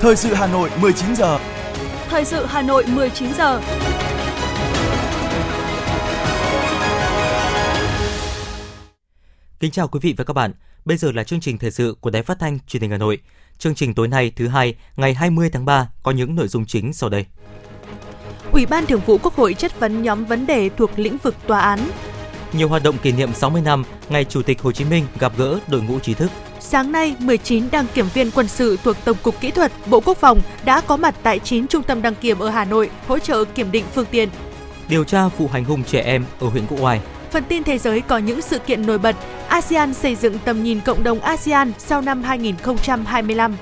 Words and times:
Thời 0.00 0.16
sự 0.16 0.34
Hà 0.34 0.46
Nội 0.46 0.70
19 0.80 1.16
giờ. 1.16 1.38
Thời 2.08 2.24
sự 2.24 2.46
Hà 2.46 2.62
Nội 2.62 2.84
19 2.86 3.34
giờ. 3.34 3.60
Kính 9.60 9.70
chào 9.70 9.88
quý 9.88 10.00
vị 10.02 10.14
và 10.16 10.24
các 10.24 10.34
bạn. 10.34 10.52
Bây 10.84 10.96
giờ 10.96 11.12
là 11.12 11.24
chương 11.24 11.40
trình 11.40 11.58
thời 11.58 11.70
sự 11.70 11.96
của 12.00 12.10
Đài 12.10 12.22
Phát 12.22 12.38
thanh 12.40 12.58
Truyền 12.66 12.82
hình 12.82 12.90
Hà 12.90 12.96
Nội. 12.96 13.18
Chương 13.58 13.74
trình 13.74 13.94
tối 13.94 14.08
nay 14.08 14.32
thứ 14.36 14.48
hai, 14.48 14.74
ngày 14.96 15.14
20 15.14 15.50
tháng 15.52 15.64
3 15.64 15.88
có 16.02 16.10
những 16.10 16.34
nội 16.34 16.48
dung 16.48 16.66
chính 16.66 16.92
sau 16.92 17.08
đây. 17.08 17.26
Ủy 18.52 18.66
ban 18.66 18.86
Thường 18.86 19.00
vụ 19.06 19.18
Quốc 19.22 19.34
hội 19.34 19.54
chất 19.54 19.80
vấn 19.80 20.02
nhóm 20.02 20.24
vấn 20.24 20.46
đề 20.46 20.68
thuộc 20.68 20.90
lĩnh 20.96 21.18
vực 21.18 21.34
tòa 21.46 21.60
án. 21.60 21.90
Nhiều 22.52 22.68
hoạt 22.68 22.82
động 22.82 22.98
kỷ 22.98 23.12
niệm 23.12 23.34
60 23.34 23.62
năm 23.64 23.84
ngày 24.08 24.24
Chủ 24.24 24.42
tịch 24.42 24.62
Hồ 24.62 24.72
Chí 24.72 24.84
Minh 24.84 25.06
gặp 25.18 25.32
gỡ 25.36 25.58
đội 25.68 25.82
ngũ 25.82 25.98
trí 25.98 26.14
thức. 26.14 26.30
Sáng 26.60 26.92
nay, 26.92 27.16
19 27.18 27.64
đăng 27.70 27.86
kiểm 27.94 28.06
viên 28.14 28.30
quân 28.30 28.48
sự 28.48 28.78
thuộc 28.84 28.96
Tổng 29.04 29.16
cục 29.22 29.40
Kỹ 29.40 29.50
thuật, 29.50 29.72
Bộ 29.86 30.00
Quốc 30.00 30.18
phòng 30.18 30.40
đã 30.64 30.80
có 30.80 30.96
mặt 30.96 31.14
tại 31.22 31.38
9 31.38 31.66
trung 31.66 31.82
tâm 31.82 32.02
đăng 32.02 32.14
kiểm 32.14 32.38
ở 32.38 32.50
Hà 32.50 32.64
Nội 32.64 32.90
hỗ 33.06 33.18
trợ 33.18 33.44
kiểm 33.44 33.70
định 33.70 33.84
phương 33.94 34.06
tiện. 34.10 34.28
Điều 34.88 35.04
tra 35.04 35.28
vụ 35.28 35.48
hành 35.48 35.64
hung 35.64 35.84
trẻ 35.84 36.00
em 36.00 36.24
ở 36.40 36.48
huyện 36.48 36.66
Quốc 36.66 36.78
Oai. 36.80 37.00
Phần 37.30 37.44
tin 37.48 37.64
thế 37.64 37.78
giới 37.78 38.00
có 38.00 38.18
những 38.18 38.42
sự 38.42 38.58
kiện 38.58 38.86
nổi 38.86 38.98
bật, 38.98 39.16
ASEAN 39.48 39.94
xây 39.94 40.14
dựng 40.14 40.38
tầm 40.44 40.62
nhìn 40.62 40.80
cộng 40.80 41.02
đồng 41.02 41.20
ASEAN 41.20 41.72
sau 41.78 42.00
năm 42.00 42.22
2025. 42.22 43.56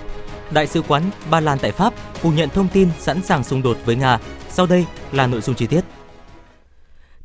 Đại 0.50 0.66
sứ 0.66 0.82
quán 0.82 1.02
Ba 1.30 1.40
Lan 1.40 1.58
tại 1.58 1.72
Pháp 1.72 1.94
phủ 2.14 2.30
nhận 2.30 2.48
thông 2.48 2.68
tin 2.68 2.88
sẵn 3.00 3.22
sàng 3.22 3.44
xung 3.44 3.62
đột 3.62 3.78
với 3.84 3.96
Nga. 3.96 4.18
Sau 4.50 4.66
đây 4.66 4.84
là 5.12 5.26
nội 5.26 5.40
dung 5.40 5.54
chi 5.54 5.66
tiết. 5.66 5.80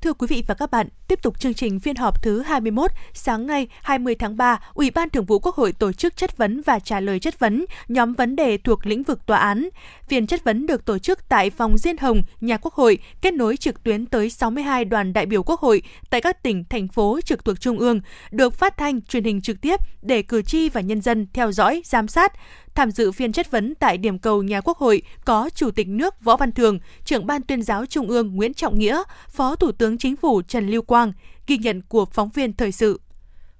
Thưa 0.02 0.14
quý 0.14 0.28
vị 0.30 0.44
và 0.48 0.54
các 0.54 0.72
bạn, 0.72 0.88
tiếp 1.08 1.22
tục 1.22 1.40
chương 1.40 1.54
trình 1.54 1.80
phiên 1.80 1.96
họp 1.96 2.24
thứ 2.24 2.42
21, 2.42 2.92
sáng 3.14 3.48
ngày 3.48 3.68
20 3.84 4.16
tháng 4.16 4.38
3, 4.38 4.60
Ủy 4.74 4.92
ban 4.92 5.10
Thường 5.10 5.26
vụ 5.26 5.40
Quốc 5.40 5.56
hội 5.56 5.74
tổ 5.74 5.92
chức 5.92 6.18
chất 6.18 6.38
vấn 6.38 6.62
và 6.62 6.80
trả 6.80 7.00
lời 7.00 7.20
chất 7.20 7.40
vấn 7.40 7.66
nhóm 7.88 8.14
vấn 8.14 8.36
đề 8.36 8.58
thuộc 8.58 8.86
lĩnh 8.86 9.04
vực 9.04 9.26
tòa 9.26 9.38
án. 9.38 9.70
Phiên 10.08 10.28
chất 10.28 10.44
vấn 10.44 10.68
được 10.68 10.86
tổ 10.86 10.98
chức 10.98 11.30
tại 11.30 11.50
phòng 11.50 11.78
Diên 11.78 11.98
Hồng, 11.98 12.24
nhà 12.42 12.58
Quốc 12.58 12.74
hội, 12.74 12.98
kết 13.22 13.34
nối 13.34 13.58
trực 13.58 13.84
tuyến 13.84 14.06
tới 14.06 14.30
62 14.30 14.86
đoàn 14.86 15.14
đại 15.14 15.26
biểu 15.26 15.44
Quốc 15.44 15.60
hội 15.60 15.82
tại 16.10 16.22
các 16.22 16.44
tỉnh, 16.44 16.64
thành 16.70 16.88
phố 16.88 17.20
trực 17.26 17.46
thuộc 17.46 17.60
Trung 17.60 17.80
ương, 17.80 18.02
được 18.32 18.54
phát 18.54 18.78
thanh 18.78 19.02
truyền 19.02 19.24
hình 19.24 19.42
trực 19.42 19.62
tiếp 19.62 19.80
để 20.02 20.22
cử 20.22 20.42
tri 20.42 20.70
và 20.70 20.82
nhân 20.82 21.02
dân 21.02 21.28
theo 21.34 21.52
dõi, 21.52 21.82
giám 21.86 22.08
sát. 22.08 22.34
Tham 22.76 22.92
dự 22.92 23.12
phiên 23.12 23.32
chất 23.32 23.52
vấn 23.52 23.76
tại 23.76 23.98
điểm 23.98 24.20
cầu 24.20 24.44
nhà 24.44 24.62
Quốc 24.62 24.78
hội 24.78 25.02
có 25.26 25.50
Chủ 25.56 25.72
tịch 25.72 25.88
nước 25.88 26.24
Võ 26.24 26.38
Văn 26.38 26.52
Thường, 26.52 26.80
trưởng 27.06 27.26
ban 27.26 27.42
tuyên 27.44 27.62
giáo 27.64 27.86
Trung 27.86 28.08
ương 28.08 28.36
Nguyễn 28.36 28.54
Trọng 28.54 28.80
Nghĩa, 28.80 29.04
Phó 29.30 29.56
Thủ 29.56 29.72
tướng 29.72 29.98
Chính 29.98 30.16
phủ 30.16 30.42
Trần 30.42 30.68
Lưu 30.68 30.82
Quang, 30.82 31.14
ghi 31.48 31.58
nhận 31.58 31.82
của 31.82 32.06
phóng 32.06 32.30
viên 32.30 32.54
thời 32.54 32.72
sự. 32.72 33.02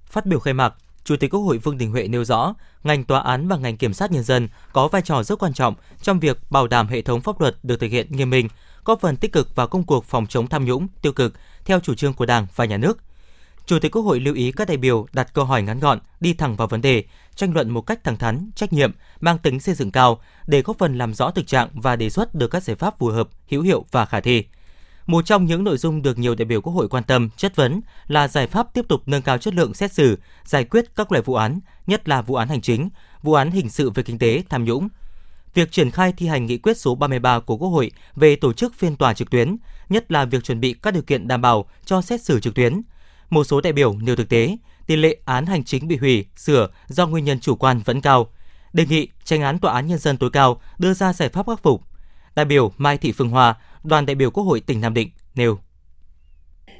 Phát 0.06 0.26
biểu 0.26 0.40
khai 0.40 0.54
mạc, 0.54 0.74
Chủ 1.04 1.16
tịch 1.16 1.30
Quốc 1.30 1.40
hội 1.40 1.58
Vương 1.58 1.78
Đình 1.78 1.90
Huệ 1.90 2.08
nêu 2.08 2.24
rõ, 2.24 2.54
ngành 2.84 3.04
tòa 3.04 3.20
án 3.20 3.48
và 3.48 3.56
ngành 3.56 3.76
kiểm 3.76 3.94
sát 3.94 4.12
nhân 4.12 4.22
dân 4.22 4.48
có 4.72 4.88
vai 4.88 5.02
trò 5.02 5.22
rất 5.22 5.38
quan 5.38 5.52
trọng 5.52 5.74
trong 6.02 6.20
việc 6.20 6.38
bảo 6.50 6.66
đảm 6.66 6.86
hệ 6.86 7.02
thống 7.02 7.20
pháp 7.20 7.40
luật 7.40 7.56
được 7.62 7.80
thực 7.80 7.90
hiện 7.90 8.06
nghiêm 8.10 8.30
minh, 8.30 8.48
góp 8.84 9.00
phần 9.00 9.16
tích 9.16 9.32
cực 9.32 9.56
vào 9.56 9.66
công 9.66 9.82
cuộc 9.82 10.04
phòng 10.04 10.26
chống 10.26 10.46
tham 10.46 10.64
nhũng, 10.64 10.88
tiêu 11.02 11.12
cực 11.12 11.34
theo 11.64 11.80
chủ 11.80 11.94
trương 11.94 12.14
của 12.14 12.26
Đảng 12.26 12.46
và 12.56 12.64
Nhà 12.64 12.76
nước. 12.76 12.98
Chủ 13.66 13.78
tịch 13.78 13.92
Quốc 13.92 14.02
hội 14.02 14.20
lưu 14.20 14.34
ý 14.34 14.52
các 14.52 14.68
đại 14.68 14.76
biểu 14.76 15.06
đặt 15.12 15.34
câu 15.34 15.44
hỏi 15.44 15.62
ngắn 15.62 15.80
gọn, 15.80 15.98
đi 16.20 16.34
thẳng 16.34 16.56
vào 16.56 16.68
vấn 16.68 16.80
đề, 16.80 17.04
tranh 17.34 17.54
luận 17.54 17.70
một 17.70 17.80
cách 17.80 18.04
thẳng 18.04 18.16
thắn, 18.16 18.50
trách 18.54 18.72
nhiệm, 18.72 18.92
mang 19.20 19.38
tính 19.38 19.60
xây 19.60 19.74
dựng 19.74 19.90
cao 19.90 20.20
để 20.46 20.62
góp 20.62 20.78
phần 20.78 20.98
làm 20.98 21.14
rõ 21.14 21.30
thực 21.30 21.46
trạng 21.46 21.68
và 21.72 21.96
đề 21.96 22.10
xuất 22.10 22.34
được 22.34 22.48
các 22.48 22.62
giải 22.62 22.76
pháp 22.76 22.98
phù 22.98 23.06
hợp, 23.06 23.28
hữu 23.48 23.62
hiệu 23.62 23.84
và 23.90 24.06
khả 24.06 24.20
thi. 24.20 24.44
Một 25.06 25.26
trong 25.26 25.46
những 25.46 25.64
nội 25.64 25.78
dung 25.78 26.02
được 26.02 26.18
nhiều 26.18 26.34
đại 26.34 26.44
biểu 26.44 26.60
Quốc 26.60 26.72
hội 26.72 26.88
quan 26.88 27.04
tâm, 27.04 27.28
chất 27.36 27.56
vấn 27.56 27.80
là 28.06 28.28
giải 28.28 28.46
pháp 28.46 28.74
tiếp 28.74 28.84
tục 28.88 29.02
nâng 29.06 29.22
cao 29.22 29.38
chất 29.38 29.54
lượng 29.54 29.74
xét 29.74 29.92
xử, 29.92 30.18
giải 30.44 30.64
quyết 30.64 30.84
các 30.96 31.12
loại 31.12 31.22
vụ 31.22 31.34
án, 31.34 31.60
nhất 31.86 32.08
là 32.08 32.22
vụ 32.22 32.34
án 32.34 32.48
hành 32.48 32.60
chính, 32.60 32.88
vụ 33.22 33.32
án 33.32 33.50
hình 33.50 33.70
sự 33.70 33.90
về 33.90 34.02
kinh 34.02 34.18
tế, 34.18 34.42
tham 34.48 34.64
nhũng. 34.64 34.88
Việc 35.54 35.72
triển 35.72 35.90
khai 35.90 36.12
thi 36.16 36.26
hành 36.26 36.46
nghị 36.46 36.58
quyết 36.58 36.78
số 36.78 36.94
33 36.94 37.40
của 37.40 37.56
Quốc 37.56 37.68
hội 37.68 37.90
về 38.16 38.36
tổ 38.36 38.52
chức 38.52 38.74
phiên 38.74 38.96
tòa 38.96 39.14
trực 39.14 39.30
tuyến, 39.30 39.56
nhất 39.88 40.12
là 40.12 40.24
việc 40.24 40.44
chuẩn 40.44 40.60
bị 40.60 40.74
các 40.82 40.94
điều 40.94 41.02
kiện 41.02 41.28
đảm 41.28 41.40
bảo 41.40 41.66
cho 41.84 42.02
xét 42.02 42.22
xử 42.22 42.40
trực 42.40 42.54
tuyến. 42.54 42.82
Một 43.32 43.44
số 43.44 43.60
đại 43.60 43.72
biểu 43.72 43.94
nêu 44.02 44.16
thực 44.16 44.28
tế, 44.28 44.56
tỷ 44.86 44.96
lệ 44.96 45.16
án 45.24 45.46
hành 45.46 45.64
chính 45.64 45.88
bị 45.88 45.96
hủy, 45.96 46.24
sửa 46.36 46.68
do 46.88 47.06
nguyên 47.06 47.24
nhân 47.24 47.40
chủ 47.40 47.56
quan 47.56 47.80
vẫn 47.84 48.00
cao. 48.00 48.26
Đề 48.72 48.84
nghị 48.88 49.08
tranh 49.24 49.42
án 49.42 49.58
Tòa 49.58 49.72
án 49.72 49.86
Nhân 49.86 49.98
dân 49.98 50.16
tối 50.16 50.30
cao 50.32 50.60
đưa 50.78 50.94
ra 50.94 51.12
giải 51.12 51.28
pháp 51.28 51.46
khắc 51.46 51.62
phục. 51.62 51.80
Đại 52.36 52.44
biểu 52.44 52.72
Mai 52.76 52.98
Thị 52.98 53.12
Phương 53.12 53.28
Hoa, 53.28 53.54
đoàn 53.84 54.06
đại 54.06 54.14
biểu 54.14 54.30
Quốc 54.30 54.44
hội 54.44 54.60
tỉnh 54.60 54.80
Nam 54.80 54.94
Định 54.94 55.10
nêu. 55.34 55.58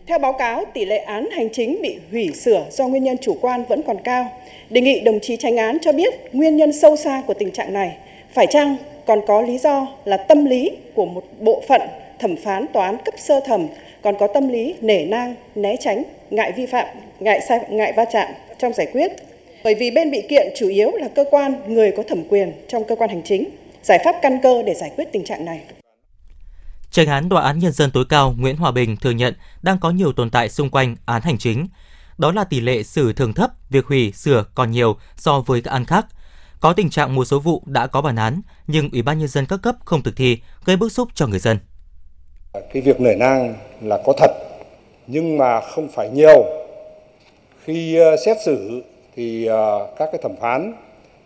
Theo 0.06 0.18
báo 0.18 0.32
cáo, 0.38 0.64
tỷ 0.74 0.84
lệ 0.84 0.98
án 0.98 1.30
hành 1.30 1.48
chính 1.52 1.82
bị 1.82 1.98
hủy 2.10 2.32
sửa 2.32 2.66
do 2.70 2.88
nguyên 2.88 3.04
nhân 3.04 3.16
chủ 3.22 3.38
quan 3.40 3.64
vẫn 3.68 3.82
còn 3.86 3.96
cao. 4.04 4.30
Đề 4.70 4.80
nghị 4.80 5.00
đồng 5.00 5.18
chí 5.22 5.36
tranh 5.36 5.56
án 5.56 5.78
cho 5.82 5.92
biết 5.92 6.14
nguyên 6.32 6.56
nhân 6.56 6.72
sâu 6.72 6.96
xa 6.96 7.22
của 7.26 7.34
tình 7.34 7.52
trạng 7.52 7.72
này. 7.72 7.96
Phải 8.34 8.46
chăng 8.50 8.76
còn 9.06 9.20
có 9.26 9.42
lý 9.42 9.58
do 9.58 9.86
là 10.04 10.16
tâm 10.16 10.44
lý 10.44 10.70
của 10.94 11.06
một 11.06 11.24
bộ 11.38 11.62
phận 11.68 11.80
thẩm 12.18 12.36
phán 12.36 12.66
tòa 12.72 12.86
án 12.86 12.96
cấp 13.04 13.14
sơ 13.18 13.40
thẩm 13.46 13.66
còn 14.02 14.14
có 14.20 14.28
tâm 14.34 14.48
lý 14.48 14.74
nể 14.80 15.04
nang, 15.04 15.34
né 15.54 15.76
tránh, 15.80 16.02
ngại 16.30 16.52
vi 16.56 16.66
phạm, 16.66 16.86
ngại 17.20 17.40
sai, 17.48 17.60
ngại 17.70 17.92
va 17.96 18.04
chạm 18.12 18.28
trong 18.58 18.72
giải 18.72 18.86
quyết. 18.92 19.12
Bởi 19.64 19.74
vì 19.74 19.90
bên 19.90 20.10
bị 20.10 20.22
kiện 20.28 20.52
chủ 20.56 20.68
yếu 20.68 20.90
là 20.90 21.08
cơ 21.08 21.24
quan 21.30 21.74
người 21.74 21.92
có 21.96 22.02
thẩm 22.08 22.24
quyền 22.28 22.52
trong 22.68 22.84
cơ 22.88 22.96
quan 22.96 23.10
hành 23.10 23.22
chính. 23.24 23.48
Giải 23.82 23.98
pháp 24.04 24.16
căn 24.22 24.38
cơ 24.42 24.62
để 24.62 24.74
giải 24.74 24.92
quyết 24.96 25.12
tình 25.12 25.24
trạng 25.24 25.44
này 25.44 25.60
Tranh 26.90 27.06
án 27.06 27.28
Tòa 27.28 27.42
án 27.42 27.58
Nhân 27.58 27.72
dân 27.72 27.90
tối 27.90 28.04
cao 28.08 28.34
Nguyễn 28.38 28.56
Hòa 28.56 28.70
Bình 28.70 28.96
thừa 28.96 29.10
nhận 29.10 29.34
đang 29.62 29.78
có 29.78 29.90
nhiều 29.90 30.12
tồn 30.12 30.30
tại 30.30 30.48
xung 30.48 30.70
quanh 30.70 30.96
án 31.06 31.22
hành 31.22 31.38
chính. 31.38 31.68
Đó 32.18 32.32
là 32.32 32.44
tỷ 32.44 32.60
lệ 32.60 32.82
xử 32.82 33.12
thường 33.12 33.32
thấp, 33.32 33.50
việc 33.70 33.86
hủy, 33.86 34.12
sửa 34.12 34.44
còn 34.54 34.70
nhiều 34.70 34.96
so 35.16 35.40
với 35.40 35.60
các 35.60 35.70
án 35.70 35.84
khác. 35.84 36.06
Có 36.60 36.72
tình 36.72 36.90
trạng 36.90 37.14
một 37.14 37.24
số 37.24 37.40
vụ 37.40 37.62
đã 37.66 37.86
có 37.86 38.02
bản 38.02 38.16
án, 38.16 38.40
nhưng 38.66 38.90
Ủy 38.90 39.02
ban 39.02 39.18
Nhân 39.18 39.28
dân 39.28 39.46
các 39.46 39.60
cấp 39.62 39.76
không 39.84 40.02
thực 40.02 40.16
thi, 40.16 40.38
gây 40.64 40.76
bức 40.76 40.92
xúc 40.92 41.08
cho 41.14 41.26
người 41.26 41.38
dân. 41.38 41.58
Cái 42.52 42.82
việc 42.82 43.00
nể 43.00 43.14
nang 43.14 43.54
là 43.80 43.98
có 44.04 44.12
thật, 44.12 44.30
nhưng 45.06 45.38
mà 45.38 45.60
không 45.60 45.88
phải 45.88 46.10
nhiều. 46.10 46.44
Khi 47.64 47.96
ờ, 47.96 48.16
xét 48.16 48.36
xử 48.44 48.82
thì 49.16 49.46
ờ, 49.46 49.88
các 49.96 50.08
cái 50.12 50.20
thẩm 50.22 50.36
phán 50.36 50.72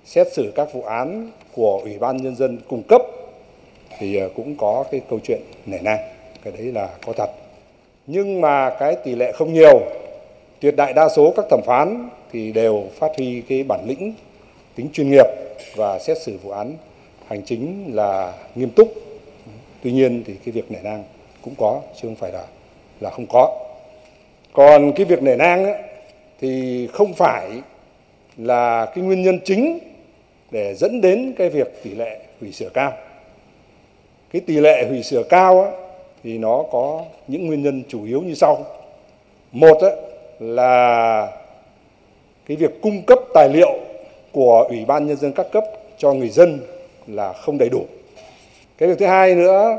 xét 0.05 0.33
xử 0.33 0.53
các 0.55 0.73
vụ 0.73 0.83
án 0.83 1.31
của 1.55 1.81
Ủy 1.85 1.99
ban 1.99 2.17
Nhân 2.17 2.37
dân 2.37 2.59
cung 2.69 2.83
cấp 2.83 3.03
thì 3.99 4.17
ờ, 4.17 4.29
cũng 4.37 4.57
có 4.57 4.85
cái 4.91 5.01
câu 5.11 5.19
chuyện 5.25 5.41
nể 5.67 5.79
nang 5.83 5.99
cái 6.45 6.53
đấy 6.59 6.73
là 6.73 6.89
có 7.07 7.13
thật 7.13 7.31
nhưng 8.07 8.41
mà 8.41 8.71
cái 8.79 8.97
tỷ 9.05 9.15
lệ 9.15 9.33
không 9.33 9.53
nhiều 9.53 9.81
tuyệt 10.61 10.77
đại 10.77 10.93
đa 10.93 11.09
số 11.09 11.33
các 11.37 11.45
thẩm 11.51 11.61
phán 11.67 12.09
thì 12.33 12.53
đều 12.53 12.85
phát 12.99 13.11
huy 13.17 13.43
cái 13.49 13.63
bản 13.63 13.81
lĩnh 13.87 14.13
tính 14.75 14.89
chuyên 14.93 15.11
nghiệp 15.11 15.27
và 15.77 15.99
xét 15.99 16.19
xử 16.23 16.37
vụ 16.43 16.51
án 16.51 16.77
hành 17.27 17.43
chính 17.43 17.91
là 17.95 18.33
nghiêm 18.55 18.71
túc 18.71 18.89
tuy 19.83 19.93
nhiên 19.93 20.23
thì 20.27 20.35
cái 20.45 20.53
việc 20.53 20.71
nể 20.71 20.79
nang 20.83 21.05
cũng 21.47 21.55
có 21.59 21.81
chứ 21.95 22.09
không 22.09 22.17
phải 22.17 22.33
là 22.33 22.45
là 23.01 23.11
không 23.11 23.27
có. 23.29 23.59
Còn 24.53 24.93
cái 24.93 25.05
việc 25.07 25.23
nể 25.23 25.37
nang 25.37 25.65
ấy, 25.65 25.83
thì 26.41 26.87
không 26.93 27.15
phải 27.15 27.51
là 28.37 28.87
cái 28.95 29.05
nguyên 29.05 29.23
nhân 29.23 29.39
chính 29.45 29.79
để 30.51 30.75
dẫn 30.75 31.01
đến 31.01 31.35
cái 31.39 31.49
việc 31.49 31.83
tỷ 31.83 31.91
lệ 31.91 32.21
hủy 32.41 32.53
sửa 32.53 32.69
cao. 32.69 32.93
Cái 34.33 34.43
tỷ 34.47 34.55
lệ 34.61 34.87
hủy 34.89 35.03
sửa 35.03 35.23
cao 35.23 35.61
ấy, 35.61 35.73
thì 36.25 36.39
nó 36.39 36.65
có 36.71 37.05
những 37.29 37.47
nguyên 37.47 37.63
nhân 37.63 37.83
chủ 37.89 38.05
yếu 38.05 38.23
như 38.23 38.35
sau. 38.35 38.65
Một 39.53 39.79
ấy, 39.81 39.97
là 40.41 41.33
cái 42.47 42.57
việc 42.57 42.83
cung 42.83 43.03
cấp 43.07 43.19
tài 43.35 43.49
liệu 43.49 43.79
của 44.33 44.67
ủy 44.69 44.85
ban 44.85 45.07
nhân 45.07 45.17
dân 45.17 45.33
các 45.33 45.47
cấp 45.53 45.65
cho 45.99 46.13
người 46.13 46.29
dân 46.29 46.61
là 47.07 47.33
không 47.33 47.59
đầy 47.59 47.69
đủ. 47.69 47.85
Cái 48.79 48.89
việc 48.89 48.99
thứ 48.99 49.07
hai 49.07 49.35
nữa 49.35 49.79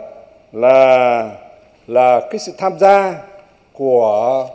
là 0.52 1.47
là 1.88 2.22
cái 2.32 2.40
sự 2.40 2.52
tham 2.58 2.80
gia 2.80 3.24
của 3.74 4.48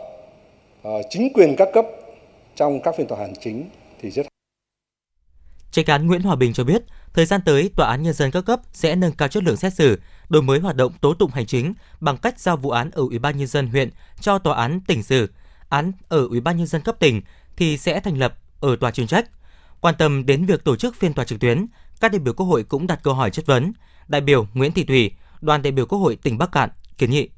uh, 0.87 1.05
chính 1.09 1.33
quyền 1.33 1.55
các 1.57 1.67
cấp 1.73 1.85
trong 2.55 2.81
các 2.81 2.95
phiên 2.97 3.07
tòa 3.07 3.19
hành 3.19 3.33
chính 3.41 3.69
thì 4.01 4.09
rất 4.11 4.25
Tranh 5.71 5.85
án 5.85 6.07
Nguyễn 6.07 6.21
Hòa 6.21 6.35
Bình 6.35 6.53
cho 6.53 6.63
biết, 6.63 6.83
thời 7.13 7.25
gian 7.25 7.41
tới, 7.45 7.69
Tòa 7.75 7.87
án 7.87 8.03
Nhân 8.03 8.13
dân 8.13 8.31
các 8.31 8.45
cấp 8.45 8.59
sẽ 8.73 8.95
nâng 8.95 9.11
cao 9.11 9.27
chất 9.27 9.43
lượng 9.43 9.57
xét 9.57 9.73
xử, 9.73 9.99
đổi 10.29 10.41
mới 10.41 10.59
hoạt 10.59 10.75
động 10.75 10.93
tố 11.01 11.13
tụng 11.13 11.31
hành 11.31 11.45
chính 11.45 11.73
bằng 11.99 12.17
cách 12.17 12.39
giao 12.39 12.57
vụ 12.57 12.69
án 12.69 12.91
ở 12.91 13.01
Ủy 13.01 13.19
ban 13.19 13.37
Nhân 13.37 13.47
dân 13.47 13.67
huyện 13.67 13.89
cho 14.21 14.39
Tòa 14.39 14.55
án 14.55 14.79
tỉnh 14.87 15.03
xử, 15.03 15.29
án 15.69 15.91
ở 16.09 16.27
Ủy 16.27 16.41
ban 16.41 16.57
Nhân 16.57 16.67
dân 16.67 16.81
cấp 16.81 16.95
tỉnh 16.99 17.21
thì 17.57 17.77
sẽ 17.77 17.99
thành 17.99 18.17
lập 18.17 18.33
ở 18.59 18.75
tòa 18.75 18.91
chuyên 18.91 19.07
trách. 19.07 19.29
Quan 19.81 19.95
tâm 19.97 20.25
đến 20.25 20.45
việc 20.45 20.63
tổ 20.63 20.75
chức 20.75 20.95
phiên 20.95 21.13
tòa 21.13 21.25
trực 21.25 21.39
tuyến, 21.39 21.65
các 21.99 22.11
đại 22.11 22.19
biểu 22.19 22.33
Quốc 22.33 22.45
hội 22.45 22.63
cũng 22.63 22.87
đặt 22.87 22.99
câu 23.03 23.13
hỏi 23.13 23.29
chất 23.29 23.45
vấn. 23.45 23.73
Đại 24.07 24.21
biểu 24.21 24.47
Nguyễn 24.53 24.71
Thị 24.71 24.83
Thủy, 24.83 25.11
đoàn 25.41 25.61
đại 25.61 25.71
biểu 25.71 25.85
Quốc 25.85 25.99
hội 25.99 26.15
tỉnh 26.15 26.37
Bắc 26.37 26.51
Cạn 26.51 26.69
kiến 26.97 27.11
nghị. 27.11 27.29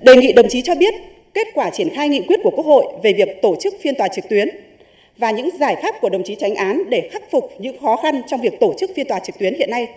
Đề 0.00 0.16
nghị 0.16 0.32
đồng 0.32 0.46
chí 0.50 0.62
cho 0.62 0.74
biết 0.74 0.94
kết 1.34 1.46
quả 1.54 1.70
triển 1.70 1.88
khai 1.94 2.08
nghị 2.08 2.22
quyết 2.28 2.40
của 2.42 2.50
Quốc 2.50 2.66
hội 2.66 2.84
về 3.02 3.12
việc 3.12 3.28
tổ 3.42 3.56
chức 3.62 3.74
phiên 3.82 3.94
tòa 3.98 4.08
trực 4.08 4.24
tuyến 4.30 4.48
và 5.18 5.30
những 5.30 5.48
giải 5.60 5.76
pháp 5.82 5.94
của 6.00 6.08
đồng 6.08 6.22
chí 6.24 6.36
tránh 6.40 6.54
án 6.54 6.82
để 6.90 7.10
khắc 7.12 7.22
phục 7.32 7.50
những 7.58 7.80
khó 7.80 7.96
khăn 8.02 8.22
trong 8.30 8.40
việc 8.40 8.52
tổ 8.60 8.74
chức 8.80 8.90
phiên 8.96 9.06
tòa 9.08 9.18
trực 9.18 9.38
tuyến 9.38 9.54
hiện 9.54 9.70
nay. 9.70 9.88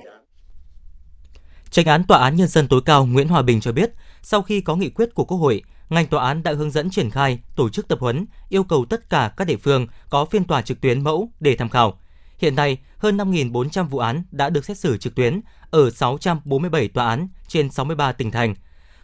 Tranh 1.69 1.85
án 1.85 2.03
Tòa 2.07 2.19
án 2.19 2.35
Nhân 2.35 2.47
dân 2.47 2.67
tối 2.67 2.81
cao 2.85 3.05
Nguyễn 3.05 3.27
Hòa 3.27 3.41
Bình 3.41 3.61
cho 3.61 3.71
biết, 3.71 3.91
sau 4.21 4.41
khi 4.41 4.61
có 4.61 4.75
nghị 4.75 4.89
quyết 4.89 5.15
của 5.15 5.25
Quốc 5.25 5.37
hội, 5.37 5.61
ngành 5.89 6.07
tòa 6.07 6.27
án 6.27 6.43
đã 6.43 6.53
hướng 6.53 6.71
dẫn 6.71 6.89
triển 6.89 7.09
khai, 7.09 7.39
tổ 7.55 7.69
chức 7.69 7.87
tập 7.87 7.99
huấn, 8.01 8.25
yêu 8.49 8.63
cầu 8.63 8.85
tất 8.89 9.09
cả 9.09 9.31
các 9.37 9.47
địa 9.47 9.57
phương 9.57 9.87
có 10.09 10.25
phiên 10.25 10.43
tòa 10.43 10.61
trực 10.61 10.81
tuyến 10.81 11.01
mẫu 11.01 11.29
để 11.39 11.55
tham 11.55 11.69
khảo. 11.69 11.99
Hiện 12.37 12.55
nay, 12.55 12.77
hơn 12.97 13.17
5.400 13.17 13.87
vụ 13.87 13.97
án 13.97 14.23
đã 14.31 14.49
được 14.49 14.65
xét 14.65 14.77
xử 14.77 14.97
trực 14.97 15.15
tuyến 15.15 15.41
ở 15.75 15.89
647 15.89 16.87
tòa 16.87 17.07
án 17.09 17.27
trên 17.47 17.71
63 17.71 18.11
tỉnh 18.11 18.31
thành. 18.31 18.55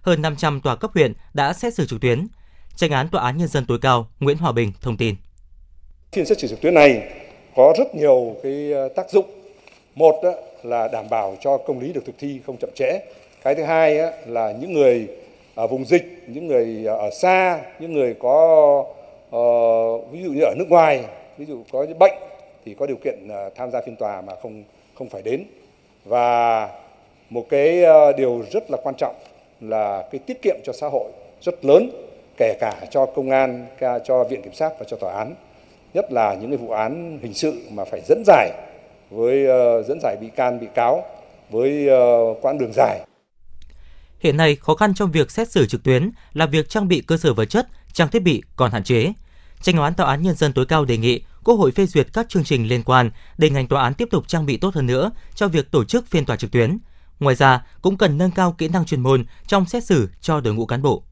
Hơn 0.02 0.22
500 0.22 0.62
tòa 0.62 0.76
cấp 0.76 0.92
huyện 0.94 1.14
đã 1.34 1.54
xét 1.54 1.74
xử 1.74 1.86
trực 1.86 2.02
tuyến. 2.02 2.28
Tranh 2.76 2.92
án 2.92 3.10
Tòa 3.10 3.24
án 3.24 3.38
Nhân 3.38 3.48
dân 3.48 3.66
tối 3.66 3.80
cao 3.82 4.08
Nguyễn 4.20 4.38
Hòa 4.38 4.52
Bình 4.52 4.72
thông 4.82 4.98
tin. 4.98 5.16
Phiên 6.12 6.26
xét 6.26 6.40
xử 6.40 6.48
trực 6.48 6.62
tuyến 6.62 6.74
này 6.74 7.04
có 7.56 7.74
rất 7.78 7.96
nhiều 7.96 8.36
cái 8.44 8.72
ờ, 8.72 8.90
tác 8.96 9.10
dụng. 9.10 9.26
Một 9.96 10.16
là 10.64 10.88
đảm 10.88 11.10
bảo 11.10 11.38
cho 11.42 11.58
công 11.58 11.80
lý 11.80 11.94
được 11.94 12.06
thực 12.06 12.16
thi 12.20 12.40
không 12.46 12.58
chậm 12.58 12.70
trễ. 12.76 13.00
Cái 13.44 13.56
thứ 13.56 13.64
hai 13.64 13.98
là 14.26 14.52
những 14.52 14.74
người 14.74 15.08
ở 15.56 15.68
vùng 15.68 15.86
dịch, 15.86 16.24
những 16.28 16.48
người 16.48 16.86
ở 16.86 17.10
xa, 17.22 17.60
những 17.80 17.94
người 17.94 18.16
có 18.20 18.86
ờ, 19.32 19.42
ví 20.12 20.24
dụ 20.24 20.32
như 20.32 20.42
ở 20.42 20.54
nước 20.58 20.70
ngoài, 20.70 21.06
ví 21.38 21.46
dụ 21.46 21.64
có 21.72 21.84
những 21.84 22.00
bệnh 22.00 22.16
thì 22.66 22.76
có 22.80 22.86
điều 22.86 22.98
kiện 23.04 23.28
ờ, 23.28 23.50
tham 23.56 23.72
gia 23.72 23.82
phiên 23.82 23.96
tòa 23.96 24.22
mà 24.22 24.34
không 24.42 24.64
không 24.96 25.10
phải 25.10 25.22
đến. 25.22 25.46
Và 26.06 26.69
một 27.30 27.45
cái 27.50 27.83
ờ, 27.83 28.13
điều 28.13 28.44
rất 28.51 28.71
là 28.71 28.77
quan 28.83 28.95
trọng 28.98 29.15
là 29.62 30.07
cái 30.12 30.19
tiết 30.19 30.42
kiệm 30.42 30.56
cho 30.63 30.74
xã 30.74 30.88
hội 30.88 31.12
rất 31.42 31.65
lớn 31.65 31.89
kể 32.38 32.57
cả 32.59 32.86
cho 32.92 33.06
công 33.06 33.30
an, 33.30 33.68
cho 34.06 34.24
viện 34.24 34.42
kiểm 34.42 34.53
sát 34.53 34.71
và 34.80 34.86
cho 34.89 34.98
tòa 34.98 35.13
án. 35.13 35.36
Nhất 35.94 36.12
là 36.12 36.33
những 36.33 36.50
cái 36.50 36.57
vụ 36.57 36.71
án 36.71 37.19
hình 37.21 37.33
sự 37.33 37.53
mà 37.71 37.86
phải 37.86 38.01
dẫn 38.07 38.24
giải 38.25 38.51
với 39.09 39.45
uh, 39.45 39.86
dẫn 39.86 40.00
giải 40.01 40.18
bị 40.21 40.27
can 40.36 40.59
bị 40.59 40.68
cáo 40.75 41.03
với 41.50 41.88
uh, 41.89 42.38
quãng 42.42 42.57
đường 42.57 42.71
dài. 42.74 43.00
Hiện 44.19 44.38
nay, 44.38 44.56
khó 44.56 44.75
khăn 44.75 44.94
trong 44.94 45.12
việc 45.12 45.31
xét 45.31 45.51
xử 45.51 45.65
trực 45.65 45.83
tuyến 45.83 46.12
là 46.33 46.45
việc 46.45 46.69
trang 46.69 46.88
bị 46.88 47.03
cơ 47.07 47.18
sở 47.18 47.33
vật 47.33 47.45
chất, 47.45 47.68
trang 47.94 48.07
thiết 48.07 48.24
bị 48.24 48.44
còn 48.56 48.71
hạn 48.71 48.83
chế. 48.83 49.13
Tranh 49.62 49.77
án 49.77 49.94
Tòa 49.94 50.07
án 50.07 50.21
Nhân 50.21 50.36
dân 50.36 50.53
tối 50.53 50.65
cao 50.65 50.86
đề 50.86 50.98
nghị 50.98 51.21
Quốc 51.44 51.56
hội 51.56 51.72
phê 51.72 51.86
duyệt 51.86 52.08
các 52.14 52.30
chương 52.30 52.44
trình 52.44 52.68
liên 52.68 52.84
quan 52.84 53.10
để 53.38 53.50
ngành 53.50 53.68
tòa 53.68 53.84
án 53.84 53.94
tiếp 53.94 54.08
tục 54.12 54.28
trang 54.28 54.46
bị 54.46 54.58
tốt 54.58 54.76
hơn 54.76 54.86
nữa 54.86 55.12
cho 55.36 55.48
việc 55.48 55.72
tổ 55.72 55.84
chức 55.84 56.08
phiên 56.08 56.26
tòa 56.26 56.36
trực 56.36 56.52
tuyến. 56.52 56.78
Ngoài 57.20 57.36
ra, 57.36 57.66
cũng 57.82 57.98
cần 57.98 58.18
nâng 58.18 58.32
cao 58.32 58.56
kỹ 58.58 58.68
năng 58.68 58.86
chuyên 58.86 59.02
môn 59.02 59.26
trong 59.48 59.66
xét 59.66 59.84
xử 59.84 60.10
cho 60.22 60.42
đội 60.42 60.54
ngũ 60.54 60.66
cán 60.66 60.82
bộ. 60.82 61.04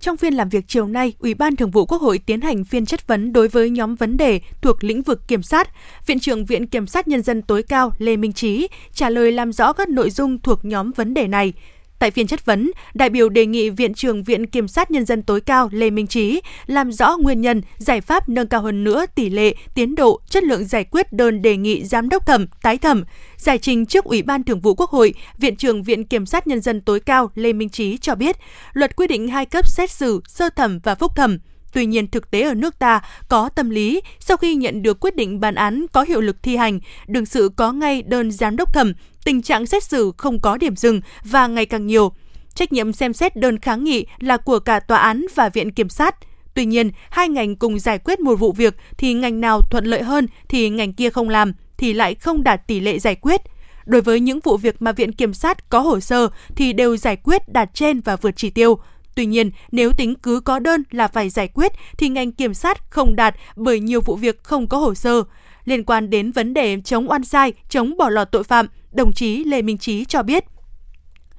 Trong 0.00 0.16
phiên 0.16 0.34
làm 0.34 0.48
việc 0.48 0.64
chiều 0.68 0.86
nay, 0.86 1.12
Ủy 1.18 1.34
ban 1.34 1.56
Thường 1.56 1.70
vụ 1.70 1.86
Quốc 1.86 2.02
hội 2.02 2.18
tiến 2.18 2.40
hành 2.40 2.64
phiên 2.64 2.86
chất 2.86 3.06
vấn 3.06 3.32
đối 3.32 3.48
với 3.48 3.70
nhóm 3.70 3.94
vấn 3.94 4.16
đề 4.16 4.40
thuộc 4.60 4.84
lĩnh 4.84 5.02
vực 5.02 5.28
kiểm 5.28 5.42
sát. 5.42 5.68
Viện 6.06 6.20
trưởng 6.20 6.44
Viện 6.44 6.66
Kiểm 6.66 6.86
sát 6.86 7.08
Nhân 7.08 7.22
dân 7.22 7.42
tối 7.42 7.62
cao 7.62 7.92
Lê 7.98 8.16
Minh 8.16 8.32
Trí 8.32 8.68
trả 8.92 9.10
lời 9.10 9.32
làm 9.32 9.52
rõ 9.52 9.72
các 9.72 9.88
nội 9.88 10.10
dung 10.10 10.38
thuộc 10.38 10.64
nhóm 10.64 10.92
vấn 10.92 11.14
đề 11.14 11.28
này. 11.28 11.52
Tại 11.98 12.10
phiên 12.10 12.26
chất 12.26 12.46
vấn, 12.46 12.70
đại 12.94 13.10
biểu 13.10 13.28
đề 13.28 13.46
nghị 13.46 13.70
Viện 13.70 13.94
trưởng 13.94 14.24
Viện 14.24 14.46
Kiểm 14.46 14.68
sát 14.68 14.90
Nhân 14.90 15.04
dân 15.04 15.22
tối 15.22 15.40
cao 15.40 15.68
Lê 15.72 15.90
Minh 15.90 16.06
Trí 16.06 16.40
làm 16.66 16.92
rõ 16.92 17.16
nguyên 17.16 17.40
nhân, 17.40 17.62
giải 17.78 18.00
pháp 18.00 18.28
nâng 18.28 18.48
cao 18.48 18.62
hơn 18.62 18.84
nữa 18.84 19.04
tỷ 19.14 19.30
lệ, 19.30 19.54
tiến 19.74 19.94
độ, 19.94 20.20
chất 20.30 20.44
lượng 20.44 20.64
giải 20.64 20.84
quyết 20.84 21.12
đơn 21.12 21.42
đề 21.42 21.56
nghị 21.56 21.84
giám 21.84 22.08
đốc 22.08 22.26
thẩm, 22.26 22.46
tái 22.62 22.78
thẩm. 22.78 23.04
Giải 23.36 23.58
trình 23.58 23.86
trước 23.86 24.04
Ủy 24.04 24.22
ban 24.22 24.42
Thường 24.42 24.60
vụ 24.60 24.74
Quốc 24.74 24.90
hội, 24.90 25.14
Viện 25.38 25.56
trưởng 25.56 25.82
Viện 25.82 26.04
Kiểm 26.04 26.26
sát 26.26 26.46
Nhân 26.46 26.60
dân 26.60 26.80
tối 26.80 27.00
cao 27.00 27.30
Lê 27.34 27.52
Minh 27.52 27.68
Trí 27.68 27.98
cho 27.98 28.14
biết, 28.14 28.36
luật 28.72 28.96
quy 28.96 29.06
định 29.06 29.28
hai 29.28 29.46
cấp 29.46 29.66
xét 29.66 29.90
xử, 29.90 30.20
sơ 30.28 30.50
thẩm 30.56 30.78
và 30.78 30.94
phúc 30.94 31.12
thẩm. 31.16 31.38
Tuy 31.72 31.86
nhiên, 31.86 32.10
thực 32.10 32.30
tế 32.30 32.42
ở 32.42 32.54
nước 32.54 32.78
ta 32.78 33.00
có 33.28 33.48
tâm 33.48 33.70
lý 33.70 34.00
sau 34.20 34.36
khi 34.36 34.54
nhận 34.54 34.82
được 34.82 35.00
quyết 35.00 35.16
định 35.16 35.40
bản 35.40 35.54
án 35.54 35.86
có 35.92 36.02
hiệu 36.02 36.20
lực 36.20 36.36
thi 36.42 36.56
hành, 36.56 36.80
đương 37.06 37.26
sự 37.26 37.50
có 37.56 37.72
ngay 37.72 38.02
đơn 38.02 38.30
giám 38.30 38.56
đốc 38.56 38.74
thẩm, 38.74 38.92
tình 39.28 39.42
trạng 39.42 39.66
xét 39.66 39.84
xử 39.84 40.12
không 40.16 40.40
có 40.40 40.56
điểm 40.56 40.76
dừng 40.76 41.00
và 41.24 41.46
ngày 41.46 41.66
càng 41.66 41.86
nhiều. 41.86 42.12
Trách 42.54 42.72
nhiệm 42.72 42.92
xem 42.92 43.12
xét 43.12 43.36
đơn 43.36 43.58
kháng 43.58 43.84
nghị 43.84 44.06
là 44.18 44.36
của 44.36 44.58
cả 44.58 44.80
tòa 44.80 44.98
án 44.98 45.26
và 45.34 45.48
viện 45.48 45.72
kiểm 45.72 45.88
sát. 45.88 46.16
Tuy 46.54 46.64
nhiên, 46.64 46.90
hai 47.10 47.28
ngành 47.28 47.56
cùng 47.56 47.78
giải 47.78 47.98
quyết 47.98 48.20
một 48.20 48.34
vụ 48.34 48.52
việc 48.52 48.76
thì 48.98 49.14
ngành 49.14 49.40
nào 49.40 49.60
thuận 49.70 49.84
lợi 49.84 50.02
hơn 50.02 50.26
thì 50.48 50.70
ngành 50.70 50.92
kia 50.92 51.10
không 51.10 51.28
làm 51.28 51.52
thì 51.76 51.92
lại 51.92 52.14
không 52.14 52.44
đạt 52.44 52.66
tỷ 52.66 52.80
lệ 52.80 52.98
giải 52.98 53.14
quyết. 53.14 53.40
Đối 53.86 54.00
với 54.00 54.20
những 54.20 54.40
vụ 54.44 54.56
việc 54.56 54.82
mà 54.82 54.92
viện 54.92 55.12
kiểm 55.12 55.34
sát 55.34 55.70
có 55.70 55.80
hồ 55.80 56.00
sơ 56.00 56.28
thì 56.56 56.72
đều 56.72 56.96
giải 56.96 57.16
quyết 57.16 57.48
đạt 57.48 57.74
trên 57.74 58.00
và 58.00 58.16
vượt 58.16 58.36
chỉ 58.36 58.50
tiêu. 58.50 58.78
Tuy 59.14 59.26
nhiên, 59.26 59.50
nếu 59.72 59.92
tính 59.92 60.14
cứ 60.14 60.40
có 60.40 60.58
đơn 60.58 60.82
là 60.90 61.08
phải 61.08 61.30
giải 61.30 61.48
quyết 61.48 61.72
thì 61.98 62.08
ngành 62.08 62.32
kiểm 62.32 62.54
sát 62.54 62.90
không 62.90 63.16
đạt 63.16 63.34
bởi 63.56 63.80
nhiều 63.80 64.00
vụ 64.00 64.16
việc 64.16 64.42
không 64.42 64.66
có 64.66 64.78
hồ 64.78 64.94
sơ. 64.94 65.22
Liên 65.68 65.84
quan 65.84 66.10
đến 66.10 66.30
vấn 66.30 66.54
đề 66.54 66.80
chống 66.84 67.10
oan 67.10 67.24
sai, 67.24 67.52
chống 67.68 67.96
bỏ 67.96 68.08
lọt 68.08 68.28
tội 68.32 68.44
phạm, 68.44 68.66
đồng 68.92 69.12
chí 69.12 69.44
Lê 69.44 69.62
Minh 69.62 69.78
Trí 69.78 70.04
cho 70.04 70.22
biết. 70.22 70.44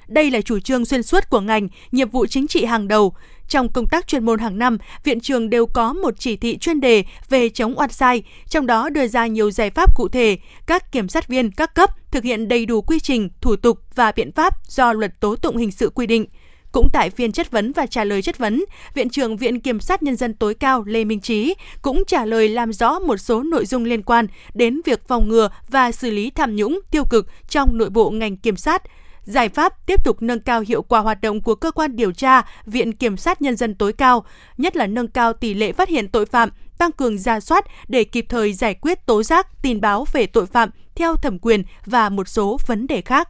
Đây 0.07 0.31
là 0.31 0.41
chủ 0.41 0.59
trương 0.59 0.85
xuyên 0.85 1.03
suốt 1.03 1.29
của 1.29 1.39
ngành, 1.39 1.67
nhiệm 1.91 2.09
vụ 2.09 2.25
chính 2.25 2.47
trị 2.47 2.65
hàng 2.65 2.87
đầu. 2.87 3.13
Trong 3.47 3.71
công 3.71 3.87
tác 3.87 4.07
chuyên 4.07 4.25
môn 4.25 4.39
hàng 4.39 4.59
năm, 4.59 4.77
viện 5.03 5.19
trường 5.19 5.49
đều 5.49 5.65
có 5.65 5.93
một 5.93 6.13
chỉ 6.19 6.35
thị 6.35 6.57
chuyên 6.57 6.79
đề 6.81 7.03
về 7.29 7.49
chống 7.49 7.79
oan 7.79 7.89
sai, 7.89 8.23
trong 8.49 8.67
đó 8.67 8.89
đưa 8.89 9.07
ra 9.07 9.27
nhiều 9.27 9.51
giải 9.51 9.69
pháp 9.69 9.95
cụ 9.95 10.07
thể, 10.07 10.37
các 10.67 10.91
kiểm 10.91 11.09
sát 11.09 11.27
viên 11.27 11.51
các 11.51 11.75
cấp 11.75 11.89
thực 12.11 12.23
hiện 12.23 12.47
đầy 12.47 12.65
đủ 12.65 12.81
quy 12.81 12.99
trình, 12.99 13.29
thủ 13.41 13.55
tục 13.55 13.79
và 13.95 14.11
biện 14.11 14.31
pháp 14.31 14.53
do 14.67 14.93
luật 14.93 15.19
tố 15.19 15.35
tụng 15.35 15.57
hình 15.57 15.71
sự 15.71 15.89
quy 15.89 16.07
định. 16.07 16.25
Cũng 16.71 16.89
tại 16.93 17.09
phiên 17.09 17.31
chất 17.31 17.51
vấn 17.51 17.71
và 17.71 17.85
trả 17.85 18.03
lời 18.03 18.21
chất 18.21 18.37
vấn, 18.37 18.65
Viện 18.93 19.09
trưởng 19.09 19.37
Viện 19.37 19.59
Kiểm 19.59 19.79
sát 19.79 20.03
Nhân 20.03 20.15
dân 20.15 20.33
tối 20.33 20.53
cao 20.53 20.83
Lê 20.87 21.03
Minh 21.03 21.19
Trí 21.19 21.55
cũng 21.81 22.03
trả 22.07 22.25
lời 22.25 22.49
làm 22.49 22.73
rõ 22.73 22.99
một 22.99 23.17
số 23.17 23.43
nội 23.43 23.65
dung 23.65 23.83
liên 23.83 24.03
quan 24.03 24.27
đến 24.53 24.81
việc 24.85 25.07
phòng 25.07 25.29
ngừa 25.29 25.49
và 25.69 25.91
xử 25.91 26.11
lý 26.11 26.29
tham 26.29 26.55
nhũng 26.55 26.79
tiêu 26.91 27.03
cực 27.09 27.27
trong 27.49 27.77
nội 27.77 27.89
bộ 27.89 28.09
ngành 28.09 28.37
kiểm 28.37 28.55
sát, 28.55 28.83
giải 29.23 29.49
pháp 29.49 29.85
tiếp 29.85 30.03
tục 30.03 30.21
nâng 30.21 30.39
cao 30.39 30.63
hiệu 30.67 30.81
quả 30.81 30.99
hoạt 30.99 31.21
động 31.21 31.41
của 31.41 31.55
cơ 31.55 31.71
quan 31.71 31.95
điều 31.95 32.11
tra, 32.11 32.41
Viện 32.65 32.91
Kiểm 32.91 33.17
sát 33.17 33.41
Nhân 33.41 33.55
dân 33.55 33.75
tối 33.75 33.93
cao, 33.93 34.25
nhất 34.57 34.75
là 34.75 34.87
nâng 34.87 35.07
cao 35.07 35.33
tỷ 35.33 35.53
lệ 35.53 35.71
phát 35.71 35.89
hiện 35.89 36.07
tội 36.07 36.25
phạm, 36.25 36.49
tăng 36.77 36.91
cường 36.91 37.17
ra 37.17 37.39
soát 37.39 37.65
để 37.87 38.03
kịp 38.03 38.25
thời 38.29 38.53
giải 38.53 38.73
quyết 38.73 39.05
tố 39.05 39.23
giác, 39.23 39.61
tin 39.61 39.81
báo 39.81 40.05
về 40.13 40.25
tội 40.25 40.45
phạm 40.45 40.69
theo 40.95 41.15
thẩm 41.15 41.39
quyền 41.39 41.63
và 41.85 42.09
một 42.09 42.27
số 42.27 42.57
vấn 42.67 42.87
đề 42.87 43.01
khác. 43.01 43.29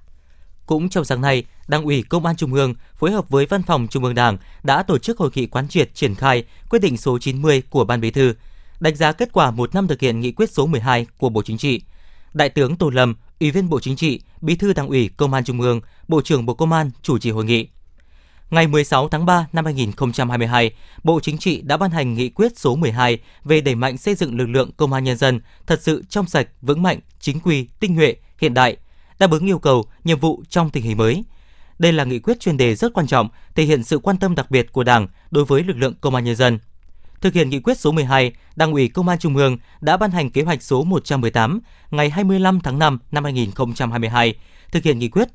Cũng 0.65 0.89
trong 0.89 1.05
sáng 1.05 1.21
nay, 1.21 1.43
Đảng 1.69 1.83
ủy 1.83 2.03
Công 2.09 2.25
an 2.25 2.35
Trung 2.35 2.53
ương 2.53 2.73
phối 2.95 3.11
hợp 3.11 3.29
với 3.29 3.45
Văn 3.45 3.63
phòng 3.63 3.87
Trung 3.87 4.03
ương 4.03 4.15
Đảng 4.15 4.37
đã 4.63 4.83
tổ 4.83 4.97
chức 4.97 5.17
hội 5.17 5.29
nghị 5.33 5.47
quán 5.47 5.67
triệt 5.67 5.95
triển 5.95 6.15
khai 6.15 6.43
quyết 6.69 6.79
định 6.79 6.97
số 6.97 7.19
90 7.19 7.61
của 7.69 7.85
Ban 7.85 8.01
Bí 8.01 8.11
thư, 8.11 8.33
đánh 8.79 8.95
giá 8.95 9.11
kết 9.11 9.29
quả 9.33 9.51
một 9.51 9.75
năm 9.75 9.87
thực 9.87 9.99
hiện 9.99 10.19
nghị 10.19 10.31
quyết 10.31 10.49
số 10.51 10.65
12 10.65 11.05
của 11.17 11.29
Bộ 11.29 11.41
Chính 11.41 11.57
trị. 11.57 11.81
Đại 12.33 12.49
tướng 12.49 12.75
Tô 12.75 12.89
Lâm, 12.89 13.15
Ủy 13.39 13.51
viên 13.51 13.69
Bộ 13.69 13.79
Chính 13.79 13.95
trị, 13.95 14.21
Bí 14.41 14.55
thư 14.55 14.73
Đảng 14.73 14.87
ủy 14.87 15.09
Công 15.17 15.33
an 15.33 15.43
Trung 15.43 15.61
ương, 15.61 15.81
Bộ 16.07 16.21
trưởng 16.21 16.45
Bộ 16.45 16.53
Công 16.53 16.71
an 16.71 16.91
chủ 17.01 17.17
trì 17.17 17.31
hội 17.31 17.45
nghị. 17.45 17.67
Ngày 18.49 18.67
16 18.67 19.09
tháng 19.09 19.25
3 19.25 19.47
năm 19.53 19.65
2022, 19.65 20.71
Bộ 21.03 21.19
Chính 21.19 21.37
trị 21.37 21.61
đã 21.61 21.77
ban 21.77 21.91
hành 21.91 22.13
nghị 22.13 22.29
quyết 22.29 22.57
số 22.57 22.75
12 22.75 23.17
về 23.43 23.61
đẩy 23.61 23.75
mạnh 23.75 23.97
xây 23.97 24.15
dựng 24.15 24.37
lực 24.37 24.49
lượng 24.49 24.71
công 24.77 24.93
an 24.93 25.03
nhân 25.03 25.17
dân 25.17 25.39
thật 25.67 25.81
sự 25.81 26.03
trong 26.09 26.27
sạch, 26.27 26.47
vững 26.61 26.83
mạnh, 26.83 26.99
chính 27.19 27.39
quy, 27.39 27.67
tinh 27.79 27.95
nhuệ, 27.95 28.15
hiện 28.37 28.53
đại, 28.53 28.77
đáp 29.19 29.31
ứng 29.31 29.45
yêu 29.45 29.59
cầu, 29.59 29.85
nhiệm 30.03 30.19
vụ 30.19 30.43
trong 30.49 30.69
tình 30.69 30.83
hình 30.83 30.97
mới– 30.97 31.23
đây 31.79 31.93
là 31.93 32.03
nghị 32.03 32.19
quyết 32.19 32.39
chuyên 32.39 32.57
đề 32.57 32.75
rất 32.75 32.93
quan 32.93 33.07
trọng, 33.07 33.29
thể 33.55 33.63
hiện 33.63 33.83
sự 33.83 33.99
quan 33.99 34.17
tâm 34.17 34.35
đặc 34.35 34.51
biệt 34.51 34.71
của 34.71 34.83
Đảng 34.83 35.07
đối 35.31 35.45
với 35.45 35.63
lực 35.63 35.77
lượng 35.77 35.93
công 36.01 36.15
an 36.15 36.23
nhân 36.23 36.35
dân. 36.35 36.59
Thực 37.21 37.33
hiện 37.33 37.49
nghị 37.49 37.59
quyết 37.59 37.77
số 37.77 37.91
12, 37.91 38.33
Đảng 38.55 38.71
ủy 38.71 38.87
Công 38.87 39.07
an 39.07 39.19
Trung 39.19 39.35
ương 39.35 39.57
đã 39.81 39.97
ban 39.97 40.11
hành 40.11 40.29
kế 40.29 40.41
hoạch 40.41 40.63
số 40.63 40.83
118 40.83 41.59
ngày 41.91 42.09
25 42.09 42.59
tháng 42.59 42.79
5 42.79 42.99
năm 43.11 43.23
2022, 43.23 44.35
thực 44.71 44.83
hiện 44.83 44.99
nghị 44.99 45.09
quyết, 45.09 45.27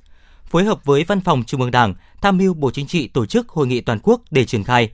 phối 0.45 0.65
hợp 0.65 0.85
với 0.85 1.05
Văn 1.05 1.21
phòng 1.21 1.45
Trung 1.47 1.61
ương 1.61 1.71
Đảng, 1.71 1.95
tham 2.23 2.39
mưu 2.39 2.55
Bộ 2.55 2.71
Chính 2.71 2.87
trị 2.87 3.09
tổ 3.09 3.27
chức 3.27 3.49
hội 3.49 3.67
nghị 3.67 3.81
toàn 3.81 3.99
quốc 4.03 4.21
để 4.31 4.45
triển 4.45 4.65
khai. 4.65 4.91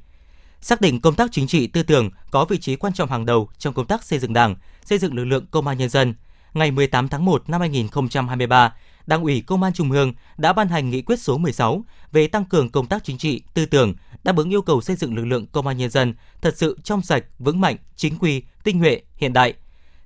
Xác 0.61 0.81
định 0.81 1.01
công 1.01 1.15
tác 1.15 1.33
chính 1.33 1.47
trị 1.47 1.67
tư 1.67 1.83
tưởng 1.83 2.11
có 2.31 2.45
vị 2.45 2.59
trí 2.59 2.77
quan 2.77 2.93
trọng 2.93 3.11
hàng 3.11 3.27
đầu 3.27 3.49
trong 3.59 3.75
công 3.75 3.87
tác 3.87 4.05
xây 4.05 4.19
dựng 4.19 4.33
Đảng, 4.33 4.55
xây 4.85 4.99
dựng 4.99 5.15
lực 5.15 5.25
lượng 5.25 5.47
công 5.51 5.67
an 5.67 5.79
nhân 5.79 5.89
dân. 5.89 6.15
Ngày 6.55 6.71
18 6.71 7.09
tháng 7.09 7.25
1 7.25 7.49
năm 7.49 7.61
2023, 7.61 8.75
Đảng 9.07 9.23
ủy 9.23 9.41
Công 9.41 9.63
an 9.63 9.73
Trung 9.73 9.91
ương 9.91 10.13
đã 10.37 10.53
ban 10.53 10.69
hành 10.69 10.91
nghị 10.91 11.03
quyết 11.03 11.21
số 11.21 11.39
16 11.39 11.85
về 12.13 12.27
tăng 12.27 12.45
cường 12.45 12.71
công 12.71 12.87
tác 12.87 13.05
chính 13.05 13.19
trị, 13.19 13.43
tư 13.55 13.67
tưởng, 13.67 13.95
đáp 14.25 14.37
ứng 14.37 14.51
yêu 14.51 14.63
cầu 14.63 14.81
xây 14.81 14.97
dựng 14.97 15.17
lực 15.17 15.25
lượng 15.25 15.47
công 15.47 15.67
an 15.67 15.77
nhân 15.77 15.91
dân 15.91 16.15
thật 16.43 16.55
sự 16.57 16.79
trong 16.85 17.03
sạch, 17.03 17.25
vững 17.39 17.61
mạnh, 17.61 17.77
chính 17.97 18.19
quy, 18.19 18.43
tinh 18.65 18.79
nhuệ, 18.79 19.01
hiện 19.17 19.33
đại. 19.33 19.55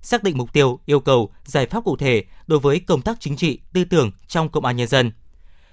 Xác 0.03 0.23
định 0.23 0.39
mục 0.39 0.53
tiêu, 0.53 0.79
yêu 0.87 1.01
cầu, 1.01 1.31
giải 1.45 1.67
pháp 1.67 1.85
cụ 1.85 1.97
thể 1.97 2.25
đối 2.47 2.59
với 2.59 2.81
công 2.81 3.03
tác 3.03 3.21
chính 3.21 3.37
trị, 3.37 3.59
tư 3.73 3.85
tưởng 3.85 4.11
trong 4.29 4.49
công 4.49 4.65
an 4.65 4.77
nhân 4.77 4.89
dân. 4.89 5.13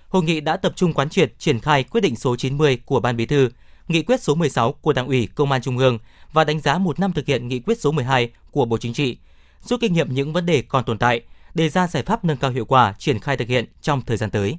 Hội 0.10 0.24
nghị 0.24 0.40
đã 0.42 0.58
tập 0.58 0.74
trung 0.75 0.94
quán 0.94 1.10
triệt 1.10 1.34
triển 1.40 1.60
khai 1.60 1.84
quyết 1.84 2.01
định 2.01 2.16
số 2.16 2.36
90 2.36 2.78
của 2.86 3.00
Ban 3.00 3.18
Bí 3.18 3.25
thư, 3.25 3.50
nghị 3.88 4.01
quyết 4.04 4.22
số 4.22 4.36
16 4.36 4.72
của 4.72 4.94
Đảng 4.94 5.08
ủy 5.08 5.28
Công 5.36 5.51
an 5.51 5.62
Trung 5.62 5.78
ương 5.78 6.00
và 6.34 6.44
đánh 6.44 6.60
giá 6.60 6.78
một 6.78 7.00
năm 7.00 7.13
thực 7.13 7.25
hiện 7.25 7.48
nghị 7.48 7.60
quyết 7.60 7.82
số 7.82 7.92
12 7.92 8.32
của 8.51 8.66
Bộ 8.66 8.78
Chính 8.78 8.94
trị, 8.94 9.18
rút 9.63 9.82
kinh 9.82 9.94
nghiệm 9.94 10.13
những 10.13 10.34
vấn 10.34 10.46
đề 10.46 10.62
còn 10.62 10.84
tồn 10.84 10.98
tại, 10.98 11.22
đề 11.53 11.70
ra 11.70 11.88
giải 11.88 12.03
pháp 12.03 12.25
nâng 12.25 12.38
cao 12.38 12.51
hiệu 12.51 12.65
quả 12.65 12.93
triển 12.98 13.20
khai 13.20 13.38
thực 13.38 13.48
hiện 13.48 13.65
trong 13.81 14.01
thời 14.01 14.17
gian 14.17 14.29
tới. 14.29 14.58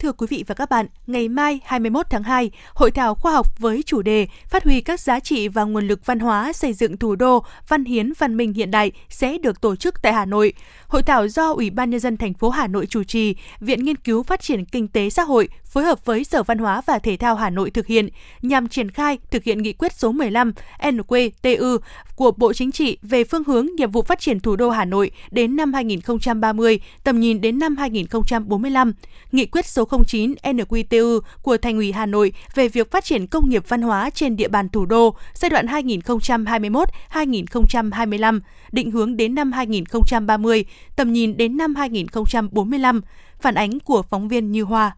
Thưa 0.00 0.12
quý 0.12 0.26
vị 0.30 0.44
và 0.46 0.54
các 0.54 0.70
bạn, 0.70 0.86
ngày 1.06 1.28
mai 1.28 1.60
21 1.64 2.06
tháng 2.10 2.22
2, 2.22 2.50
hội 2.74 2.90
thảo 2.90 3.14
khoa 3.14 3.32
học 3.32 3.58
với 3.58 3.82
chủ 3.86 4.02
đề 4.02 4.26
Phát 4.48 4.64
huy 4.64 4.80
các 4.80 5.00
giá 5.00 5.20
trị 5.20 5.48
và 5.48 5.64
nguồn 5.64 5.86
lực 5.86 6.06
văn 6.06 6.18
hóa 6.20 6.52
xây 6.52 6.72
dựng 6.72 6.96
thủ 6.96 7.14
đô 7.14 7.44
văn 7.68 7.84
hiến 7.84 8.12
văn 8.18 8.36
minh 8.36 8.52
hiện 8.52 8.70
đại 8.70 8.92
sẽ 9.08 9.38
được 9.38 9.60
tổ 9.60 9.76
chức 9.76 10.02
tại 10.02 10.12
Hà 10.12 10.24
Nội. 10.24 10.52
Hội 10.88 11.02
thảo 11.02 11.28
do 11.28 11.52
Ủy 11.52 11.70
ban 11.70 11.90
nhân 11.90 12.00
dân 12.00 12.16
thành 12.16 12.34
phố 12.34 12.50
Hà 12.50 12.66
Nội 12.66 12.86
chủ 12.86 13.04
trì, 13.04 13.36
Viện 13.60 13.84
Nghiên 13.84 13.96
cứu 13.96 14.22
Phát 14.22 14.40
triển 14.40 14.64
Kinh 14.64 14.88
tế 14.88 15.10
xã 15.10 15.22
hội 15.22 15.48
phối 15.70 15.84
hợp 15.84 16.04
với 16.04 16.24
Sở 16.24 16.42
Văn 16.42 16.58
hóa 16.58 16.82
và 16.86 16.98
Thể 16.98 17.16
thao 17.16 17.34
Hà 17.34 17.50
Nội 17.50 17.70
thực 17.70 17.86
hiện 17.86 18.08
nhằm 18.42 18.68
triển 18.68 18.90
khai 18.90 19.18
thực 19.30 19.44
hiện 19.44 19.62
nghị 19.62 19.72
quyết 19.72 19.92
số 19.92 20.12
15 20.12 20.52
NQTU 20.78 21.78
của 22.16 22.30
Bộ 22.30 22.52
Chính 22.52 22.72
trị 22.72 22.98
về 23.02 23.24
phương 23.24 23.44
hướng 23.44 23.66
nhiệm 23.76 23.90
vụ 23.90 24.02
phát 24.02 24.20
triển 24.20 24.40
thủ 24.40 24.56
đô 24.56 24.70
Hà 24.70 24.84
Nội 24.84 25.10
đến 25.30 25.56
năm 25.56 25.72
2030, 25.72 26.80
tầm 27.04 27.20
nhìn 27.20 27.40
đến 27.40 27.58
năm 27.58 27.76
2045, 27.76 28.92
nghị 29.32 29.46
quyết 29.46 29.66
số 29.66 29.88
09 30.08 30.34
NQTU 30.42 31.20
của 31.42 31.56
Thành 31.56 31.76
ủy 31.76 31.92
Hà 31.92 32.06
Nội 32.06 32.32
về 32.54 32.68
việc 32.68 32.90
phát 32.90 33.04
triển 33.04 33.26
công 33.26 33.48
nghiệp 33.48 33.64
văn 33.68 33.82
hóa 33.82 34.10
trên 34.10 34.36
địa 34.36 34.48
bàn 34.48 34.68
thủ 34.68 34.86
đô 34.86 35.14
giai 35.34 35.50
đoạn 35.50 35.66
2021-2025, 35.66 38.40
định 38.72 38.90
hướng 38.90 39.16
đến 39.16 39.34
năm 39.34 39.52
2030, 39.52 40.64
tầm 40.96 41.12
nhìn 41.12 41.36
đến 41.36 41.56
năm 41.56 41.74
2045. 41.74 43.00
Phản 43.40 43.54
ánh 43.54 43.80
của 43.80 44.02
phóng 44.02 44.28
viên 44.28 44.52
Như 44.52 44.62
Hoa. 44.62 44.96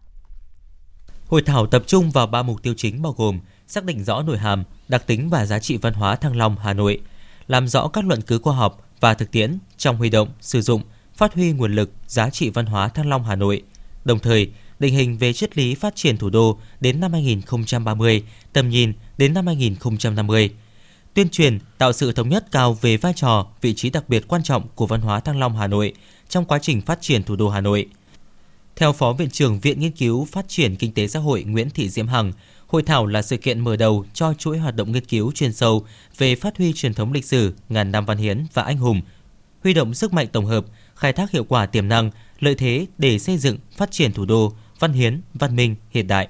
Hội 1.33 1.41
thảo 1.41 1.67
tập 1.67 1.83
trung 1.87 2.11
vào 2.11 2.27
ba 2.27 2.43
mục 2.43 2.63
tiêu 2.63 2.73
chính 2.77 3.01
bao 3.01 3.13
gồm 3.17 3.39
xác 3.67 3.83
định 3.83 4.03
rõ 4.03 4.21
nội 4.21 4.37
hàm, 4.37 4.63
đặc 4.87 5.07
tính 5.07 5.29
và 5.29 5.45
giá 5.45 5.59
trị 5.59 5.77
văn 5.77 5.93
hóa 5.93 6.15
Thăng 6.15 6.35
Long 6.35 6.55
Hà 6.57 6.73
Nội, 6.73 6.99
làm 7.47 7.67
rõ 7.67 7.87
các 7.87 8.05
luận 8.05 8.21
cứ 8.21 8.37
khoa 8.37 8.55
học 8.55 8.89
và 8.99 9.13
thực 9.13 9.31
tiễn 9.31 9.57
trong 9.77 9.97
huy 9.97 10.09
động, 10.09 10.29
sử 10.41 10.61
dụng, 10.61 10.81
phát 11.15 11.33
huy 11.33 11.51
nguồn 11.51 11.75
lực, 11.75 11.91
giá 12.07 12.29
trị 12.29 12.49
văn 12.49 12.65
hóa 12.65 12.87
Thăng 12.87 13.09
Long 13.09 13.23
Hà 13.23 13.35
Nội, 13.35 13.61
đồng 14.05 14.19
thời 14.19 14.51
định 14.79 14.93
hình 14.93 15.17
về 15.17 15.33
triết 15.33 15.57
lý 15.57 15.75
phát 15.75 15.95
triển 15.95 16.17
thủ 16.17 16.29
đô 16.29 16.57
đến 16.79 16.99
năm 16.99 17.13
2030, 17.13 18.23
tầm 18.53 18.69
nhìn 18.69 18.93
đến 19.17 19.33
năm 19.33 19.47
2050. 19.47 20.49
Tuyên 21.13 21.29
truyền 21.29 21.59
tạo 21.77 21.93
sự 21.93 22.11
thống 22.11 22.29
nhất 22.29 22.45
cao 22.51 22.73
về 22.73 22.97
vai 22.97 23.13
trò, 23.15 23.47
vị 23.61 23.73
trí 23.73 23.89
đặc 23.89 24.09
biệt 24.09 24.27
quan 24.27 24.43
trọng 24.43 24.67
của 24.75 24.87
văn 24.87 25.01
hóa 25.01 25.19
Thăng 25.19 25.39
Long 25.39 25.57
Hà 25.57 25.67
Nội 25.67 25.93
trong 26.29 26.45
quá 26.45 26.59
trình 26.61 26.81
phát 26.81 27.01
triển 27.01 27.23
thủ 27.23 27.35
đô 27.35 27.49
Hà 27.49 27.61
Nội. 27.61 27.87
Theo 28.75 28.93
Phó 28.93 29.13
Viện 29.13 29.29
trưởng 29.29 29.59
Viện 29.59 29.79
Nghiên 29.79 29.91
cứu 29.91 30.27
Phát 30.31 30.45
triển 30.47 30.75
Kinh 30.75 30.93
tế 30.93 31.07
Xã 31.07 31.19
hội 31.19 31.43
Nguyễn 31.43 31.69
Thị 31.69 31.89
Diễm 31.89 32.07
Hằng, 32.07 32.31
Hội 32.67 32.83
thảo 32.83 33.05
là 33.05 33.21
sự 33.21 33.37
kiện 33.37 33.59
mở 33.59 33.75
đầu 33.75 34.05
cho 34.13 34.33
chuỗi 34.33 34.57
hoạt 34.57 34.75
động 34.75 34.91
nghiên 34.91 35.05
cứu 35.05 35.31
chuyên 35.31 35.53
sâu 35.53 35.85
về 36.17 36.35
phát 36.35 36.57
huy 36.57 36.73
truyền 36.73 36.93
thống 36.93 37.13
lịch 37.13 37.25
sử 37.25 37.53
ngàn 37.69 37.91
năm 37.91 38.05
văn 38.05 38.17
hiến 38.17 38.45
và 38.53 38.63
anh 38.63 38.77
hùng, 38.77 39.01
huy 39.63 39.73
động 39.73 39.93
sức 39.93 40.13
mạnh 40.13 40.27
tổng 40.31 40.45
hợp, 40.45 40.65
khai 40.95 41.13
thác 41.13 41.31
hiệu 41.31 41.43
quả 41.43 41.65
tiềm 41.65 41.87
năng, 41.87 42.11
lợi 42.39 42.55
thế 42.55 42.85
để 42.97 43.19
xây 43.19 43.37
dựng, 43.37 43.57
phát 43.77 43.91
triển 43.91 44.13
thủ 44.13 44.25
đô 44.25 44.53
văn 44.79 44.93
hiến, 44.93 45.21
văn 45.33 45.55
minh 45.55 45.75
hiện 45.89 46.07
đại. 46.07 46.27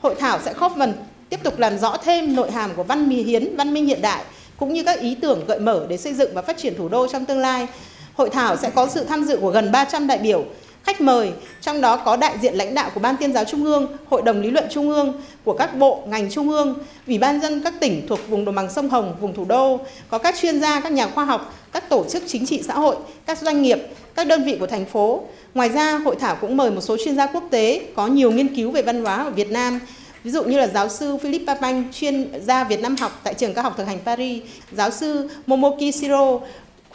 Hội 0.00 0.14
thảo 0.18 0.38
sẽ 0.44 0.54
góp 0.54 0.74
phần 0.78 0.92
tiếp 1.28 1.40
tục 1.42 1.58
làm 1.58 1.78
rõ 1.78 1.96
thêm 2.04 2.34
nội 2.34 2.50
hàm 2.50 2.74
của 2.76 2.84
văn 2.84 3.08
hiến, 3.10 3.56
văn 3.56 3.74
minh 3.74 3.86
hiện 3.86 4.02
đại 4.02 4.24
cũng 4.56 4.72
như 4.72 4.84
các 4.84 5.00
ý 5.00 5.14
tưởng 5.14 5.46
gợi 5.46 5.60
mở 5.60 5.86
để 5.88 5.96
xây 5.96 6.14
dựng 6.14 6.34
và 6.34 6.42
phát 6.42 6.56
triển 6.58 6.74
thủ 6.76 6.88
đô 6.88 7.08
trong 7.08 7.24
tương 7.26 7.38
lai. 7.38 7.66
Hội 8.14 8.30
thảo 8.30 8.56
sẽ 8.56 8.70
có 8.70 8.88
sự 8.88 9.04
tham 9.04 9.24
dự 9.24 9.38
của 9.40 9.50
gần 9.50 9.72
300 9.72 10.06
đại 10.06 10.18
biểu 10.18 10.44
khách 10.86 11.00
mời, 11.00 11.32
trong 11.60 11.80
đó 11.80 11.96
có 11.96 12.16
đại 12.16 12.38
diện 12.42 12.54
lãnh 12.54 12.74
đạo 12.74 12.90
của 12.94 13.00
Ban 13.00 13.16
Tuyên 13.16 13.32
giáo 13.32 13.44
Trung 13.44 13.64
ương, 13.64 13.96
Hội 14.08 14.22
đồng 14.22 14.40
lý 14.40 14.50
luận 14.50 14.64
Trung 14.70 14.90
ương, 14.90 15.22
của 15.44 15.52
các 15.52 15.76
bộ, 15.76 16.02
ngành 16.06 16.30
Trung 16.30 16.50
ương, 16.50 16.78
Ủy 17.06 17.18
ban 17.18 17.40
dân 17.40 17.62
các 17.64 17.74
tỉnh 17.80 18.06
thuộc 18.08 18.28
vùng 18.28 18.44
đồng 18.44 18.54
bằng 18.54 18.70
sông 18.70 18.88
Hồng, 18.88 19.16
vùng 19.20 19.34
thủ 19.34 19.44
đô, 19.44 19.80
có 20.10 20.18
các 20.18 20.34
chuyên 20.40 20.60
gia, 20.60 20.80
các 20.80 20.92
nhà 20.92 21.06
khoa 21.06 21.24
học, 21.24 21.54
các 21.72 21.88
tổ 21.88 22.04
chức 22.08 22.22
chính 22.26 22.46
trị 22.46 22.62
xã 22.62 22.74
hội, 22.74 22.96
các 23.26 23.38
doanh 23.38 23.62
nghiệp, 23.62 23.78
các 24.14 24.26
đơn 24.26 24.44
vị 24.44 24.56
của 24.60 24.66
thành 24.66 24.84
phố. 24.84 25.22
Ngoài 25.54 25.68
ra, 25.68 25.98
hội 25.98 26.16
thảo 26.20 26.36
cũng 26.40 26.56
mời 26.56 26.70
một 26.70 26.80
số 26.80 26.96
chuyên 27.04 27.16
gia 27.16 27.26
quốc 27.26 27.44
tế 27.50 27.82
có 27.96 28.06
nhiều 28.06 28.30
nghiên 28.30 28.56
cứu 28.56 28.70
về 28.70 28.82
văn 28.82 29.04
hóa 29.04 29.16
ở 29.16 29.30
Việt 29.30 29.50
Nam, 29.50 29.80
ví 30.24 30.30
dụ 30.30 30.44
như 30.44 30.58
là 30.58 30.66
giáo 30.66 30.88
sư 30.88 31.16
Philip 31.16 31.42
Papanh, 31.46 31.84
chuyên 31.92 32.30
gia 32.46 32.64
Việt 32.64 32.80
Nam 32.80 32.96
học 32.96 33.20
tại 33.24 33.34
trường 33.34 33.54
cao 33.54 33.64
học 33.64 33.74
thực 33.76 33.86
hành 33.86 33.98
Paris, 34.04 34.42
giáo 34.72 34.90
sư 34.90 35.30
Momoki 35.46 35.94
Shiro 35.94 36.38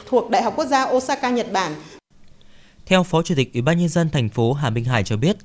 thuộc 0.10 0.30
Đại 0.30 0.44
học 0.44 0.54
Quốc 0.56 0.66
gia 0.66 0.84
Osaka, 0.84 1.30
Nhật 1.30 1.52
Bản 1.52 1.72
theo 2.86 3.04
Phó 3.04 3.22
Chủ 3.22 3.36
tịch 3.36 3.54
Ủy 3.54 3.62
ban 3.62 3.78
nhân 3.78 3.90
dân 3.90 4.10
thành 4.10 4.30
phố 4.30 4.54
Hà 4.54 4.70
Minh 4.70 4.86
Hải 4.86 5.04
cho 5.04 5.18
biết, 5.18 5.38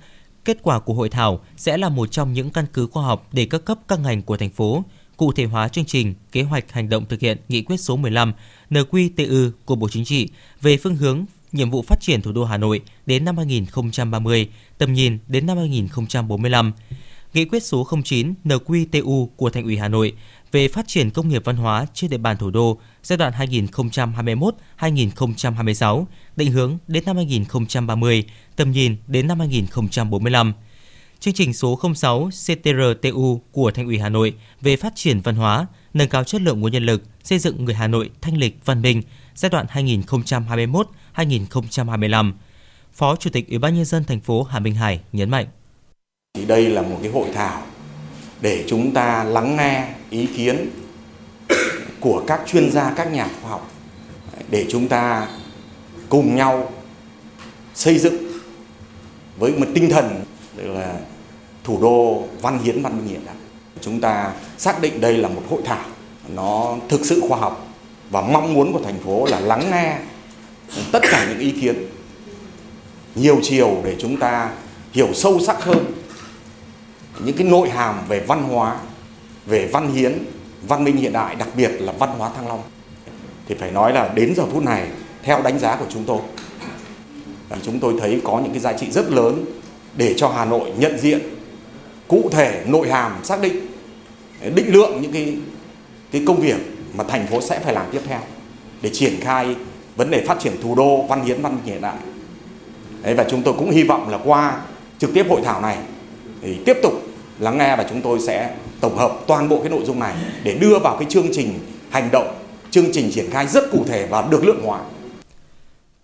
kết 0.45 0.59
quả 0.63 0.79
của 0.79 0.95
hội 0.95 1.09
thảo 1.09 1.41
sẽ 1.57 1.77
là 1.77 1.89
một 1.89 2.11
trong 2.11 2.33
những 2.33 2.51
căn 2.51 2.67
cứ 2.73 2.87
khoa 2.87 3.03
học 3.03 3.29
để 3.33 3.47
các 3.47 3.65
cấp 3.65 3.79
các 3.89 4.01
ngành 4.01 4.23
của 4.23 4.37
thành 4.37 4.51
phố 4.51 4.85
cụ 5.17 5.33
thể 5.33 5.45
hóa 5.45 5.69
chương 5.69 5.85
trình, 5.85 6.15
kế 6.33 6.43
hoạch 6.43 6.73
hành 6.73 6.89
động 6.89 7.07
thực 7.07 7.21
hiện 7.21 7.39
nghị 7.49 7.63
quyết 7.63 7.77
số 7.77 7.97
15 7.97 8.33
NQTU 8.71 9.51
của 9.65 9.75
Bộ 9.77 9.89
Chính 9.89 10.05
trị 10.05 10.29
về 10.61 10.77
phương 10.77 10.97
hướng 10.97 11.25
nhiệm 11.53 11.71
vụ 11.71 11.83
phát 11.83 12.01
triển 12.01 12.23
thủ 12.23 12.33
đô 12.33 12.45
Hà 12.45 12.57
Nội 12.57 12.81
đến 13.07 13.25
năm 13.25 13.37
2030, 13.37 14.49
tầm 14.79 14.93
nhìn 14.93 15.19
đến 15.29 15.47
năm 15.47 15.59
2045. 15.59 16.73
Nghị 17.35 17.45
quyết 17.45 17.63
số 17.63 17.87
09 18.05 18.35
NQTU 18.45 19.27
của 19.37 19.51
Thành 19.51 19.65
ủy 19.65 19.77
Hà 19.77 19.89
Nội 19.89 20.13
về 20.53 20.69
phát 20.69 20.89
triển 20.89 21.11
công 21.11 21.29
nghiệp 21.29 21.43
văn 21.45 21.57
hóa 21.57 21.87
trên 21.95 22.11
địa 22.11 22.19
bàn 22.19 22.37
thủ 22.37 22.51
đô 22.51 22.79
giai 23.03 23.17
đoạn 23.17 23.33
2021-2026, 24.79 26.05
định 26.37 26.53
hướng 26.53 26.79
đến 26.89 27.05
năm 27.07 27.17
2030, 27.17 28.25
tầm 28.57 28.71
nhìn 28.71 28.97
đến 29.07 29.27
năm 29.27 29.39
2045. 29.41 30.53
Chương 31.21 31.35
trình 31.35 31.53
số 31.53 31.81
06 31.95 32.31
CTRTU 32.47 33.41
của 33.53 33.71
Thành 33.71 33.87
ủy 33.87 33.99
Hà 33.99 34.09
Nội 34.09 34.35
về 34.61 34.77
phát 34.77 34.93
triển 34.97 35.21
văn 35.21 35.37
hóa, 35.37 35.67
nâng 35.95 36.09
cao 36.09 36.25
chất 36.25 36.41
lượng 36.41 36.61
nguồn 36.61 36.73
nhân 36.73 36.87
lực, 36.87 37.03
xây 37.25 37.39
dựng 37.39 37.65
người 37.65 37.75
Hà 37.75 37.87
Nội 37.87 38.11
thanh 38.21 38.37
lịch 38.37 38.59
văn 38.65 38.83
minh 38.83 39.03
giai 39.35 39.51
đoạn 39.51 39.67
2021-2025. 41.15 42.33
Phó 42.93 43.17
Chủ 43.17 43.31
tịch 43.31 43.49
Ủy 43.49 43.59
ban 43.59 43.75
nhân 43.75 43.85
dân 43.85 44.05
thành 44.05 44.21
phố 44.21 44.43
Hà 44.43 44.59
Minh 44.59 44.75
Hải 44.75 45.01
nhấn 45.13 45.31
mạnh: 45.31 45.47
Đây 46.47 46.69
là 46.69 46.83
một 46.83 46.99
cái 47.03 47.13
hội 47.13 47.29
thảo 47.35 47.63
để 48.41 48.65
chúng 48.69 48.95
ta 48.95 49.25
lắng 49.25 49.57
nghe 49.57 49.95
ý 50.11 50.27
kiến 50.37 50.71
của 52.01 52.23
các 52.27 52.41
chuyên 52.47 52.71
gia, 52.73 52.91
các 52.91 53.13
nhà 53.13 53.29
khoa 53.43 53.51
học 53.51 53.71
để 54.51 54.67
chúng 54.69 54.89
ta 54.89 55.29
cùng 56.09 56.37
nhau 56.37 56.73
xây 57.75 57.99
dựng 57.99 58.17
với 59.39 59.53
một 59.53 59.67
tinh 59.75 59.91
thần 59.91 60.25
là 60.57 60.95
thủ 61.65 61.79
đô 61.83 62.25
văn 62.43 62.59
hiến 62.59 62.83
văn 62.83 62.97
minh 62.97 63.09
hiện 63.09 63.27
đại. 63.27 63.35
Chúng 63.81 64.01
ta 64.01 64.33
xác 64.59 64.81
định 64.81 65.01
đây 65.01 65.17
là 65.17 65.29
một 65.29 65.43
hội 65.51 65.61
thảo 65.65 65.85
nó 66.29 66.77
thực 66.89 67.05
sự 67.05 67.23
khoa 67.29 67.39
học 67.39 67.67
và 68.11 68.21
mong 68.21 68.55
muốn 68.55 68.73
của 68.73 68.81
thành 68.85 68.99
phố 68.99 69.27
là 69.27 69.41
lắng 69.41 69.71
nghe 69.71 69.99
tất 70.93 71.01
cả 71.03 71.27
những 71.29 71.39
ý 71.39 71.51
kiến 71.61 71.87
nhiều 73.15 73.41
chiều 73.43 73.81
để 73.85 73.97
chúng 73.99 74.17
ta 74.17 74.51
hiểu 74.93 75.09
sâu 75.15 75.41
sắc 75.41 75.65
hơn 75.65 75.93
những 77.25 77.37
cái 77.37 77.47
nội 77.47 77.71
hàm 77.71 78.09
về 78.09 78.21
văn 78.21 78.43
hóa, 78.43 78.77
về 79.47 79.69
văn 79.73 79.95
hiến, 79.95 80.19
văn 80.69 80.85
minh 80.85 80.97
hiện 80.97 81.13
đại, 81.13 81.35
đặc 81.35 81.49
biệt 81.57 81.71
là 81.79 81.93
văn 81.93 82.11
hóa 82.19 82.31
Thăng 82.37 82.49
Long. 82.49 82.63
Thì 83.49 83.55
phải 83.55 83.71
nói 83.71 83.93
là 83.93 84.09
đến 84.15 84.35
giờ 84.37 84.47
phút 84.53 84.63
này, 84.63 84.89
theo 85.23 85.43
đánh 85.43 85.59
giá 85.59 85.77
của 85.77 85.87
chúng 85.89 86.05
tôi, 86.05 86.19
thì 87.51 87.57
chúng 87.63 87.81
tôi 87.81 87.95
thấy 88.01 88.21
có 88.25 88.41
những 88.41 88.53
cái 88.53 88.61
giá 88.61 88.73
trị 88.73 88.91
rất 88.91 89.11
lớn 89.11 89.45
để 89.97 90.15
cho 90.17 90.29
Hà 90.29 90.45
Nội 90.45 90.73
nhận 90.79 90.99
diện 90.99 91.21
cụ 92.09 92.29
thể 92.33 92.65
nội 92.67 92.89
hàm 92.89 93.25
xác 93.25 93.41
định 93.41 93.67
định 94.55 94.73
lượng 94.73 95.03
những 95.03 95.13
cái 95.13 95.37
cái 96.11 96.23
công 96.27 96.41
việc 96.41 96.57
mà 96.95 97.05
thành 97.05 97.27
phố 97.27 97.41
sẽ 97.41 97.61
phải 97.61 97.75
làm 97.75 97.87
tiếp 97.93 98.01
theo 98.09 98.21
để 98.83 98.91
triển 98.93 99.21
khai 99.21 99.57
vấn 99.97 100.11
đề 100.11 100.25
phát 100.27 100.41
triển 100.41 100.53
thủ 100.63 100.75
đô 100.75 101.03
văn 101.03 101.25
hiến 101.25 101.43
văn 101.43 101.53
minh 101.55 101.65
hiện 101.65 101.81
đại. 101.81 101.97
Đấy, 103.03 103.15
và 103.15 103.25
chúng 103.31 103.43
tôi 103.43 103.55
cũng 103.59 103.71
hy 103.71 103.83
vọng 103.83 104.09
là 104.09 104.19
qua 104.25 104.61
trực 104.99 105.11
tiếp 105.15 105.27
hội 105.29 105.41
thảo 105.45 105.61
này 105.61 105.79
thì 106.43 106.59
tiếp 106.67 106.77
tục 106.83 106.93
lắng 107.39 107.59
nghe 107.59 107.77
và 107.77 107.87
chúng 107.89 108.01
tôi 108.01 108.21
sẽ 108.21 108.55
tổng 108.81 108.97
hợp 108.97 109.19
toàn 109.27 109.49
bộ 109.49 109.61
cái 109.61 109.71
nội 109.71 109.85
dung 109.85 110.01
này 110.01 110.15
để 110.43 110.59
đưa 110.61 110.79
vào 110.79 110.97
cái 111.01 111.09
chương 111.11 111.27
trình 111.33 111.59
hành 111.91 112.09
động, 112.13 112.35
chương 112.71 112.93
trình 112.93 113.11
triển 113.13 113.31
khai 113.31 113.47
rất 113.47 113.65
cụ 113.73 113.85
thể 113.89 114.07
và 114.11 114.29
được 114.31 114.45
lượng 114.45 114.63
hóa. 114.65 114.81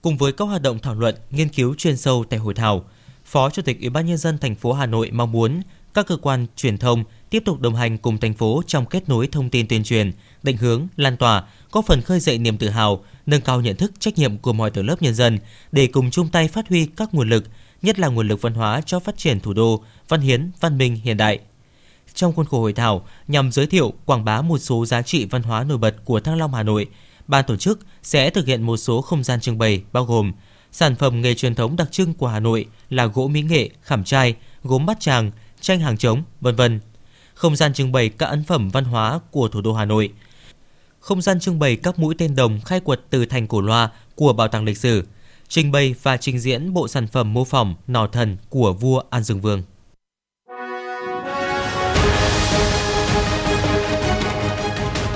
Cùng 0.03 0.17
với 0.17 0.33
các 0.33 0.45
hoạt 0.45 0.63
động 0.63 0.79
thảo 0.79 0.95
luận, 0.95 1.15
nghiên 1.31 1.49
cứu 1.49 1.75
chuyên 1.75 1.97
sâu 1.97 2.25
tại 2.31 2.39
hội 2.39 2.55
thảo, 2.55 2.85
Phó 3.25 3.51
Chủ 3.51 3.63
tịch 3.63 3.81
Ủy 3.81 3.91
ban 3.91 4.07
nhân 4.07 4.19
dân 4.19 4.39
thành 4.39 4.55
phố 4.55 4.73
Hà 4.73 4.87
Nội 4.87 5.11
mong 5.13 5.33
muốn 5.33 5.63
các 5.95 6.07
cơ 6.07 6.17
quan 6.17 6.47
truyền 6.57 6.79
thông 6.79 7.05
tiếp 7.31 7.43
tục 7.45 7.61
đồng 7.61 7.75
hành 7.75 7.99
cùng 7.99 8.19
thành 8.19 8.35
phố 8.35 8.63
trong 8.67 8.87
kết 8.87 9.09
nối 9.09 9.27
thông 9.27 9.51
tin 9.51 9.69
tuyên 9.69 9.85
truyền, 9.85 10.13
định 10.43 10.57
hướng, 10.57 10.87
lan 10.97 11.17
tỏa, 11.17 11.45
có 11.71 11.83
phần 11.83 12.03
khơi 12.03 12.21
dậy 12.21 12.39
niềm 12.39 12.59
tự 12.59 12.69
hào, 12.69 13.05
nâng 13.27 13.41
cao 13.41 13.61
nhận 13.61 13.77
thức 13.77 13.93
trách 13.99 14.19
nhiệm 14.19 14.39
của 14.39 14.53
mọi 14.53 14.71
tầng 14.71 14.87
lớp 14.87 15.03
nhân 15.03 15.15
dân 15.15 15.39
để 15.73 15.87
cùng 15.87 16.11
chung 16.11 16.29
tay 16.29 16.49
phát 16.49 16.69
huy 16.69 16.87
các 16.97 17.15
nguồn 17.15 17.29
lực, 17.29 17.45
nhất 17.83 17.99
là 17.99 18.09
nguồn 18.09 18.29
lực 18.29 18.43
văn 18.43 18.55
hóa 18.55 18.81
cho 18.87 19.01
phát 19.01 19.19
triển 19.19 19.41
thủ 19.41 19.53
đô, 19.53 19.85
văn 20.09 20.21
hiến, 20.21 20.51
văn 20.61 20.79
minh 20.79 20.97
hiện 20.97 21.17
đại. 21.17 21.41
Trong 22.15 22.33
khuôn 22.33 22.47
khổ 22.47 22.61
hội 22.61 22.73
thảo, 22.73 23.07
nhằm 23.29 23.53
giới 23.53 23.67
thiệu, 23.67 23.93
quảng 24.07 24.25
bá 24.25 24.43
một 24.43 24.59
số 24.59 24.87
giá 24.87 25.03
trị 25.03 25.25
văn 25.25 25.43
hóa 25.43 25.65
nổi 25.65 25.79
bật 25.79 25.97
của 26.05 26.21
Thăng 26.21 26.39
Long 26.39 26.55
Hà 26.55 26.63
Nội, 26.63 26.87
ban 27.27 27.45
tổ 27.47 27.57
chức 27.57 27.81
sẽ 28.03 28.31
thực 28.31 28.47
hiện 28.47 28.63
một 28.63 28.77
số 28.77 29.03
không 29.03 29.25
gian 29.25 29.41
trưng 29.41 29.59
bày 29.59 29.83
bao 29.93 30.05
gồm 30.05 30.33
sản 30.73 30.97
phẩm 30.97 31.21
nghề 31.21 31.35
truyền 31.35 31.55
thống 31.55 31.77
đặc 31.77 31.89
trưng 31.93 32.15
của 32.15 32.29
Hà 32.29 32.41
Nội 32.41 32.67
là 32.91 33.07
gỗ 33.07 33.29
mỹ 33.29 33.43
nghệ, 33.43 33.71
khảm 33.83 34.05
trai, 34.05 34.35
gốm 34.63 34.87
bát 34.87 35.01
tràng, 35.01 35.31
tranh 35.61 35.81
hàng 35.81 35.97
trống, 35.97 36.23
vân 36.41 36.57
vân. 36.57 36.81
Không 37.35 37.57
gian 37.57 37.73
trưng 37.73 37.93
bày 37.93 38.09
các 38.09 38.27
ấn 38.27 38.45
phẩm 38.45 38.69
văn 38.69 38.85
hóa 38.85 39.21
của 39.31 39.49
thủ 39.49 39.61
đô 39.61 39.73
Hà 39.75 39.85
Nội. 39.85 40.13
Không 41.01 41.23
gian 41.23 41.41
trưng 41.41 41.59
bày 41.59 41.77
các 41.77 41.99
mũi 41.99 42.15
tên 42.19 42.37
đồng 42.37 42.61
khai 42.61 42.81
quật 42.81 43.01
từ 43.11 43.27
thành 43.27 43.47
cổ 43.47 43.61
loa 43.61 43.91
của 44.15 44.33
Bảo 44.33 44.49
tàng 44.49 44.65
lịch 44.65 44.79
sử 44.79 45.05
trình 45.49 45.73
bày 45.73 45.95
và 46.03 46.17
trình 46.17 46.39
diễn 46.39 46.73
bộ 46.73 46.89
sản 46.89 47.07
phẩm 47.07 47.33
mô 47.33 47.45
phỏng 47.45 47.75
nỏ 47.87 48.07
thần 48.07 48.37
của 48.49 48.73
vua 48.73 49.03
An 49.11 49.23
Dương 49.23 49.41
Vương. 49.41 49.63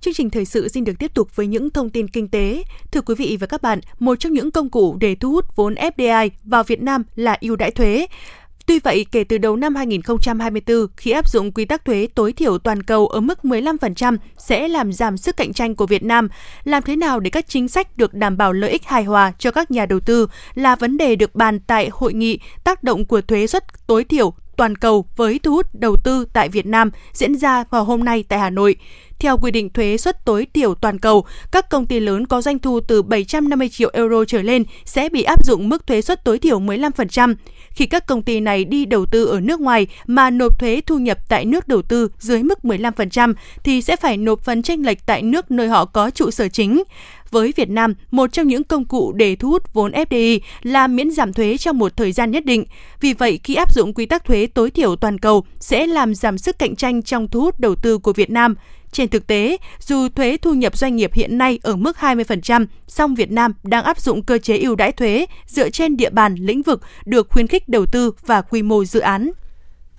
Chương 0.00 0.14
trình 0.14 0.30
thời 0.30 0.44
sự 0.44 0.68
xin 0.68 0.84
được 0.84 0.92
tiếp 0.98 1.14
tục 1.14 1.36
với 1.36 1.46
những 1.46 1.70
thông 1.70 1.90
tin 1.90 2.08
kinh 2.08 2.28
tế. 2.28 2.62
Thưa 2.92 3.00
quý 3.00 3.14
vị 3.14 3.36
và 3.40 3.46
các 3.46 3.62
bạn, 3.62 3.80
một 3.98 4.20
trong 4.20 4.32
những 4.32 4.50
công 4.50 4.70
cụ 4.70 4.96
để 5.00 5.14
thu 5.14 5.30
hút 5.30 5.56
vốn 5.56 5.74
FDI 5.74 6.30
vào 6.44 6.64
Việt 6.64 6.82
Nam 6.82 7.02
là 7.16 7.36
ưu 7.40 7.56
đãi 7.56 7.70
thuế. 7.70 8.06
Tuy 8.66 8.78
vậy, 8.78 9.06
kể 9.12 9.24
từ 9.24 9.38
đầu 9.38 9.56
năm 9.56 9.74
2024, 9.74 10.86
khi 10.96 11.10
áp 11.10 11.28
dụng 11.28 11.52
quy 11.52 11.64
tắc 11.64 11.84
thuế 11.84 12.08
tối 12.14 12.32
thiểu 12.32 12.58
toàn 12.58 12.82
cầu 12.82 13.06
ở 13.06 13.20
mức 13.20 13.38
15% 13.42 14.16
sẽ 14.38 14.68
làm 14.68 14.92
giảm 14.92 15.16
sức 15.16 15.36
cạnh 15.36 15.52
tranh 15.52 15.74
của 15.74 15.86
Việt 15.86 16.02
Nam. 16.02 16.28
Làm 16.64 16.82
thế 16.82 16.96
nào 16.96 17.20
để 17.20 17.30
các 17.30 17.48
chính 17.48 17.68
sách 17.68 17.96
được 17.96 18.14
đảm 18.14 18.36
bảo 18.36 18.52
lợi 18.52 18.70
ích 18.70 18.84
hài 18.84 19.04
hòa 19.04 19.32
cho 19.38 19.50
các 19.50 19.70
nhà 19.70 19.86
đầu 19.86 20.00
tư 20.00 20.26
là 20.54 20.76
vấn 20.76 20.96
đề 20.96 21.16
được 21.16 21.34
bàn 21.34 21.60
tại 21.60 21.88
hội 21.92 22.12
nghị 22.12 22.38
tác 22.64 22.82
động 22.82 23.04
của 23.04 23.20
thuế 23.20 23.46
suất 23.46 23.86
tối 23.86 24.04
thiểu 24.04 24.34
toàn 24.58 24.76
cầu 24.76 25.06
với 25.16 25.40
thu 25.42 25.52
hút 25.52 25.66
đầu 25.74 25.96
tư 26.04 26.24
tại 26.32 26.48
Việt 26.48 26.66
Nam 26.66 26.90
diễn 27.12 27.34
ra 27.34 27.64
vào 27.70 27.84
hôm 27.84 28.04
nay 28.04 28.24
tại 28.28 28.38
Hà 28.38 28.50
Nội. 28.50 28.76
Theo 29.18 29.38
quy 29.38 29.50
định 29.50 29.70
thuế 29.70 29.96
suất 29.96 30.24
tối 30.24 30.46
thiểu 30.54 30.74
toàn 30.74 30.98
cầu, 30.98 31.24
các 31.52 31.70
công 31.70 31.86
ty 31.86 32.00
lớn 32.00 32.26
có 32.26 32.42
doanh 32.42 32.58
thu 32.58 32.80
từ 32.80 33.02
750 33.02 33.68
triệu 33.68 33.90
euro 33.92 34.24
trở 34.24 34.42
lên 34.42 34.64
sẽ 34.84 35.08
bị 35.08 35.22
áp 35.22 35.44
dụng 35.44 35.68
mức 35.68 35.86
thuế 35.86 36.00
suất 36.00 36.24
tối 36.24 36.38
thiểu 36.38 36.60
15%. 36.60 37.34
Khi 37.70 37.86
các 37.86 38.06
công 38.06 38.22
ty 38.22 38.40
này 38.40 38.64
đi 38.64 38.84
đầu 38.84 39.06
tư 39.06 39.24
ở 39.24 39.40
nước 39.40 39.60
ngoài 39.60 39.86
mà 40.06 40.30
nộp 40.30 40.58
thuế 40.58 40.80
thu 40.86 40.98
nhập 40.98 41.18
tại 41.28 41.44
nước 41.44 41.68
đầu 41.68 41.82
tư 41.82 42.08
dưới 42.18 42.42
mức 42.42 42.58
15% 42.62 43.34
thì 43.64 43.82
sẽ 43.82 43.96
phải 43.96 44.16
nộp 44.16 44.44
phần 44.44 44.62
tranh 44.62 44.82
lệch 44.82 45.06
tại 45.06 45.22
nước 45.22 45.50
nơi 45.50 45.68
họ 45.68 45.84
có 45.84 46.10
trụ 46.10 46.30
sở 46.30 46.48
chính 46.48 46.82
với 47.30 47.52
Việt 47.56 47.70
Nam, 47.70 47.94
một 48.10 48.32
trong 48.32 48.46
những 48.46 48.64
công 48.64 48.84
cụ 48.84 49.12
để 49.12 49.36
thu 49.36 49.48
hút 49.48 49.74
vốn 49.74 49.92
FDI 49.92 50.40
là 50.62 50.86
miễn 50.86 51.10
giảm 51.10 51.32
thuế 51.32 51.56
trong 51.56 51.78
một 51.78 51.96
thời 51.96 52.12
gian 52.12 52.30
nhất 52.30 52.44
định. 52.44 52.64
Vì 53.00 53.12
vậy, 53.12 53.40
khi 53.44 53.54
áp 53.54 53.74
dụng 53.74 53.94
quy 53.94 54.06
tắc 54.06 54.24
thuế 54.24 54.46
tối 54.46 54.70
thiểu 54.70 54.96
toàn 54.96 55.18
cầu 55.18 55.44
sẽ 55.60 55.86
làm 55.86 56.14
giảm 56.14 56.38
sức 56.38 56.58
cạnh 56.58 56.76
tranh 56.76 57.02
trong 57.02 57.28
thu 57.28 57.40
hút 57.40 57.60
đầu 57.60 57.74
tư 57.74 57.98
của 57.98 58.12
Việt 58.12 58.30
Nam. 58.30 58.54
Trên 58.92 59.08
thực 59.08 59.26
tế, 59.26 59.56
dù 59.80 60.08
thuế 60.08 60.36
thu 60.36 60.54
nhập 60.54 60.76
doanh 60.76 60.96
nghiệp 60.96 61.14
hiện 61.14 61.38
nay 61.38 61.58
ở 61.62 61.76
mức 61.76 61.96
20%, 62.00 62.66
song 62.86 63.14
Việt 63.14 63.30
Nam 63.30 63.52
đang 63.62 63.84
áp 63.84 64.00
dụng 64.00 64.22
cơ 64.22 64.38
chế 64.38 64.58
ưu 64.58 64.76
đãi 64.76 64.92
thuế 64.92 65.26
dựa 65.46 65.70
trên 65.70 65.96
địa 65.96 66.10
bàn 66.10 66.34
lĩnh 66.34 66.62
vực 66.62 66.80
được 67.04 67.28
khuyến 67.30 67.46
khích 67.46 67.68
đầu 67.68 67.86
tư 67.86 68.12
và 68.26 68.42
quy 68.42 68.62
mô 68.62 68.84
dự 68.84 69.00
án. 69.00 69.30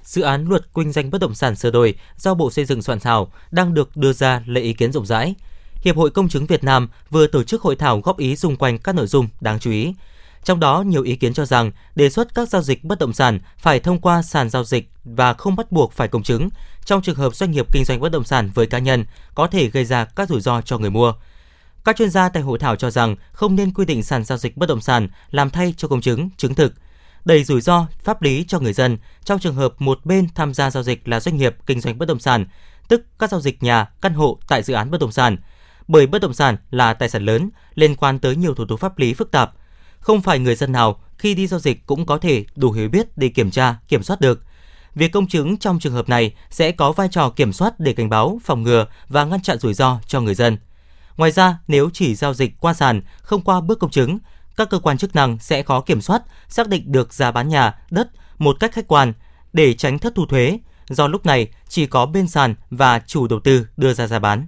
Dự 0.03 0.21
án 0.21 0.45
luật 0.45 0.62
kinh 0.75 0.91
doanh 0.91 1.12
bất 1.12 1.21
động 1.21 1.36
sản 1.36 1.55
sửa 1.55 1.71
đổi 1.71 1.95
do 2.17 2.33
Bộ 2.33 2.51
Xây 2.51 2.65
dựng 2.65 2.81
soạn 2.81 3.00
thảo 3.00 3.31
đang 3.51 3.74
được 3.74 3.98
đưa 3.98 4.13
ra 4.13 4.43
lấy 4.45 4.63
ý 4.63 4.74
kiến 4.74 4.91
rộng 4.91 5.05
rãi. 5.05 5.36
Hiệp 5.81 5.98
hội 5.98 6.09
Công 6.09 6.29
chứng 6.29 6.45
Việt 6.45 6.63
Nam 6.63 6.89
vừa 7.09 7.27
tổ 7.27 7.43
chức 7.43 7.62
hội 7.62 7.75
thảo 7.75 8.00
góp 8.00 8.17
ý 8.17 8.36
xung 8.36 8.55
quanh 8.55 8.77
các 8.77 8.95
nội 8.95 9.07
dung 9.07 9.27
đáng 9.41 9.59
chú 9.59 9.71
ý. 9.71 9.93
Trong 10.43 10.59
đó, 10.59 10.81
nhiều 10.81 11.03
ý 11.03 11.15
kiến 11.15 11.33
cho 11.33 11.45
rằng 11.45 11.71
đề 11.95 12.09
xuất 12.09 12.36
các 12.36 12.50
giao 12.50 12.62
dịch 12.62 12.83
bất 12.83 13.00
động 13.00 13.13
sản 13.13 13.39
phải 13.57 13.79
thông 13.79 14.00
qua 14.00 14.21
sàn 14.21 14.50
giao 14.50 14.63
dịch 14.63 14.89
và 15.03 15.33
không 15.33 15.55
bắt 15.55 15.71
buộc 15.71 15.93
phải 15.93 16.07
công 16.07 16.24
chứng. 16.24 16.50
Trong 16.86 17.01
trường 17.01 17.15
hợp 17.15 17.36
doanh 17.36 17.51
nghiệp 17.51 17.74
kinh 17.74 17.86
doanh 17.86 18.00
bất 18.00 18.12
động 18.12 18.24
sản 18.24 18.50
với 18.53 18.67
cá 18.67 18.79
nhân 18.79 19.05
có 19.36 19.48
thể 19.48 19.67
gây 19.67 19.86
ra 19.86 20.05
các 20.05 20.29
rủi 20.29 20.41
ro 20.41 20.62
cho 20.62 20.77
người 20.77 20.89
mua. 20.89 21.13
Các 21.86 21.95
chuyên 21.95 22.09
gia 22.09 22.29
tại 22.29 22.43
hội 22.43 22.59
thảo 22.59 22.75
cho 22.75 22.91
rằng 22.91 23.15
không 23.31 23.55
nên 23.55 23.74
quy 23.74 23.86
định 23.86 24.03
sàn 24.03 24.24
giao 24.24 24.38
dịch 24.38 24.57
bất 24.57 24.69
động 24.69 24.81
sản 24.81 25.07
làm 25.31 25.50
thay 25.50 25.74
cho 25.77 25.88
công 25.88 26.01
chứng, 26.01 26.29
chứng 26.38 26.55
thực, 26.55 26.74
đầy 27.25 27.43
rủi 27.43 27.62
ro 27.62 27.88
pháp 28.03 28.21
lý 28.21 28.45
cho 28.48 28.59
người 28.59 28.74
dân 28.74 28.98
trong 29.24 29.39
trường 29.39 29.55
hợp 29.55 29.74
một 29.79 30.00
bên 30.05 30.27
tham 30.36 30.53
gia 30.53 30.71
giao 30.71 30.83
dịch 30.83 31.07
là 31.07 31.19
doanh 31.19 31.38
nghiệp 31.38 31.55
kinh 31.65 31.81
doanh 31.81 31.98
bất 31.98 32.07
động 32.07 32.19
sản, 32.19 32.45
tức 32.88 33.05
các 33.19 33.29
giao 33.29 33.41
dịch 33.41 33.63
nhà, 33.63 33.86
căn 34.01 34.13
hộ 34.13 34.39
tại 34.48 34.63
dự 34.63 34.74
án 34.74 34.91
bất 34.91 35.01
động 35.01 35.12
sản. 35.12 35.38
Bởi 35.89 36.08
bất 36.08 36.22
động 36.22 36.34
sản 36.34 36.58
là 36.72 36.93
tài 36.93 37.10
sản 37.10 37.25
lớn, 37.25 37.50
liên 37.75 37.96
quan 37.96 38.19
tới 38.19 38.36
nhiều 38.36 38.55
thủ 38.55 38.65
tục 38.65 38.79
pháp 38.79 39.00
lý 39.00 39.13
phức 39.13 39.31
tạp. 39.31 39.51
Không 40.00 40.22
phải 40.22 40.40
người 40.40 40.55
dân 40.55 40.72
nào 40.72 41.01
khi 41.18 41.33
đi 41.33 41.48
giao 41.48 41.59
dịch 41.59 41.85
cũng 41.85 42.05
có 42.05 42.18
thể 42.18 42.46
đủ 42.55 42.72
hiểu 42.72 42.90
biết 42.90 43.18
để 43.18 43.29
kiểm 43.29 43.51
tra, 43.51 43.75
kiểm 43.87 44.03
soát 44.03 44.22
được. 44.22 44.44
Việc 44.96 45.11
công 45.11 45.27
chứng 45.27 45.57
trong 45.57 45.79
trường 45.79 45.94
hợp 45.94 46.09
này 46.09 46.35
sẽ 46.50 46.72
có 46.72 46.92
vai 46.92 47.07
trò 47.11 47.29
kiểm 47.29 47.53
soát 47.53 47.79
để 47.79 47.94
cảnh 47.94 48.09
báo, 48.09 48.40
phòng 48.44 48.63
ngừa 48.63 48.85
và 49.07 49.25
ngăn 49.25 49.42
chặn 49.42 49.57
rủi 49.59 49.74
ro 49.74 50.00
cho 50.07 50.22
người 50.22 50.35
dân. 50.35 50.57
Ngoài 51.18 51.31
ra, 51.31 51.57
nếu 51.68 51.90
chỉ 51.94 52.16
giao 52.16 52.33
dịch 52.33 52.59
qua 52.59 52.74
sàn, 52.74 53.01
không 53.22 53.42
qua 53.42 53.61
bước 53.61 53.79
công 53.79 53.92
chứng, 53.92 54.20
các 54.57 54.70
cơ 54.70 54.79
quan 54.79 54.98
chức 54.98 55.16
năng 55.16 55.40
sẽ 55.40 55.63
khó 55.63 55.81
kiểm 55.81 56.01
soát, 56.01 56.22
xác 56.50 56.68
định 56.68 56.92
được 56.92 57.13
giá 57.13 57.31
bán 57.31 57.50
nhà, 57.50 57.75
đất 57.92 58.09
một 58.37 58.57
cách 58.59 58.72
khách 58.74 58.87
quan 58.87 59.13
để 59.53 59.74
tránh 59.74 60.00
thất 60.00 60.13
thu 60.16 60.25
thuế, 60.25 60.59
do 60.90 61.07
lúc 61.07 61.25
này 61.25 61.48
chỉ 61.68 61.85
có 61.85 62.05
bên 62.05 62.27
sàn 62.27 62.55
và 62.70 63.00
chủ 63.00 63.27
đầu 63.27 63.40
tư 63.40 63.68
đưa 63.77 63.94
ra 63.94 64.07
giá 64.07 64.20
bán. 64.20 64.48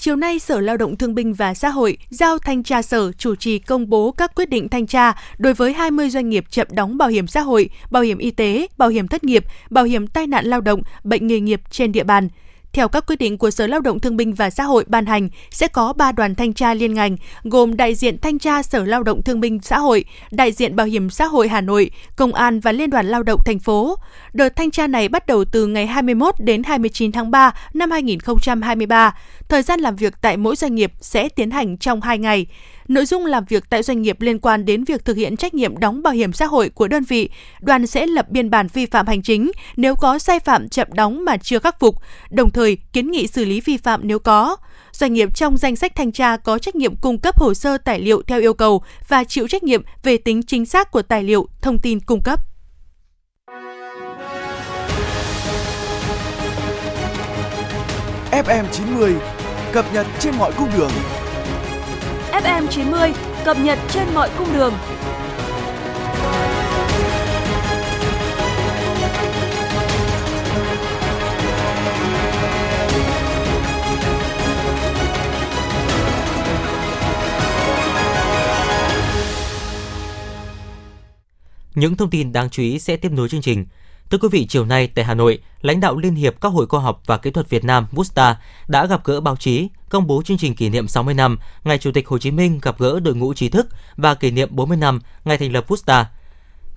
Chiều 0.00 0.16
nay, 0.16 0.38
Sở 0.38 0.60
Lao 0.60 0.76
động 0.76 0.96
Thương 0.96 1.14
binh 1.14 1.34
và 1.34 1.54
Xã 1.54 1.68
hội 1.68 1.98
giao 2.10 2.38
thanh 2.38 2.62
tra 2.62 2.82
Sở 2.82 3.12
chủ 3.12 3.34
trì 3.34 3.58
công 3.58 3.88
bố 3.90 4.10
các 4.10 4.34
quyết 4.34 4.48
định 4.48 4.68
thanh 4.68 4.86
tra 4.86 5.12
đối 5.38 5.54
với 5.54 5.72
20 5.72 6.10
doanh 6.10 6.28
nghiệp 6.28 6.44
chậm 6.50 6.66
đóng 6.70 6.98
bảo 6.98 7.08
hiểm 7.08 7.26
xã 7.26 7.40
hội, 7.40 7.70
bảo 7.90 8.02
hiểm 8.02 8.18
y 8.18 8.30
tế, 8.30 8.66
bảo 8.76 8.88
hiểm 8.88 9.08
thất 9.08 9.24
nghiệp, 9.24 9.44
bảo 9.70 9.84
hiểm 9.84 10.06
tai 10.06 10.26
nạn 10.26 10.46
lao 10.46 10.60
động, 10.60 10.82
bệnh 11.04 11.26
nghề 11.26 11.40
nghiệp 11.40 11.60
trên 11.70 11.92
địa 11.92 12.04
bàn. 12.04 12.28
Theo 12.72 12.88
các 12.88 13.06
quyết 13.06 13.16
định 13.16 13.38
của 13.38 13.50
Sở 13.50 13.66
Lao 13.66 13.80
động 13.80 14.00
Thương 14.00 14.16
binh 14.16 14.34
và 14.34 14.50
Xã 14.50 14.64
hội 14.64 14.84
ban 14.86 15.06
hành, 15.06 15.28
sẽ 15.50 15.68
có 15.68 15.92
3 15.92 16.12
đoàn 16.12 16.34
thanh 16.34 16.52
tra 16.52 16.74
liên 16.74 16.94
ngành, 16.94 17.16
gồm 17.44 17.76
đại 17.76 17.94
diện 17.94 18.18
thanh 18.18 18.38
tra 18.38 18.62
Sở 18.62 18.84
Lao 18.84 19.02
động 19.02 19.22
Thương 19.22 19.40
binh 19.40 19.58
Xã 19.62 19.78
hội, 19.78 20.04
đại 20.30 20.52
diện 20.52 20.76
Bảo 20.76 20.86
hiểm 20.86 21.10
xã 21.10 21.26
hội 21.26 21.48
Hà 21.48 21.60
Nội, 21.60 21.90
Công 22.16 22.34
an 22.34 22.60
và 22.60 22.72
Liên 22.72 22.90
đoàn 22.90 23.06
Lao 23.06 23.22
động 23.22 23.40
thành 23.44 23.58
phố. 23.58 23.96
Đợt 24.32 24.56
thanh 24.56 24.70
tra 24.70 24.86
này 24.86 25.08
bắt 25.08 25.26
đầu 25.26 25.44
từ 25.44 25.66
ngày 25.66 25.86
21 25.86 26.34
đến 26.38 26.62
29 26.62 27.12
tháng 27.12 27.30
3 27.30 27.54
năm 27.74 27.90
2023. 27.90 29.14
Thời 29.48 29.62
gian 29.62 29.80
làm 29.80 29.96
việc 29.96 30.14
tại 30.20 30.36
mỗi 30.36 30.56
doanh 30.56 30.74
nghiệp 30.74 30.92
sẽ 31.00 31.28
tiến 31.28 31.50
hành 31.50 31.76
trong 31.76 32.00
2 32.00 32.18
ngày. 32.18 32.46
Nội 32.88 33.06
dung 33.06 33.26
làm 33.26 33.44
việc 33.44 33.64
tại 33.70 33.82
doanh 33.82 34.02
nghiệp 34.02 34.20
liên 34.20 34.38
quan 34.38 34.64
đến 34.64 34.84
việc 34.84 35.04
thực 35.04 35.16
hiện 35.16 35.36
trách 35.36 35.54
nhiệm 35.54 35.78
đóng 35.78 36.02
bảo 36.02 36.12
hiểm 36.12 36.32
xã 36.32 36.46
hội 36.46 36.68
của 36.68 36.88
đơn 36.88 37.04
vị, 37.04 37.30
đoàn 37.60 37.86
sẽ 37.86 38.06
lập 38.06 38.26
biên 38.30 38.50
bản 38.50 38.66
vi 38.72 38.86
phạm 38.86 39.06
hành 39.06 39.22
chính 39.22 39.50
nếu 39.76 39.94
có 39.94 40.18
sai 40.18 40.40
phạm 40.40 40.68
chậm 40.68 40.88
đóng 40.92 41.24
mà 41.24 41.36
chưa 41.36 41.58
khắc 41.58 41.80
phục, 41.80 41.94
đồng 42.30 42.50
thời 42.50 42.76
kiến 42.92 43.10
nghị 43.10 43.26
xử 43.26 43.44
lý 43.44 43.60
vi 43.60 43.76
phạm 43.76 44.00
nếu 44.04 44.18
có. 44.18 44.56
Doanh 44.92 45.12
nghiệp 45.12 45.28
trong 45.34 45.56
danh 45.56 45.76
sách 45.76 45.92
thanh 45.94 46.12
tra 46.12 46.36
có 46.36 46.58
trách 46.58 46.76
nhiệm 46.76 46.96
cung 46.96 47.18
cấp 47.18 47.40
hồ 47.40 47.54
sơ 47.54 47.78
tài 47.78 48.00
liệu 48.00 48.22
theo 48.22 48.40
yêu 48.40 48.54
cầu 48.54 48.82
và 49.08 49.24
chịu 49.24 49.48
trách 49.48 49.62
nhiệm 49.62 49.82
về 50.02 50.16
tính 50.16 50.42
chính 50.42 50.66
xác 50.66 50.90
của 50.90 51.02
tài 51.02 51.22
liệu, 51.22 51.48
thông 51.60 51.78
tin 51.78 52.00
cung 52.00 52.20
cấp. 52.22 52.40
FM90 58.32 59.14
cập 59.72 59.94
nhật 59.94 60.06
trên 60.18 60.34
mọi 60.38 60.52
cung 60.52 60.68
đường. 60.76 60.90
FM 62.32 62.66
90 62.70 63.12
cập 63.44 63.56
nhật 63.58 63.78
trên 63.90 64.14
mọi 64.14 64.30
cung 64.38 64.52
đường. 64.52 64.74
Những 81.74 81.96
thông 81.96 82.10
tin 82.10 82.32
đáng 82.32 82.50
chú 82.50 82.62
ý 82.62 82.78
sẽ 82.78 82.96
tiếp 82.96 83.12
nối 83.12 83.28
chương 83.28 83.42
trình. 83.42 83.66
Thưa 84.10 84.18
quý 84.18 84.28
vị, 84.32 84.46
chiều 84.46 84.64
nay 84.64 84.86
tại 84.86 85.04
Hà 85.04 85.14
Nội, 85.14 85.38
lãnh 85.60 85.80
đạo 85.80 85.96
Liên 85.96 86.14
hiệp 86.14 86.40
các 86.40 86.48
hội 86.48 86.66
khoa 86.66 86.80
học 86.80 87.02
và 87.06 87.16
kỹ 87.16 87.30
thuật 87.30 87.50
Việt 87.50 87.64
Nam 87.64 87.86
VUSTA 87.92 88.36
đã 88.68 88.86
gặp 88.86 89.04
gỡ 89.04 89.20
báo 89.20 89.36
chí, 89.36 89.68
công 89.88 90.06
bố 90.06 90.22
chương 90.22 90.38
trình 90.38 90.54
kỷ 90.54 90.68
niệm 90.68 90.88
60 90.88 91.14
năm 91.14 91.38
ngày 91.64 91.78
Chủ 91.78 91.90
tịch 91.92 92.08
Hồ 92.08 92.18
Chí 92.18 92.30
Minh 92.30 92.58
gặp 92.62 92.78
gỡ 92.78 93.00
đội 93.00 93.14
ngũ 93.14 93.34
trí 93.34 93.48
thức 93.48 93.68
và 93.96 94.14
kỷ 94.14 94.30
niệm 94.30 94.48
40 94.52 94.76
năm 94.76 95.00
ngày 95.24 95.38
thành 95.38 95.52
lập 95.52 95.64
VUSTA. 95.68 96.10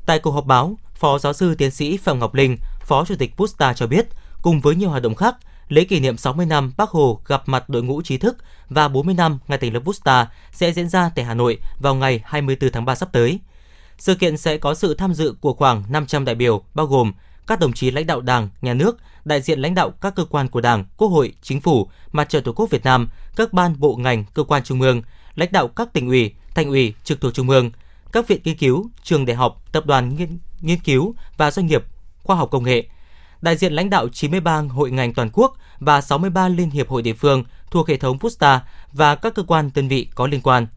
Tại 0.06 0.20
cuộc 0.20 0.32
họp 0.32 0.46
báo, 0.46 0.78
Phó 0.96 1.20
giáo 1.20 1.34
sư 1.34 1.56
tiến 1.56 1.72
sĩ 1.72 1.98
Phạm 1.98 2.20
Ngọc 2.20 2.36
Linh, 2.36 2.58
Phó 2.86 3.06
Chủ 3.06 3.16
tịch 3.16 3.38
VUSTA 3.38 3.74
cho 3.74 3.88
biết, 3.88 4.08
cùng 4.42 4.62
với 4.62 4.76
nhiều 4.76 4.90
hoạt 4.90 5.04
động 5.04 5.16
khác, 5.16 5.36
lễ 5.68 5.84
kỷ 5.84 6.00
niệm 6.00 6.18
60 6.18 6.46
năm 6.46 6.74
Bác 6.78 6.90
Hồ 6.90 7.22
gặp 7.26 7.44
mặt 7.46 7.70
đội 7.70 7.84
ngũ 7.84 8.02
trí 8.02 8.18
thức 8.18 8.38
và 8.70 8.88
40 8.88 9.16
năm 9.16 9.40
ngày 9.48 9.58
thành 9.58 9.74
lập 9.74 9.82
VUSTA 9.86 10.28
sẽ 10.52 10.74
diễn 10.74 10.90
ra 10.90 11.12
tại 11.16 11.26
Hà 11.26 11.34
Nội 11.34 11.58
vào 11.80 11.96
ngày 11.96 12.22
24 12.26 12.72
tháng 12.72 12.86
3 12.86 12.96
sắp 12.96 13.10
tới. 13.12 13.40
Sự 14.02 14.16
kiện 14.16 14.38
sẽ 14.38 14.58
có 14.58 14.74
sự 14.74 14.94
tham 14.94 15.14
dự 15.14 15.36
của 15.42 15.54
khoảng 15.54 15.84
500 15.90 16.26
đại 16.26 16.36
biểu, 16.36 16.64
bao 16.74 16.86
gồm 16.86 17.14
các 17.48 17.60
đồng 17.60 17.74
chí 17.74 17.92
lãnh 17.92 18.08
đạo 18.08 18.22
Đảng, 18.22 18.50
Nhà 18.62 18.74
nước, 18.74 18.98
đại 19.26 19.42
diện 19.42 19.60
lãnh 19.60 19.76
đạo 19.76 19.92
các 20.02 20.16
cơ 20.16 20.26
quan 20.26 20.48
của 20.48 20.62
Đảng, 20.62 20.86
Quốc 20.98 21.08
hội, 21.08 21.34
Chính 21.42 21.62
phủ, 21.62 21.90
Mặt 22.12 22.30
trận 22.30 22.44
Tổ 22.44 22.54
quốc 22.54 22.70
Việt 22.70 22.84
Nam, 22.84 23.10
các 23.36 23.54
ban 23.54 23.80
bộ 23.80 23.96
ngành, 23.96 24.26
cơ 24.34 24.44
quan 24.44 24.64
trung 24.64 24.82
ương, 24.82 25.02
lãnh 25.36 25.52
đạo 25.52 25.68
các 25.68 25.94
tỉnh 25.94 26.08
ủy, 26.08 26.34
thành 26.56 26.70
ủy 26.70 26.94
trực 27.04 27.22
thuộc 27.22 27.34
trung 27.34 27.50
ương, 27.50 27.72
các 28.12 28.28
viện 28.28 28.42
nghiên 28.44 28.58
cứu, 28.58 28.90
trường 29.04 29.26
đại 29.26 29.36
học, 29.36 29.64
tập 29.72 29.86
đoàn 29.86 30.16
nghiên, 30.16 30.40
nghiên 30.62 30.80
cứu 30.80 31.16
và 31.38 31.52
doanh 31.52 31.66
nghiệp 31.66 31.84
khoa 32.24 32.36
học 32.36 32.50
công 32.52 32.64
nghệ. 32.64 32.88
đại 33.42 33.58
diện 33.58 33.74
lãnh 33.74 33.90
đạo 33.90 34.08
93 34.10 34.62
hội 34.62 34.92
ngành 34.92 35.14
toàn 35.14 35.30
quốc 35.34 35.58
và 35.80 36.02
63 36.02 36.48
liên 36.48 36.70
hiệp 36.70 36.90
hội 36.90 37.02
địa 37.02 37.14
phương 37.14 37.44
thuộc 37.72 37.88
hệ 37.88 37.98
thống 37.98 38.20
Pusta 38.20 38.62
và 38.92 39.16
các 39.16 39.36
cơ 39.36 39.44
quan 39.44 39.70
đơn 39.76 39.88
vị 39.88 40.08
có 40.16 40.28
liên 40.28 40.42
quan. 40.42 40.68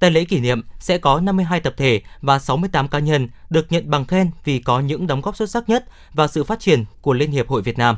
Tại 0.00 0.10
lễ 0.10 0.24
kỷ 0.24 0.40
niệm 0.40 0.62
sẽ 0.78 0.98
có 0.98 1.20
52 1.20 1.60
tập 1.60 1.74
thể 1.76 2.00
và 2.20 2.38
68 2.38 2.88
cá 2.88 2.98
nhân 2.98 3.28
được 3.50 3.72
nhận 3.72 3.90
bằng 3.90 4.04
khen 4.04 4.30
vì 4.44 4.58
có 4.58 4.80
những 4.80 5.06
đóng 5.06 5.20
góp 5.20 5.36
xuất 5.36 5.50
sắc 5.50 5.68
nhất 5.68 5.84
vào 6.14 6.28
sự 6.28 6.44
phát 6.44 6.60
triển 6.60 6.84
của 7.00 7.12
Liên 7.12 7.30
hiệp 7.30 7.48
hội 7.48 7.62
Việt 7.62 7.78
Nam. 7.78 7.96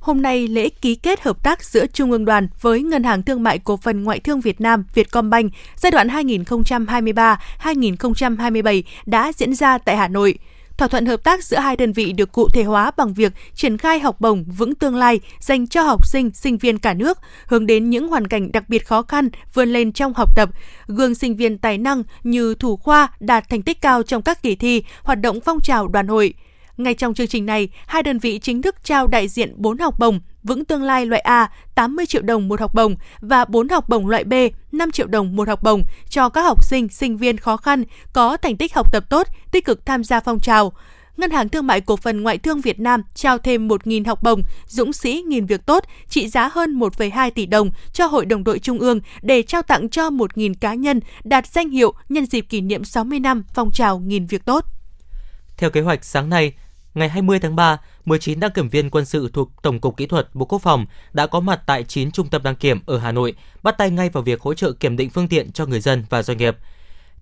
Hôm 0.00 0.22
nay, 0.22 0.48
lễ 0.48 0.68
ký 0.68 0.94
kết 0.94 1.20
hợp 1.20 1.42
tác 1.42 1.64
giữa 1.64 1.86
Trung 1.86 2.10
ương 2.10 2.24
đoàn 2.24 2.48
với 2.60 2.82
Ngân 2.82 3.04
hàng 3.04 3.22
Thương 3.22 3.42
mại 3.42 3.58
Cổ 3.58 3.76
phần 3.76 4.04
Ngoại 4.04 4.20
thương 4.20 4.40
Việt 4.40 4.60
Nam 4.60 4.84
Vietcombank 4.94 5.52
giai 5.76 5.90
đoạn 5.90 6.08
2023-2027 6.08 8.82
đã 9.06 9.32
diễn 9.36 9.54
ra 9.54 9.78
tại 9.78 9.96
Hà 9.96 10.08
Nội. 10.08 10.38
Thỏa 10.78 10.88
thuận 10.88 11.06
hợp 11.06 11.24
tác 11.24 11.44
giữa 11.44 11.56
hai 11.56 11.76
đơn 11.76 11.92
vị 11.92 12.12
được 12.12 12.32
cụ 12.32 12.48
thể 12.48 12.62
hóa 12.62 12.90
bằng 12.96 13.14
việc 13.14 13.32
triển 13.54 13.78
khai 13.78 14.00
học 14.00 14.20
bổng 14.20 14.44
vững 14.56 14.74
tương 14.74 14.96
lai 14.96 15.20
dành 15.40 15.66
cho 15.66 15.82
học 15.82 16.06
sinh, 16.06 16.30
sinh 16.34 16.58
viên 16.58 16.78
cả 16.78 16.94
nước, 16.94 17.18
hướng 17.46 17.66
đến 17.66 17.90
những 17.90 18.08
hoàn 18.08 18.26
cảnh 18.26 18.52
đặc 18.52 18.68
biệt 18.68 18.86
khó 18.86 19.02
khăn 19.02 19.28
vươn 19.54 19.68
lên 19.68 19.92
trong 19.92 20.14
học 20.14 20.36
tập, 20.36 20.48
gương 20.86 21.14
sinh 21.14 21.36
viên 21.36 21.58
tài 21.58 21.78
năng 21.78 22.02
như 22.22 22.54
thủ 22.54 22.76
khoa 22.76 23.08
đạt 23.20 23.48
thành 23.48 23.62
tích 23.62 23.80
cao 23.80 24.02
trong 24.02 24.22
các 24.22 24.42
kỳ 24.42 24.56
thi, 24.56 24.82
hoạt 25.02 25.20
động 25.20 25.40
phong 25.44 25.60
trào 25.60 25.88
đoàn 25.88 26.08
hội. 26.08 26.34
Ngay 26.78 26.94
trong 26.94 27.14
chương 27.14 27.26
trình 27.26 27.46
này, 27.46 27.68
hai 27.86 28.02
đơn 28.02 28.18
vị 28.18 28.38
chính 28.38 28.62
thức 28.62 28.76
trao 28.84 29.06
đại 29.06 29.28
diện 29.28 29.54
4 29.56 29.78
học 29.78 29.98
bổng 29.98 30.20
Vững 30.42 30.64
Tương 30.64 30.82
lai 30.82 31.06
loại 31.06 31.20
A 31.20 31.50
80 31.74 32.06
triệu 32.06 32.22
đồng 32.22 32.48
một 32.48 32.60
học 32.60 32.74
bổng 32.74 32.94
và 33.20 33.44
4 33.44 33.68
học 33.68 33.88
bổng 33.88 34.08
loại 34.08 34.24
B 34.24 34.34
5 34.72 34.90
triệu 34.90 35.06
đồng 35.06 35.36
một 35.36 35.48
học 35.48 35.62
bổng 35.62 35.82
cho 36.08 36.28
các 36.28 36.42
học 36.42 36.64
sinh, 36.64 36.88
sinh 36.88 37.16
viên 37.16 37.36
khó 37.36 37.56
khăn 37.56 37.84
có 38.12 38.36
thành 38.36 38.56
tích 38.56 38.74
học 38.74 38.92
tập 38.92 39.04
tốt, 39.10 39.26
tích 39.50 39.64
cực 39.64 39.86
tham 39.86 40.04
gia 40.04 40.20
phong 40.20 40.40
trào. 40.40 40.72
Ngân 41.16 41.30
hàng 41.30 41.48
Thương 41.48 41.66
mại 41.66 41.80
Cổ 41.80 41.96
phần 41.96 42.22
Ngoại 42.22 42.38
thương 42.38 42.60
Việt 42.60 42.80
Nam 42.80 43.02
trao 43.14 43.38
thêm 43.38 43.68
1.000 43.68 44.06
học 44.06 44.22
bổng 44.22 44.42
Dũng 44.66 44.92
sĩ 44.92 45.22
nghìn 45.26 45.46
việc 45.46 45.66
tốt 45.66 45.84
trị 46.08 46.28
giá 46.28 46.50
hơn 46.52 46.78
1,2 46.78 47.30
tỷ 47.30 47.46
đồng 47.46 47.70
cho 47.92 48.06
Hội 48.06 48.26
đồng 48.26 48.44
đội 48.44 48.58
Trung 48.58 48.78
ương 48.78 49.00
để 49.22 49.42
trao 49.42 49.62
tặng 49.62 49.88
cho 49.88 50.10
1.000 50.10 50.54
cá 50.60 50.74
nhân 50.74 51.00
đạt 51.24 51.46
danh 51.46 51.70
hiệu 51.70 51.92
nhân 52.08 52.26
dịp 52.26 52.40
kỷ 52.40 52.60
niệm 52.60 52.84
60 52.84 53.20
năm 53.20 53.44
phong 53.54 53.72
trào 53.72 53.98
nghìn 53.98 54.26
việc 54.26 54.44
tốt. 54.44 54.64
Theo 55.56 55.70
kế 55.70 55.80
hoạch, 55.80 56.04
sáng 56.04 56.28
nay, 56.28 56.52
ngày 56.98 57.08
20 57.08 57.38
tháng 57.38 57.56
3, 57.56 57.80
19 58.04 58.40
đăng 58.40 58.50
kiểm 58.50 58.68
viên 58.68 58.90
quân 58.90 59.04
sự 59.04 59.30
thuộc 59.32 59.62
Tổng 59.62 59.80
cục 59.80 59.96
Kỹ 59.96 60.06
thuật 60.06 60.34
Bộ 60.34 60.46
Quốc 60.46 60.58
phòng 60.58 60.86
đã 61.12 61.26
có 61.26 61.40
mặt 61.40 61.60
tại 61.66 61.84
9 61.84 62.10
trung 62.10 62.28
tâm 62.28 62.42
đăng 62.42 62.56
kiểm 62.56 62.80
ở 62.86 62.98
Hà 62.98 63.12
Nội, 63.12 63.34
bắt 63.62 63.78
tay 63.78 63.90
ngay 63.90 64.08
vào 64.08 64.22
việc 64.22 64.40
hỗ 64.40 64.54
trợ 64.54 64.72
kiểm 64.72 64.96
định 64.96 65.10
phương 65.10 65.28
tiện 65.28 65.52
cho 65.52 65.66
người 65.66 65.80
dân 65.80 66.04
và 66.10 66.22
doanh 66.22 66.38
nghiệp. 66.38 66.56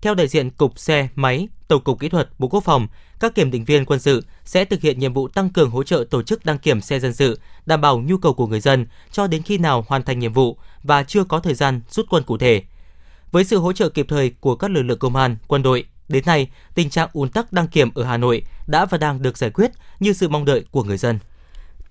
Theo 0.01 0.13
đại 0.13 0.27
diện 0.27 0.49
Cục 0.49 0.79
Xe, 0.79 1.07
Máy, 1.15 1.47
Tổng 1.67 1.83
cục 1.83 1.99
Kỹ 1.99 2.09
thuật 2.09 2.29
Bộ 2.39 2.47
Quốc 2.47 2.63
phòng, 2.63 2.87
các 3.19 3.35
kiểm 3.35 3.51
định 3.51 3.65
viên 3.65 3.85
quân 3.85 3.99
sự 3.99 4.23
sẽ 4.45 4.65
thực 4.65 4.81
hiện 4.81 4.99
nhiệm 4.99 5.13
vụ 5.13 5.27
tăng 5.27 5.49
cường 5.49 5.69
hỗ 5.69 5.83
trợ 5.83 6.05
tổ 6.09 6.23
chức 6.23 6.45
đăng 6.45 6.59
kiểm 6.59 6.81
xe 6.81 6.99
dân 6.99 7.13
sự, 7.13 7.39
đảm 7.65 7.81
bảo 7.81 7.99
nhu 7.99 8.17
cầu 8.17 8.33
của 8.33 8.47
người 8.47 8.59
dân 8.59 8.85
cho 9.11 9.27
đến 9.27 9.41
khi 9.41 9.57
nào 9.57 9.85
hoàn 9.87 10.03
thành 10.03 10.19
nhiệm 10.19 10.33
vụ 10.33 10.57
và 10.83 11.03
chưa 11.03 11.23
có 11.23 11.39
thời 11.39 11.53
gian 11.53 11.81
rút 11.89 12.05
quân 12.09 12.23
cụ 12.23 12.37
thể. 12.37 12.63
Với 13.31 13.43
sự 13.43 13.57
hỗ 13.57 13.73
trợ 13.73 13.89
kịp 13.89 14.05
thời 14.09 14.29
của 14.39 14.55
các 14.55 14.71
lực 14.71 14.83
lượng 14.83 14.99
công 14.99 15.15
an, 15.15 15.37
quân 15.47 15.63
đội, 15.63 15.85
Đến 16.09 16.23
nay, 16.25 16.47
tình 16.75 16.89
trạng 16.89 17.09
ùn 17.13 17.29
tắc 17.29 17.53
đăng 17.53 17.67
kiểm 17.67 17.89
ở 17.95 18.03
Hà 18.03 18.17
Nội 18.17 18.43
đã 18.67 18.85
và 18.85 18.97
đang 18.97 19.21
được 19.21 19.37
giải 19.37 19.49
quyết 19.49 19.71
như 19.99 20.13
sự 20.13 20.29
mong 20.29 20.45
đợi 20.45 20.63
của 20.71 20.83
người 20.83 20.97
dân. 20.97 21.19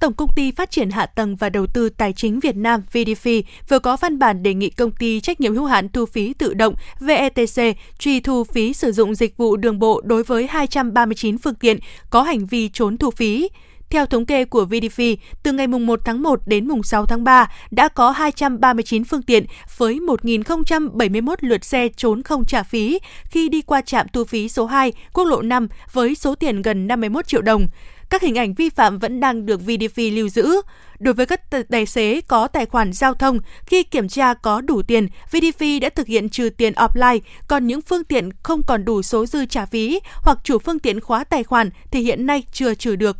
Tổng 0.00 0.14
công 0.14 0.30
ty 0.36 0.50
Phát 0.50 0.70
triển 0.70 0.90
Hạ 0.90 1.06
tầng 1.06 1.36
và 1.36 1.48
Đầu 1.48 1.66
tư 1.66 1.88
Tài 1.88 2.12
chính 2.12 2.40
Việt 2.40 2.56
Nam 2.56 2.82
VDF 2.92 3.42
vừa 3.68 3.78
có 3.78 3.96
văn 3.96 4.18
bản 4.18 4.42
đề 4.42 4.54
nghị 4.54 4.70
công 4.70 4.90
ty 4.90 5.20
trách 5.20 5.40
nhiệm 5.40 5.54
hữu 5.54 5.64
hạn 5.64 5.88
thu 5.88 6.06
phí 6.06 6.34
tự 6.34 6.54
động 6.54 6.74
VETC 7.00 7.76
truy 7.98 8.20
thu 8.20 8.44
phí 8.44 8.72
sử 8.72 8.92
dụng 8.92 9.14
dịch 9.14 9.36
vụ 9.36 9.56
đường 9.56 9.78
bộ 9.78 10.00
đối 10.04 10.22
với 10.22 10.46
239 10.46 11.38
phương 11.38 11.54
tiện 11.54 11.78
có 12.10 12.22
hành 12.22 12.46
vi 12.46 12.68
trốn 12.68 12.96
thu 12.96 13.10
phí. 13.10 13.48
Theo 13.90 14.06
thống 14.06 14.26
kê 14.26 14.44
của 14.44 14.64
VDF, 14.64 15.16
từ 15.42 15.52
ngày 15.52 15.66
1 15.66 16.00
tháng 16.04 16.22
1 16.22 16.40
đến 16.46 16.68
mùng 16.68 16.82
6 16.82 17.06
tháng 17.06 17.24
3 17.24 17.50
đã 17.70 17.88
có 17.88 18.10
239 18.10 19.04
phương 19.04 19.22
tiện 19.22 19.46
với 19.76 19.94
1.071 19.94 21.36
lượt 21.40 21.64
xe 21.64 21.88
trốn 21.96 22.22
không 22.22 22.44
trả 22.44 22.62
phí 22.62 22.98
khi 23.24 23.48
đi 23.48 23.62
qua 23.62 23.80
trạm 23.80 24.06
thu 24.12 24.24
phí 24.24 24.48
số 24.48 24.66
2, 24.66 24.92
quốc 25.12 25.24
lộ 25.24 25.42
5 25.42 25.68
với 25.92 26.14
số 26.14 26.34
tiền 26.34 26.62
gần 26.62 26.86
51 26.86 27.28
triệu 27.28 27.42
đồng. 27.42 27.66
Các 28.10 28.22
hình 28.22 28.38
ảnh 28.38 28.54
vi 28.54 28.70
phạm 28.70 28.98
vẫn 28.98 29.20
đang 29.20 29.46
được 29.46 29.60
VDF 29.60 30.16
lưu 30.16 30.28
giữ. 30.28 30.60
Đối 30.98 31.14
với 31.14 31.26
các 31.26 31.40
tài 31.70 31.86
xế 31.86 32.20
có 32.20 32.48
tài 32.48 32.66
khoản 32.66 32.92
giao 32.92 33.14
thông, 33.14 33.38
khi 33.66 33.82
kiểm 33.82 34.08
tra 34.08 34.34
có 34.34 34.60
đủ 34.60 34.82
tiền, 34.82 35.08
VDF 35.30 35.80
đã 35.80 35.88
thực 35.88 36.06
hiện 36.06 36.28
trừ 36.28 36.50
tiền 36.56 36.72
offline, 36.72 37.20
còn 37.48 37.66
những 37.66 37.80
phương 37.80 38.04
tiện 38.04 38.30
không 38.42 38.62
còn 38.62 38.84
đủ 38.84 39.02
số 39.02 39.26
dư 39.26 39.46
trả 39.46 39.66
phí 39.66 40.00
hoặc 40.14 40.38
chủ 40.44 40.58
phương 40.58 40.78
tiện 40.78 41.00
khóa 41.00 41.24
tài 41.24 41.44
khoản 41.44 41.70
thì 41.90 42.00
hiện 42.00 42.26
nay 42.26 42.42
chưa 42.52 42.74
trừ 42.74 42.96
được. 42.96 43.16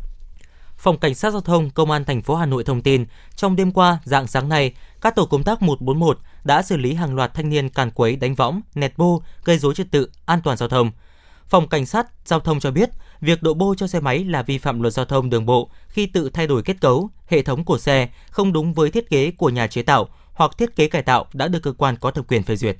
Phòng 0.77 0.97
Cảnh 0.97 1.15
sát 1.15 1.31
Giao 1.31 1.41
thông 1.41 1.69
Công 1.69 1.91
an 1.91 2.05
thành 2.05 2.21
phố 2.21 2.35
Hà 2.35 2.45
Nội 2.45 2.63
thông 2.63 2.81
tin, 2.81 3.05
trong 3.35 3.55
đêm 3.55 3.71
qua, 3.71 3.99
dạng 4.03 4.27
sáng 4.27 4.49
nay, 4.49 4.73
các 5.01 5.15
tổ 5.15 5.25
công 5.25 5.43
tác 5.43 5.61
141 5.61 6.19
đã 6.43 6.61
xử 6.61 6.77
lý 6.77 6.93
hàng 6.93 7.15
loạt 7.15 7.33
thanh 7.33 7.49
niên 7.49 7.69
càn 7.69 7.91
quấy 7.91 8.15
đánh 8.15 8.35
võng, 8.35 8.61
nẹt 8.75 8.93
bô, 8.97 9.21
gây 9.43 9.57
rối 9.57 9.73
trật 9.73 9.91
tự, 9.91 10.09
an 10.25 10.41
toàn 10.43 10.57
giao 10.57 10.69
thông. 10.69 10.91
Phòng 11.49 11.67
Cảnh 11.69 11.85
sát 11.85 12.07
Giao 12.25 12.39
thông 12.39 12.59
cho 12.59 12.71
biết, 12.71 12.89
việc 13.21 13.43
độ 13.43 13.53
bô 13.53 13.75
cho 13.75 13.87
xe 13.87 13.99
máy 13.99 14.23
là 14.23 14.43
vi 14.43 14.57
phạm 14.57 14.81
luật 14.81 14.93
giao 14.93 15.05
thông 15.05 15.29
đường 15.29 15.45
bộ 15.45 15.69
khi 15.87 16.05
tự 16.05 16.29
thay 16.29 16.47
đổi 16.47 16.63
kết 16.63 16.81
cấu, 16.81 17.09
hệ 17.27 17.41
thống 17.41 17.65
của 17.65 17.77
xe 17.77 18.09
không 18.29 18.53
đúng 18.53 18.73
với 18.73 18.91
thiết 18.91 19.09
kế 19.09 19.31
của 19.31 19.49
nhà 19.49 19.67
chế 19.67 19.81
tạo 19.81 20.07
hoặc 20.33 20.51
thiết 20.57 20.75
kế 20.75 20.87
cải 20.87 21.01
tạo 21.01 21.25
đã 21.33 21.47
được 21.47 21.59
cơ 21.63 21.73
quan 21.77 21.95
có 21.95 22.11
thẩm 22.11 22.25
quyền 22.25 22.43
phê 22.43 22.55
duyệt. 22.55 22.77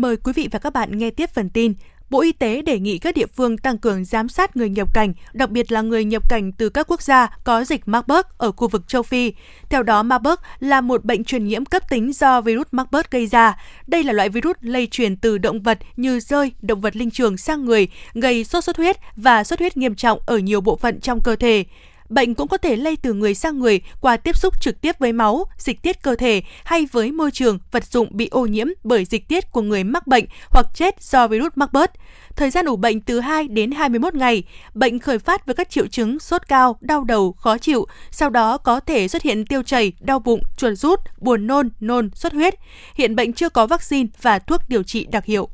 Mời 0.00 0.16
quý 0.16 0.32
vị 0.32 0.48
và 0.52 0.58
các 0.58 0.72
bạn 0.72 0.98
nghe 0.98 1.10
tiếp 1.10 1.30
phần 1.34 1.50
tin. 1.50 1.74
Bộ 2.10 2.20
Y 2.20 2.32
tế 2.32 2.62
đề 2.62 2.78
nghị 2.78 2.98
các 2.98 3.14
địa 3.14 3.26
phương 3.26 3.58
tăng 3.58 3.78
cường 3.78 4.04
giám 4.04 4.28
sát 4.28 4.56
người 4.56 4.68
nhập 4.68 4.94
cảnh, 4.94 5.12
đặc 5.32 5.50
biệt 5.50 5.72
là 5.72 5.80
người 5.80 6.04
nhập 6.04 6.30
cảnh 6.30 6.52
từ 6.52 6.68
các 6.68 6.86
quốc 6.90 7.02
gia 7.02 7.26
có 7.44 7.64
dịch 7.64 7.88
Marburg 7.88 8.26
ở 8.38 8.52
khu 8.52 8.68
vực 8.68 8.88
châu 8.88 9.02
Phi. 9.02 9.32
Theo 9.68 9.82
đó, 9.82 10.02
Marburg 10.02 10.34
là 10.60 10.80
một 10.80 11.04
bệnh 11.04 11.24
truyền 11.24 11.46
nhiễm 11.46 11.64
cấp 11.64 11.82
tính 11.90 12.12
do 12.12 12.40
virus 12.40 12.66
Marburg 12.70 13.06
gây 13.10 13.26
ra. 13.26 13.56
Đây 13.86 14.04
là 14.04 14.12
loại 14.12 14.28
virus 14.28 14.56
lây 14.60 14.88
truyền 14.90 15.16
từ 15.16 15.38
động 15.38 15.62
vật 15.62 15.78
như 15.96 16.20
rơi, 16.20 16.52
động 16.62 16.80
vật 16.80 16.96
linh 16.96 17.10
trường 17.10 17.36
sang 17.36 17.64
người, 17.64 17.88
gây 18.14 18.44
sốt 18.44 18.64
xuất 18.64 18.76
huyết 18.76 18.96
và 19.16 19.44
xuất 19.44 19.58
huyết 19.58 19.76
nghiêm 19.76 19.94
trọng 19.94 20.18
ở 20.26 20.38
nhiều 20.38 20.60
bộ 20.60 20.76
phận 20.76 21.00
trong 21.00 21.20
cơ 21.22 21.36
thể. 21.36 21.64
Bệnh 22.10 22.34
cũng 22.34 22.48
có 22.48 22.56
thể 22.56 22.76
lây 22.76 22.96
từ 22.96 23.14
người 23.14 23.34
sang 23.34 23.58
người 23.58 23.80
qua 24.00 24.16
tiếp 24.16 24.36
xúc 24.36 24.60
trực 24.60 24.80
tiếp 24.80 24.98
với 24.98 25.12
máu, 25.12 25.44
dịch 25.56 25.82
tiết 25.82 26.02
cơ 26.02 26.14
thể 26.14 26.42
hay 26.64 26.86
với 26.92 27.12
môi 27.12 27.30
trường, 27.30 27.58
vật 27.70 27.84
dụng 27.84 28.08
bị 28.10 28.28
ô 28.30 28.46
nhiễm 28.46 28.66
bởi 28.84 29.04
dịch 29.04 29.28
tiết 29.28 29.50
của 29.50 29.62
người 29.62 29.84
mắc 29.84 30.06
bệnh 30.06 30.24
hoặc 30.50 30.66
chết 30.74 31.02
do 31.02 31.28
virus 31.28 31.52
mắc 31.54 31.72
bớt. 31.72 31.92
Thời 32.36 32.50
gian 32.50 32.66
ủ 32.66 32.76
bệnh 32.76 33.00
từ 33.00 33.20
2 33.20 33.48
đến 33.48 33.70
21 33.70 34.14
ngày. 34.14 34.42
Bệnh 34.74 34.98
khởi 34.98 35.18
phát 35.18 35.46
với 35.46 35.54
các 35.54 35.70
triệu 35.70 35.86
chứng 35.86 36.18
sốt 36.18 36.48
cao, 36.48 36.76
đau 36.80 37.04
đầu, 37.04 37.32
khó 37.32 37.58
chịu, 37.58 37.86
sau 38.10 38.30
đó 38.30 38.58
có 38.58 38.80
thể 38.80 39.08
xuất 39.08 39.22
hiện 39.22 39.46
tiêu 39.46 39.62
chảy, 39.62 39.92
đau 40.00 40.18
bụng, 40.18 40.42
chuột 40.56 40.78
rút, 40.78 41.00
buồn 41.18 41.46
nôn, 41.46 41.68
nôn, 41.80 42.10
xuất 42.14 42.32
huyết. 42.32 42.54
Hiện 42.94 43.16
bệnh 43.16 43.32
chưa 43.32 43.48
có 43.48 43.66
vaccine 43.66 44.08
và 44.22 44.38
thuốc 44.38 44.60
điều 44.68 44.82
trị 44.82 45.06
đặc 45.10 45.24
hiệu. 45.24 45.48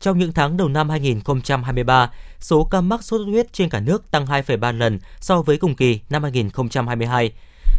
Trong 0.00 0.18
những 0.18 0.32
tháng 0.32 0.56
đầu 0.56 0.68
năm 0.68 0.88
2023, 0.88 2.10
số 2.40 2.64
ca 2.64 2.80
mắc 2.80 3.02
sốt 3.02 3.20
xuất 3.20 3.24
huyết 3.24 3.52
trên 3.52 3.68
cả 3.68 3.80
nước 3.80 4.10
tăng 4.10 4.26
2,3 4.26 4.78
lần 4.78 4.98
so 5.20 5.42
với 5.42 5.56
cùng 5.56 5.74
kỳ 5.74 6.00
năm 6.10 6.22
2022. 6.22 7.32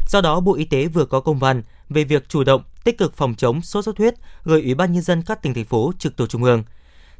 Do 0.07 0.21
đó, 0.21 0.39
Bộ 0.39 0.55
Y 0.55 0.65
tế 0.65 0.87
vừa 0.87 1.05
có 1.05 1.19
công 1.19 1.39
văn 1.39 1.63
về 1.89 2.03
việc 2.03 2.29
chủ 2.29 2.43
động, 2.43 2.63
tích 2.83 2.97
cực 2.97 3.15
phòng 3.15 3.35
chống 3.35 3.61
sốt 3.61 3.85
xuất 3.85 3.97
huyết 3.97 4.13
gửi 4.43 4.61
Ủy 4.61 4.75
ban 4.75 4.93
nhân 4.93 5.03
dân 5.03 5.21
các 5.21 5.41
tỉnh 5.41 5.53
thành 5.53 5.65
phố 5.65 5.91
trực 5.99 6.17
thuộc 6.17 6.29
trung 6.29 6.43
ương. 6.43 6.63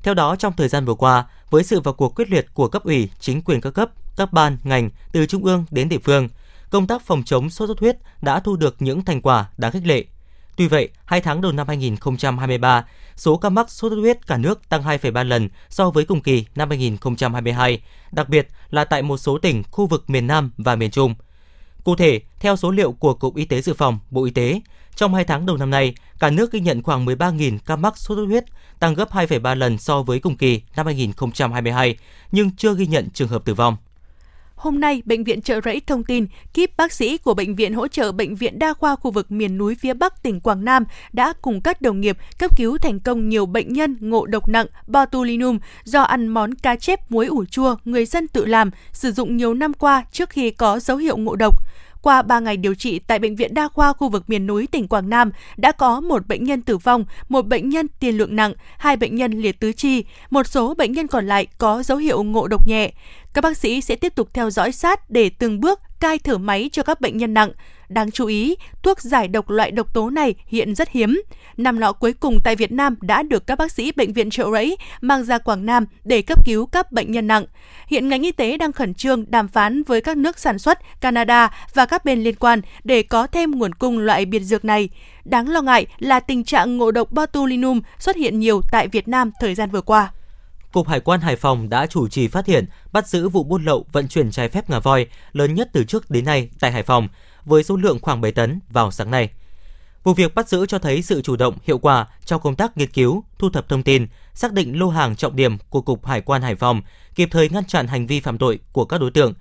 Theo 0.04 0.14
đó, 0.14 0.36
trong 0.36 0.54
thời 0.58 0.68
gian 0.68 0.86
vừa 0.86 0.94
qua, 0.94 1.26
với 1.50 1.64
sự 1.64 1.80
vào 1.80 1.94
cuộc 1.94 2.16
quyết 2.16 2.30
liệt 2.30 2.48
của 2.54 2.68
cấp 2.68 2.84
ủy, 2.84 3.10
chính 3.20 3.42
quyền 3.42 3.62
các 3.62 3.72
cấp, 3.72 3.90
các 4.18 4.34
ban, 4.34 4.58
ngành 4.64 4.90
từ 5.12 5.26
trung 5.26 5.46
ương 5.46 5.66
đến 5.72 5.90
địa 5.90 6.00
phương, 6.04 6.30
công 6.70 6.88
tác 6.88 7.02
phòng 7.02 7.24
chống 7.26 7.50
sốt 7.50 7.70
xuất 7.70 7.80
huyết 7.80 7.98
đã 8.22 8.40
thu 8.40 8.56
được 8.56 8.76
những 8.80 9.06
thành 9.06 9.22
quả 9.22 9.50
đáng 9.58 9.72
khích 9.72 9.86
lệ. 9.86 10.06
Tuy 10.56 10.68
vậy, 10.68 10.90
hai 11.06 11.22
tháng 11.22 11.42
đầu 11.42 11.52
năm 11.52 11.68
2023, 11.68 12.86
số 13.16 13.38
ca 13.38 13.50
mắc 13.50 13.70
sốt 13.70 13.92
xuất 13.92 13.98
huyết 13.98 14.28
cả 14.28 14.38
nước 14.38 14.70
tăng 14.70 14.84
2,3 14.84 15.24
lần 15.24 15.50
so 15.70 15.90
với 15.90 16.06
cùng 16.06 16.22
kỳ 16.22 16.46
năm 16.56 16.70
2022, 16.70 17.82
đặc 18.12 18.30
biệt 18.30 18.48
là 18.70 18.86
tại 18.86 19.02
một 19.02 19.18
số 19.18 19.38
tỉnh 19.38 19.64
khu 19.72 19.88
vực 19.88 20.10
miền 20.10 20.28
Nam 20.28 20.52
và 20.58 20.76
miền 20.76 20.92
Trung. 20.92 21.16
Cụ 21.84 21.96
thể, 21.96 22.22
theo 22.40 22.56
số 22.56 22.72
liệu 22.72 22.92
của 22.92 23.14
Cục 23.14 23.36
Y 23.36 23.46
tế 23.46 23.62
Dự 23.62 23.74
phòng, 23.74 24.00
Bộ 24.10 24.26
Y 24.26 24.32
tế, 24.32 24.62
trong 24.96 25.14
2 25.14 25.24
tháng 25.24 25.46
đầu 25.46 25.58
năm 25.58 25.70
nay, 25.70 25.94
cả 26.20 26.30
nước 26.30 26.52
ghi 26.52 26.60
nhận 26.60 26.84
khoảng 26.84 27.06
13.000 27.06 27.58
ca 27.66 27.76
mắc 27.76 27.98
sốt 27.98 28.18
xuất 28.18 28.26
huyết, 28.26 28.46
tăng 28.80 28.94
gấp 28.94 29.12
2,3 29.12 29.56
lần 29.56 29.78
so 29.78 30.04
với 30.04 30.20
cùng 30.20 30.38
kỳ 30.38 30.62
năm 30.76 30.86
2022, 30.86 31.98
nhưng 32.32 32.56
chưa 32.56 32.76
ghi 32.76 32.88
nhận 32.88 33.10
trường 33.10 33.28
hợp 33.28 33.46
tử 33.46 33.54
vong. 33.54 33.78
Hôm 34.62 34.80
nay, 34.80 35.02
Bệnh 35.06 35.24
viện 35.24 35.42
Trợ 35.42 35.60
Rẫy 35.66 35.82
thông 35.88 36.04
tin, 36.04 36.28
kíp 36.54 36.78
bác 36.78 36.94
sĩ 36.94 37.18
của 37.18 37.34
Bệnh 37.34 37.56
viện 37.56 37.74
hỗ 37.74 37.88
trợ 37.88 38.12
Bệnh 38.12 38.36
viện 38.36 38.60
Đa 38.60 38.74
khoa 38.74 38.96
khu 38.96 39.12
vực 39.12 39.32
miền 39.32 39.58
núi 39.58 39.76
phía 39.76 39.94
Bắc 39.94 40.24
tỉnh 40.24 40.40
Quảng 40.40 40.66
Nam 40.66 40.86
đã 41.14 41.34
cùng 41.42 41.62
các 41.62 41.82
đồng 41.82 42.02
nghiệp 42.02 42.18
cấp 42.40 42.58
cứu 42.58 42.78
thành 42.78 43.00
công 43.00 43.30
nhiều 43.30 43.46
bệnh 43.46 43.74
nhân 43.74 43.98
ngộ 44.00 44.26
độc 44.26 44.48
nặng 44.48 44.66
botulinum 44.88 45.60
do 45.84 46.02
ăn 46.02 46.28
món 46.28 46.56
cá 46.56 46.76
chép 46.76 47.12
muối 47.12 47.26
ủ 47.26 47.46
chua 47.46 47.76
người 47.86 48.06
dân 48.06 48.28
tự 48.28 48.46
làm, 48.46 48.72
sử 48.94 49.12
dụng 49.12 49.38
nhiều 49.38 49.54
năm 49.54 49.74
qua 49.74 50.04
trước 50.12 50.30
khi 50.30 50.52
có 50.52 50.80
dấu 50.80 50.98
hiệu 50.98 51.18
ngộ 51.18 51.36
độc. 51.36 51.56
Qua 52.02 52.22
3 52.22 52.40
ngày 52.40 52.58
điều 52.58 52.76
trị 52.76 53.00
tại 53.00 53.20
Bệnh 53.20 53.36
viện 53.36 53.54
Đa 53.54 53.68
khoa 53.68 53.94
khu 53.94 54.10
vực 54.10 54.24
miền 54.28 54.48
núi 54.48 54.68
tỉnh 54.68 54.88
Quảng 54.88 55.10
Nam, 55.10 55.32
đã 55.58 55.72
có 55.72 56.02
một 56.02 56.28
bệnh 56.28 56.44
nhân 56.44 56.62
tử 56.62 56.78
vong, 56.78 57.06
một 57.30 57.48
bệnh 57.48 57.70
nhân 57.70 57.88
tiền 58.00 58.18
lượng 58.18 58.36
nặng, 58.36 58.54
hai 58.78 58.98
bệnh 58.98 59.16
nhân 59.16 59.32
liệt 59.32 59.60
tứ 59.60 59.72
chi, 59.74 60.04
một 60.30 60.48
số 60.48 60.74
bệnh 60.74 60.92
nhân 60.92 61.08
còn 61.08 61.28
lại 61.28 61.48
có 61.58 61.84
dấu 61.84 61.98
hiệu 61.98 62.24
ngộ 62.24 62.48
độc 62.48 62.68
nhẹ. 62.68 62.92
Các 63.34 63.44
bác 63.44 63.58
sĩ 63.58 63.82
sẽ 63.82 63.96
tiếp 63.96 64.16
tục 64.16 64.30
theo 64.34 64.50
dõi 64.50 64.72
sát 64.72 65.10
để 65.10 65.30
từng 65.30 65.60
bước 65.60 65.80
cai 66.02 66.20
thở 66.20 66.38
máy 66.38 66.70
cho 66.72 66.84
các 66.84 67.02
bệnh 67.02 67.18
nhân 67.18 67.34
nặng. 67.34 67.52
Đáng 67.90 68.12
chú 68.12 68.26
ý, 68.26 68.56
thuốc 68.84 69.02
giải 69.02 69.28
độc 69.28 69.50
loại 69.50 69.72
độc 69.72 69.94
tố 69.94 70.10
này 70.10 70.36
hiện 70.46 70.76
rất 70.76 70.90
hiếm. 70.90 71.22
Năm 71.58 71.78
lọ 71.78 71.94
cuối 71.94 72.14
cùng 72.14 72.38
tại 72.44 72.56
Việt 72.56 72.72
Nam 72.72 72.96
đã 73.02 73.24
được 73.24 73.48
các 73.48 73.58
bác 73.58 73.72
sĩ 73.72 73.92
Bệnh 73.92 74.14
viện 74.14 74.30
Trợ 74.30 74.52
Rẫy 74.52 74.78
mang 75.02 75.24
ra 75.24 75.38
Quảng 75.38 75.66
Nam 75.66 75.86
để 76.04 76.22
cấp 76.22 76.46
cứu 76.46 76.66
các 76.66 76.92
bệnh 76.92 77.12
nhân 77.12 77.28
nặng. 77.28 77.46
Hiện 77.88 78.10
ngành 78.10 78.22
y 78.22 78.32
tế 78.32 78.58
đang 78.58 78.72
khẩn 78.72 78.94
trương 78.94 79.26
đàm 79.32 79.48
phán 79.48 79.84
với 79.84 80.02
các 80.02 80.18
nước 80.18 80.40
sản 80.40 80.60
xuất, 80.60 80.80
Canada 81.02 81.50
và 81.74 81.86
các 81.86 82.06
bên 82.06 82.24
liên 82.24 82.36
quan 82.36 82.62
để 82.84 83.04
có 83.04 83.28
thêm 83.28 83.52
nguồn 83.52 83.74
cung 83.74 84.00
loại 84.00 84.26
biệt 84.26 84.40
dược 84.40 84.66
này. 84.66 84.90
Đáng 85.26 85.50
lo 85.50 85.62
ngại 85.62 85.86
là 86.00 86.20
tình 86.20 86.44
trạng 86.44 86.78
ngộ 86.78 86.92
độc 86.92 87.12
botulinum 87.12 87.82
xuất 88.00 88.16
hiện 88.16 88.40
nhiều 88.40 88.62
tại 88.72 88.88
Việt 88.88 89.08
Nam 89.08 89.32
thời 89.40 89.56
gian 89.56 89.70
vừa 89.72 89.82
qua. 89.82 90.12
Cục 90.72 90.88
Hải 90.88 91.00
quan 91.00 91.22
Hải 91.22 91.36
Phòng 91.36 91.70
đã 91.70 91.86
chủ 91.86 92.08
trì 92.08 92.28
phát 92.28 92.46
hiện, 92.46 92.66
bắt 92.92 93.08
giữ 93.08 93.30
vụ 93.30 93.44
buôn 93.44 93.66
lậu 93.66 93.86
vận 93.92 94.08
chuyển 94.08 94.32
trái 94.32 94.50
phép 94.50 94.70
ngà 94.70 94.80
voi 94.80 95.08
lớn 95.32 95.54
nhất 95.54 95.70
từ 95.74 95.84
trước 95.84 96.12
đến 96.12 96.26
nay 96.26 96.50
tại 96.60 96.72
Hải 96.72 96.84
Phòng, 96.84 97.08
với 97.46 97.64
số 97.64 97.76
lượng 97.76 98.00
khoảng 98.02 98.22
7 98.22 98.32
tấn 98.32 98.60
vào 98.70 98.92
sáng 98.92 99.12
nay. 99.12 99.30
Vụ 100.04 100.14
việc 100.14 100.36
bắt 100.36 100.50
giữ 100.50 100.66
cho 100.66 100.80
thấy 100.80 101.02
sự 101.02 101.22
chủ 101.22 101.36
động, 101.36 101.58
hiệu 101.64 101.78
quả 101.78 102.08
trong 102.26 102.42
công 102.42 102.56
tác 102.56 102.78
nghiên 102.78 102.92
cứu, 102.92 103.24
thu 103.40 103.50
thập 103.50 103.70
thông 103.70 103.84
tin, 103.84 104.08
xác 104.34 104.54
định 104.54 104.80
lô 104.80 104.90
hàng 104.90 105.16
trọng 105.16 105.36
điểm 105.36 105.58
của 105.70 105.82
Cục 105.82 106.06
Hải 106.06 106.22
quan 106.22 106.42
Hải 106.42 106.56
Phòng, 106.56 106.82
kịp 107.16 107.30
thời 107.32 107.50
ngăn 107.50 107.66
chặn 107.66 107.88
hành 107.88 108.08
vi 108.08 108.20
phạm 108.20 108.38
tội 108.38 108.60
của 108.72 108.86
các 108.86 109.02
đối 109.02 109.12
tượng, 109.12 109.34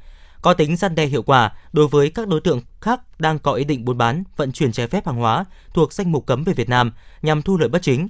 có 0.42 0.54
tính 0.54 0.76
gian 0.76 0.94
đe 0.94 1.06
hiệu 1.06 1.22
quả 1.22 1.52
đối 1.72 1.88
với 1.88 2.10
các 2.10 2.28
đối 2.28 2.40
tượng 2.40 2.60
khác 2.80 3.00
đang 3.18 3.38
có 3.38 3.52
ý 3.52 3.64
định 3.64 3.84
buôn 3.84 3.98
bán, 3.98 4.24
vận 4.36 4.52
chuyển 4.52 4.72
trái 4.72 4.86
phép 4.86 5.06
hàng 5.06 5.16
hóa 5.16 5.44
thuộc 5.74 5.92
danh 5.92 6.12
mục 6.12 6.26
cấm 6.26 6.44
về 6.44 6.52
Việt 6.52 6.68
Nam 6.68 6.92
nhằm 7.22 7.42
thu 7.42 7.58
lợi 7.58 7.68
bất 7.68 7.82
chính. 7.82 8.08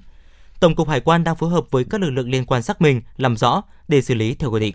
Tổng 0.60 0.74
cục 0.74 0.88
Hải 0.88 1.00
quan 1.00 1.24
đang 1.24 1.36
phối 1.36 1.50
hợp 1.50 1.64
với 1.70 1.84
các 1.90 2.00
lực 2.00 2.10
lượng 2.10 2.30
liên 2.30 2.44
quan 2.46 2.62
xác 2.62 2.80
minh, 2.80 3.02
làm 3.16 3.36
rõ 3.36 3.62
để 3.88 4.02
xử 4.02 4.14
lý 4.14 4.34
theo 4.34 4.50
quy 4.50 4.60
định. 4.60 4.74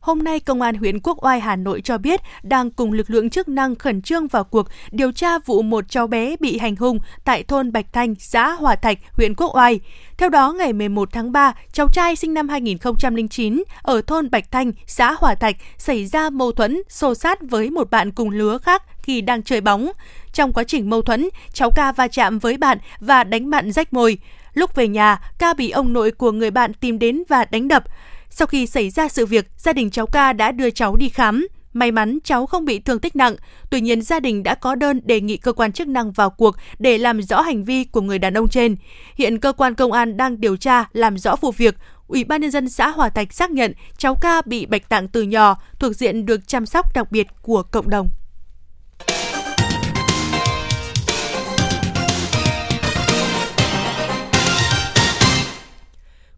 Hôm 0.00 0.18
nay, 0.18 0.40
Công 0.40 0.62
an 0.62 0.74
huyện 0.74 1.00
Quốc 1.00 1.24
Oai, 1.24 1.40
Hà 1.40 1.56
Nội 1.56 1.80
cho 1.84 1.98
biết 1.98 2.20
đang 2.42 2.70
cùng 2.70 2.92
lực 2.92 3.10
lượng 3.10 3.30
chức 3.30 3.48
năng 3.48 3.74
khẩn 3.74 4.02
trương 4.02 4.28
vào 4.28 4.44
cuộc 4.44 4.66
điều 4.90 5.12
tra 5.12 5.38
vụ 5.38 5.62
một 5.62 5.84
cháu 5.88 6.06
bé 6.06 6.36
bị 6.40 6.58
hành 6.58 6.76
hung 6.76 6.98
tại 7.24 7.42
thôn 7.42 7.72
Bạch 7.72 7.92
Thanh, 7.92 8.14
xã 8.18 8.52
Hòa 8.52 8.74
Thạch, 8.74 8.98
huyện 9.12 9.34
Quốc 9.34 9.56
Oai. 9.56 9.80
Theo 10.18 10.28
đó, 10.28 10.52
ngày 10.52 10.72
11 10.72 11.12
tháng 11.12 11.32
3, 11.32 11.52
cháu 11.72 11.88
trai 11.88 12.16
sinh 12.16 12.34
năm 12.34 12.48
2009 12.48 13.62
ở 13.82 14.02
thôn 14.02 14.30
Bạch 14.30 14.50
Thanh, 14.50 14.72
xã 14.86 15.12
Hòa 15.18 15.34
Thạch 15.34 15.56
xảy 15.78 16.06
ra 16.06 16.30
mâu 16.30 16.52
thuẫn, 16.52 16.82
xô 16.88 17.14
sát 17.14 17.38
với 17.50 17.70
một 17.70 17.90
bạn 17.90 18.10
cùng 18.10 18.30
lứa 18.30 18.58
khác 18.58 18.82
khi 19.02 19.20
đang 19.20 19.42
chơi 19.42 19.60
bóng. 19.60 19.92
Trong 20.32 20.52
quá 20.52 20.64
trình 20.64 20.90
mâu 20.90 21.02
thuẫn, 21.02 21.28
cháu 21.52 21.70
ca 21.70 21.92
va 21.92 22.08
chạm 22.08 22.38
với 22.38 22.56
bạn 22.56 22.78
và 23.00 23.24
đánh 23.24 23.50
bạn 23.50 23.72
rách 23.72 23.92
môi. 23.92 24.18
Lúc 24.54 24.74
về 24.74 24.88
nhà, 24.88 25.20
ca 25.38 25.54
bị 25.54 25.70
ông 25.70 25.92
nội 25.92 26.10
của 26.10 26.32
người 26.32 26.50
bạn 26.50 26.74
tìm 26.74 26.98
đến 26.98 27.22
và 27.28 27.44
đánh 27.44 27.68
đập. 27.68 27.84
Sau 28.30 28.46
khi 28.46 28.66
xảy 28.66 28.90
ra 28.90 29.08
sự 29.08 29.26
việc, 29.26 29.46
gia 29.56 29.72
đình 29.72 29.90
cháu 29.90 30.06
ca 30.06 30.32
đã 30.32 30.52
đưa 30.52 30.70
cháu 30.70 30.96
đi 30.96 31.08
khám. 31.08 31.46
May 31.72 31.90
mắn 31.90 32.18
cháu 32.24 32.46
không 32.46 32.64
bị 32.64 32.78
thương 32.78 32.98
tích 32.98 33.16
nặng, 33.16 33.36
tuy 33.70 33.80
nhiên 33.80 34.02
gia 34.02 34.20
đình 34.20 34.42
đã 34.42 34.54
có 34.54 34.74
đơn 34.74 35.00
đề 35.04 35.20
nghị 35.20 35.36
cơ 35.36 35.52
quan 35.52 35.72
chức 35.72 35.88
năng 35.88 36.12
vào 36.12 36.30
cuộc 36.30 36.56
để 36.78 36.98
làm 36.98 37.22
rõ 37.22 37.40
hành 37.40 37.64
vi 37.64 37.84
của 37.84 38.00
người 38.00 38.18
đàn 38.18 38.34
ông 38.34 38.48
trên. 38.48 38.76
Hiện 39.14 39.38
cơ 39.38 39.52
quan 39.52 39.74
công 39.74 39.92
an 39.92 40.16
đang 40.16 40.40
điều 40.40 40.56
tra 40.56 40.84
làm 40.92 41.18
rõ 41.18 41.36
vụ 41.40 41.50
việc. 41.50 41.74
Ủy 42.06 42.24
ban 42.24 42.40
nhân 42.40 42.50
dân 42.50 42.68
xã 42.68 42.88
Hòa 42.88 43.08
Thạch 43.08 43.32
xác 43.32 43.50
nhận 43.50 43.72
cháu 43.96 44.14
ca 44.14 44.42
bị 44.42 44.66
bạch 44.66 44.88
tạng 44.88 45.08
từ 45.08 45.22
nhỏ, 45.22 45.62
thuộc 45.78 45.92
diện 45.96 46.26
được 46.26 46.48
chăm 46.48 46.66
sóc 46.66 46.86
đặc 46.94 47.12
biệt 47.12 47.26
của 47.42 47.62
cộng 47.62 47.90
đồng. 47.90 48.08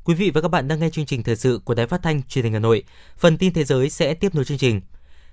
Quý 0.04 0.14
vị 0.14 0.30
và 0.30 0.40
các 0.40 0.48
bạn 0.48 0.68
đang 0.68 0.80
nghe 0.80 0.90
chương 0.90 1.06
trình 1.06 1.22
thời 1.22 1.36
sự 1.36 1.60
của 1.64 1.74
Đài 1.74 1.86
Phát 1.86 2.02
thanh 2.02 2.22
Truyền 2.22 2.44
hình 2.44 2.52
Hà 2.52 2.58
Nội. 2.58 2.82
Phần 3.18 3.38
tin 3.38 3.52
thế 3.52 3.64
giới 3.64 3.90
sẽ 3.90 4.14
tiếp 4.14 4.34
nối 4.34 4.44
chương 4.44 4.58
trình. 4.58 4.80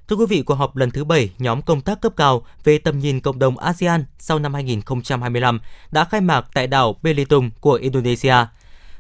Thưa 0.08 0.16
quý 0.16 0.26
vị, 0.30 0.42
cuộc 0.42 0.54
họp 0.54 0.76
lần 0.76 0.92
thứ 0.92 1.04
7 1.04 1.32
nhóm 1.38 1.62
công 1.62 1.82
tác 1.82 2.02
cấp 2.02 2.14
cao 2.16 2.46
về 2.64 2.78
tầm 2.78 3.00
nhìn 3.00 3.20
cộng 3.20 3.40
đồng 3.40 3.58
ASEAN 3.58 4.06
sau 4.20 4.40
năm 4.40 4.54
2025 4.54 5.60
đã 5.92 6.06
khai 6.06 6.22
mạc 6.22 6.46
tại 6.54 6.68
đảo 6.68 6.96
Belitung 7.02 7.50
của 7.60 7.74
Indonesia. 7.74 8.36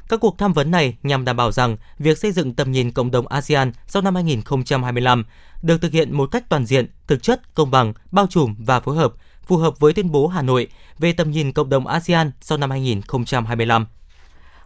Các 0.10 0.20
cuộc 0.20 0.38
tham 0.38 0.54
vấn 0.54 0.72
này 0.72 0.98
nhằm 1.04 1.26
đảm 1.26 1.38
bảo 1.38 1.52
rằng 1.52 1.78
việc 2.00 2.18
xây 2.18 2.32
dựng 2.32 2.54
tầm 2.54 2.72
nhìn 2.72 2.92
cộng 2.92 3.12
đồng 3.12 3.28
ASEAN 3.28 3.72
sau 3.88 4.02
năm 4.02 4.16
2025 4.16 5.26
được 5.62 5.82
thực 5.82 5.92
hiện 5.92 6.18
một 6.18 6.32
cách 6.32 6.50
toàn 6.50 6.66
diện, 6.66 6.88
thực 7.08 7.24
chất, 7.24 7.56
công 7.56 7.72
bằng, 7.72 7.94
bao 8.12 8.28
trùm 8.28 8.56
và 8.60 8.80
phối 8.80 8.96
hợp, 8.96 9.14
phù 9.48 9.58
hợp 9.58 9.80
với 9.80 9.94
tuyên 9.94 10.12
bố 10.12 10.28
Hà 10.28 10.42
Nội 10.42 10.68
về 11.00 11.14
tầm 11.14 11.32
nhìn 11.32 11.52
cộng 11.52 11.70
đồng 11.70 11.88
ASEAN 11.88 12.32
sau 12.42 12.58
năm 12.58 12.70
2025. 12.70 13.86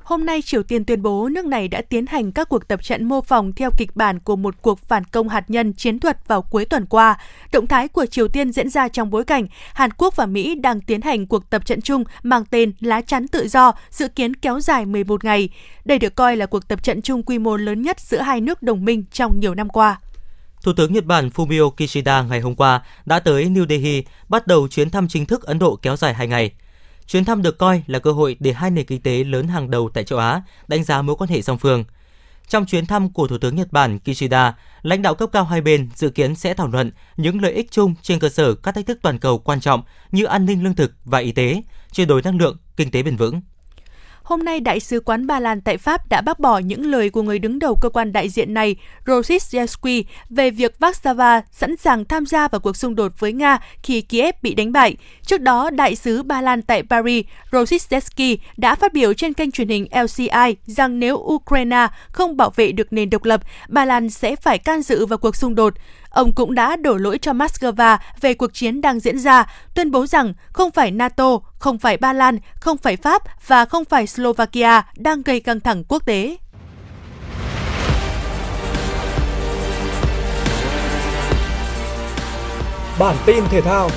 Hôm 0.05 0.25
nay, 0.25 0.41
Triều 0.41 0.63
Tiên 0.63 0.85
tuyên 0.85 1.01
bố 1.01 1.29
nước 1.29 1.45
này 1.45 1.67
đã 1.67 1.81
tiến 1.81 2.05
hành 2.05 2.31
các 2.31 2.49
cuộc 2.49 2.67
tập 2.67 2.83
trận 2.83 3.05
mô 3.05 3.21
phỏng 3.21 3.53
theo 3.53 3.69
kịch 3.77 3.95
bản 3.95 4.19
của 4.19 4.35
một 4.35 4.55
cuộc 4.61 4.79
phản 4.79 5.03
công 5.03 5.29
hạt 5.29 5.43
nhân 5.47 5.73
chiến 5.73 5.99
thuật 5.99 6.27
vào 6.27 6.41
cuối 6.41 6.65
tuần 6.65 6.85
qua. 6.85 7.17
Động 7.51 7.67
thái 7.67 7.87
của 7.87 8.05
Triều 8.05 8.27
Tiên 8.27 8.51
diễn 8.51 8.69
ra 8.69 8.87
trong 8.87 9.09
bối 9.09 9.23
cảnh 9.23 9.47
Hàn 9.73 9.91
Quốc 9.97 10.15
và 10.15 10.25
Mỹ 10.25 10.55
đang 10.55 10.81
tiến 10.81 11.01
hành 11.01 11.27
cuộc 11.27 11.49
tập 11.49 11.65
trận 11.65 11.81
chung 11.81 12.03
mang 12.23 12.45
tên 12.45 12.73
Lá 12.79 13.01
chắn 13.01 13.27
tự 13.27 13.47
do, 13.47 13.73
dự 13.89 14.07
kiến 14.07 14.35
kéo 14.35 14.59
dài 14.59 14.85
11 14.85 15.23
ngày. 15.23 15.49
Đây 15.85 15.99
được 15.99 16.15
coi 16.15 16.35
là 16.37 16.45
cuộc 16.45 16.67
tập 16.67 16.83
trận 16.83 17.01
chung 17.01 17.23
quy 17.23 17.39
mô 17.39 17.57
lớn 17.57 17.81
nhất 17.81 17.99
giữa 17.99 18.21
hai 18.21 18.41
nước 18.41 18.63
đồng 18.63 18.85
minh 18.85 19.03
trong 19.11 19.39
nhiều 19.39 19.55
năm 19.55 19.69
qua. 19.69 19.99
Thủ 20.63 20.73
tướng 20.77 20.93
Nhật 20.93 21.05
Bản 21.05 21.29
Fumio 21.29 21.69
Kishida 21.69 22.21
ngày 22.21 22.41
hôm 22.41 22.55
qua 22.55 22.81
đã 23.05 23.19
tới 23.19 23.45
New 23.45 23.67
Delhi 23.69 24.03
bắt 24.29 24.47
đầu 24.47 24.67
chuyến 24.67 24.89
thăm 24.89 25.07
chính 25.07 25.25
thức 25.25 25.43
Ấn 25.43 25.59
Độ 25.59 25.79
kéo 25.81 25.95
dài 25.95 26.13
2 26.13 26.27
ngày. 26.27 26.51
Chuyến 27.07 27.25
thăm 27.25 27.41
được 27.41 27.57
coi 27.57 27.83
là 27.87 27.99
cơ 27.99 28.11
hội 28.11 28.35
để 28.39 28.53
hai 28.53 28.71
nền 28.71 28.85
kinh 28.85 29.01
tế 29.01 29.23
lớn 29.23 29.47
hàng 29.47 29.71
đầu 29.71 29.89
tại 29.93 30.03
châu 30.03 30.19
Á 30.19 30.41
đánh 30.67 30.83
giá 30.83 31.01
mối 31.01 31.15
quan 31.15 31.29
hệ 31.29 31.41
song 31.41 31.57
phương. 31.57 31.83
Trong 32.47 32.65
chuyến 32.65 32.85
thăm 32.85 33.13
của 33.13 33.27
Thủ 33.27 33.37
tướng 33.37 33.55
Nhật 33.55 33.71
Bản 33.71 33.99
Kishida, 33.99 34.57
lãnh 34.81 35.01
đạo 35.01 35.15
cấp 35.15 35.29
cao 35.33 35.43
hai 35.43 35.61
bên 35.61 35.89
dự 35.95 36.09
kiến 36.09 36.35
sẽ 36.35 36.53
thảo 36.53 36.67
luận 36.67 36.91
những 37.17 37.41
lợi 37.41 37.51
ích 37.53 37.71
chung 37.71 37.95
trên 38.01 38.19
cơ 38.19 38.29
sở 38.29 38.55
các 38.55 38.75
thách 38.75 38.85
thức 38.85 38.99
toàn 39.01 39.19
cầu 39.19 39.37
quan 39.37 39.59
trọng 39.59 39.83
như 40.11 40.25
an 40.25 40.45
ninh 40.45 40.63
lương 40.63 40.75
thực 40.75 40.93
và 41.05 41.19
y 41.19 41.31
tế, 41.31 41.61
chuyển 41.91 42.07
đổi 42.07 42.21
năng 42.21 42.37
lượng, 42.37 42.57
kinh 42.77 42.91
tế 42.91 43.03
bền 43.03 43.15
vững 43.15 43.41
hôm 44.25 44.43
nay 44.43 44.59
Đại 44.59 44.79
sứ 44.79 44.99
quán 44.99 45.27
Ba 45.27 45.39
Lan 45.39 45.61
tại 45.61 45.77
Pháp 45.77 46.09
đã 46.09 46.21
bác 46.21 46.39
bỏ 46.39 46.57
những 46.57 46.85
lời 46.85 47.09
của 47.09 47.21
người 47.21 47.39
đứng 47.39 47.59
đầu 47.59 47.75
cơ 47.81 47.89
quan 47.89 48.13
đại 48.13 48.29
diện 48.29 48.53
này, 48.53 48.75
Rosis 49.07 49.55
Zesky, 49.55 50.03
về 50.29 50.51
việc 50.51 50.75
Warsaw 50.79 51.41
sẵn 51.51 51.77
sàng 51.77 52.05
tham 52.05 52.25
gia 52.25 52.47
vào 52.47 52.59
cuộc 52.59 52.77
xung 52.77 52.95
đột 52.95 53.11
với 53.19 53.33
Nga 53.33 53.59
khi 53.83 54.01
Kiev 54.01 54.35
bị 54.41 54.53
đánh 54.53 54.71
bại. 54.71 54.95
Trước 55.25 55.41
đó, 55.41 55.69
Đại 55.69 55.95
sứ 55.95 56.23
Ba 56.23 56.41
Lan 56.41 56.61
tại 56.61 56.83
Paris, 56.83 57.25
Rosis 57.51 57.93
Zesky, 57.93 58.37
đã 58.57 58.75
phát 58.75 58.93
biểu 58.93 59.13
trên 59.13 59.33
kênh 59.33 59.51
truyền 59.51 59.67
hình 59.67 59.87
LCI 59.91 60.55
rằng 60.65 60.99
nếu 60.99 61.15
Ukraine 61.15 61.87
không 62.11 62.37
bảo 62.37 62.49
vệ 62.55 62.71
được 62.71 62.93
nền 62.93 63.09
độc 63.09 63.23
lập, 63.25 63.41
Ba 63.67 63.85
Lan 63.85 64.09
sẽ 64.09 64.35
phải 64.35 64.57
can 64.57 64.81
dự 64.81 65.05
vào 65.05 65.17
cuộc 65.17 65.35
xung 65.35 65.55
đột. 65.55 65.73
Ông 66.15 66.31
cũng 66.31 66.55
đã 66.55 66.75
đổ 66.75 66.97
lỗi 66.97 67.17
cho 67.17 67.31
Moscow 67.33 67.97
về 68.21 68.33
cuộc 68.33 68.53
chiến 68.53 68.81
đang 68.81 68.99
diễn 68.99 69.19
ra, 69.19 69.45
tuyên 69.73 69.91
bố 69.91 70.05
rằng 70.05 70.33
không 70.53 70.71
phải 70.71 70.91
NATO, 70.91 71.39
không 71.59 71.77
phải 71.79 71.97
Ba 71.97 72.13
Lan, 72.13 72.39
không 72.59 72.77
phải 72.77 72.95
Pháp 72.95 73.21
và 73.47 73.65
không 73.65 73.85
phải 73.85 74.07
Slovakia 74.07 74.81
đang 74.95 75.21
gây 75.21 75.39
căng 75.39 75.59
thẳng 75.59 75.83
quốc 75.87 76.05
tế. 76.05 76.37
Bản 82.99 83.15
tin 83.25 83.43
thể 83.49 83.61
thao 83.61 83.89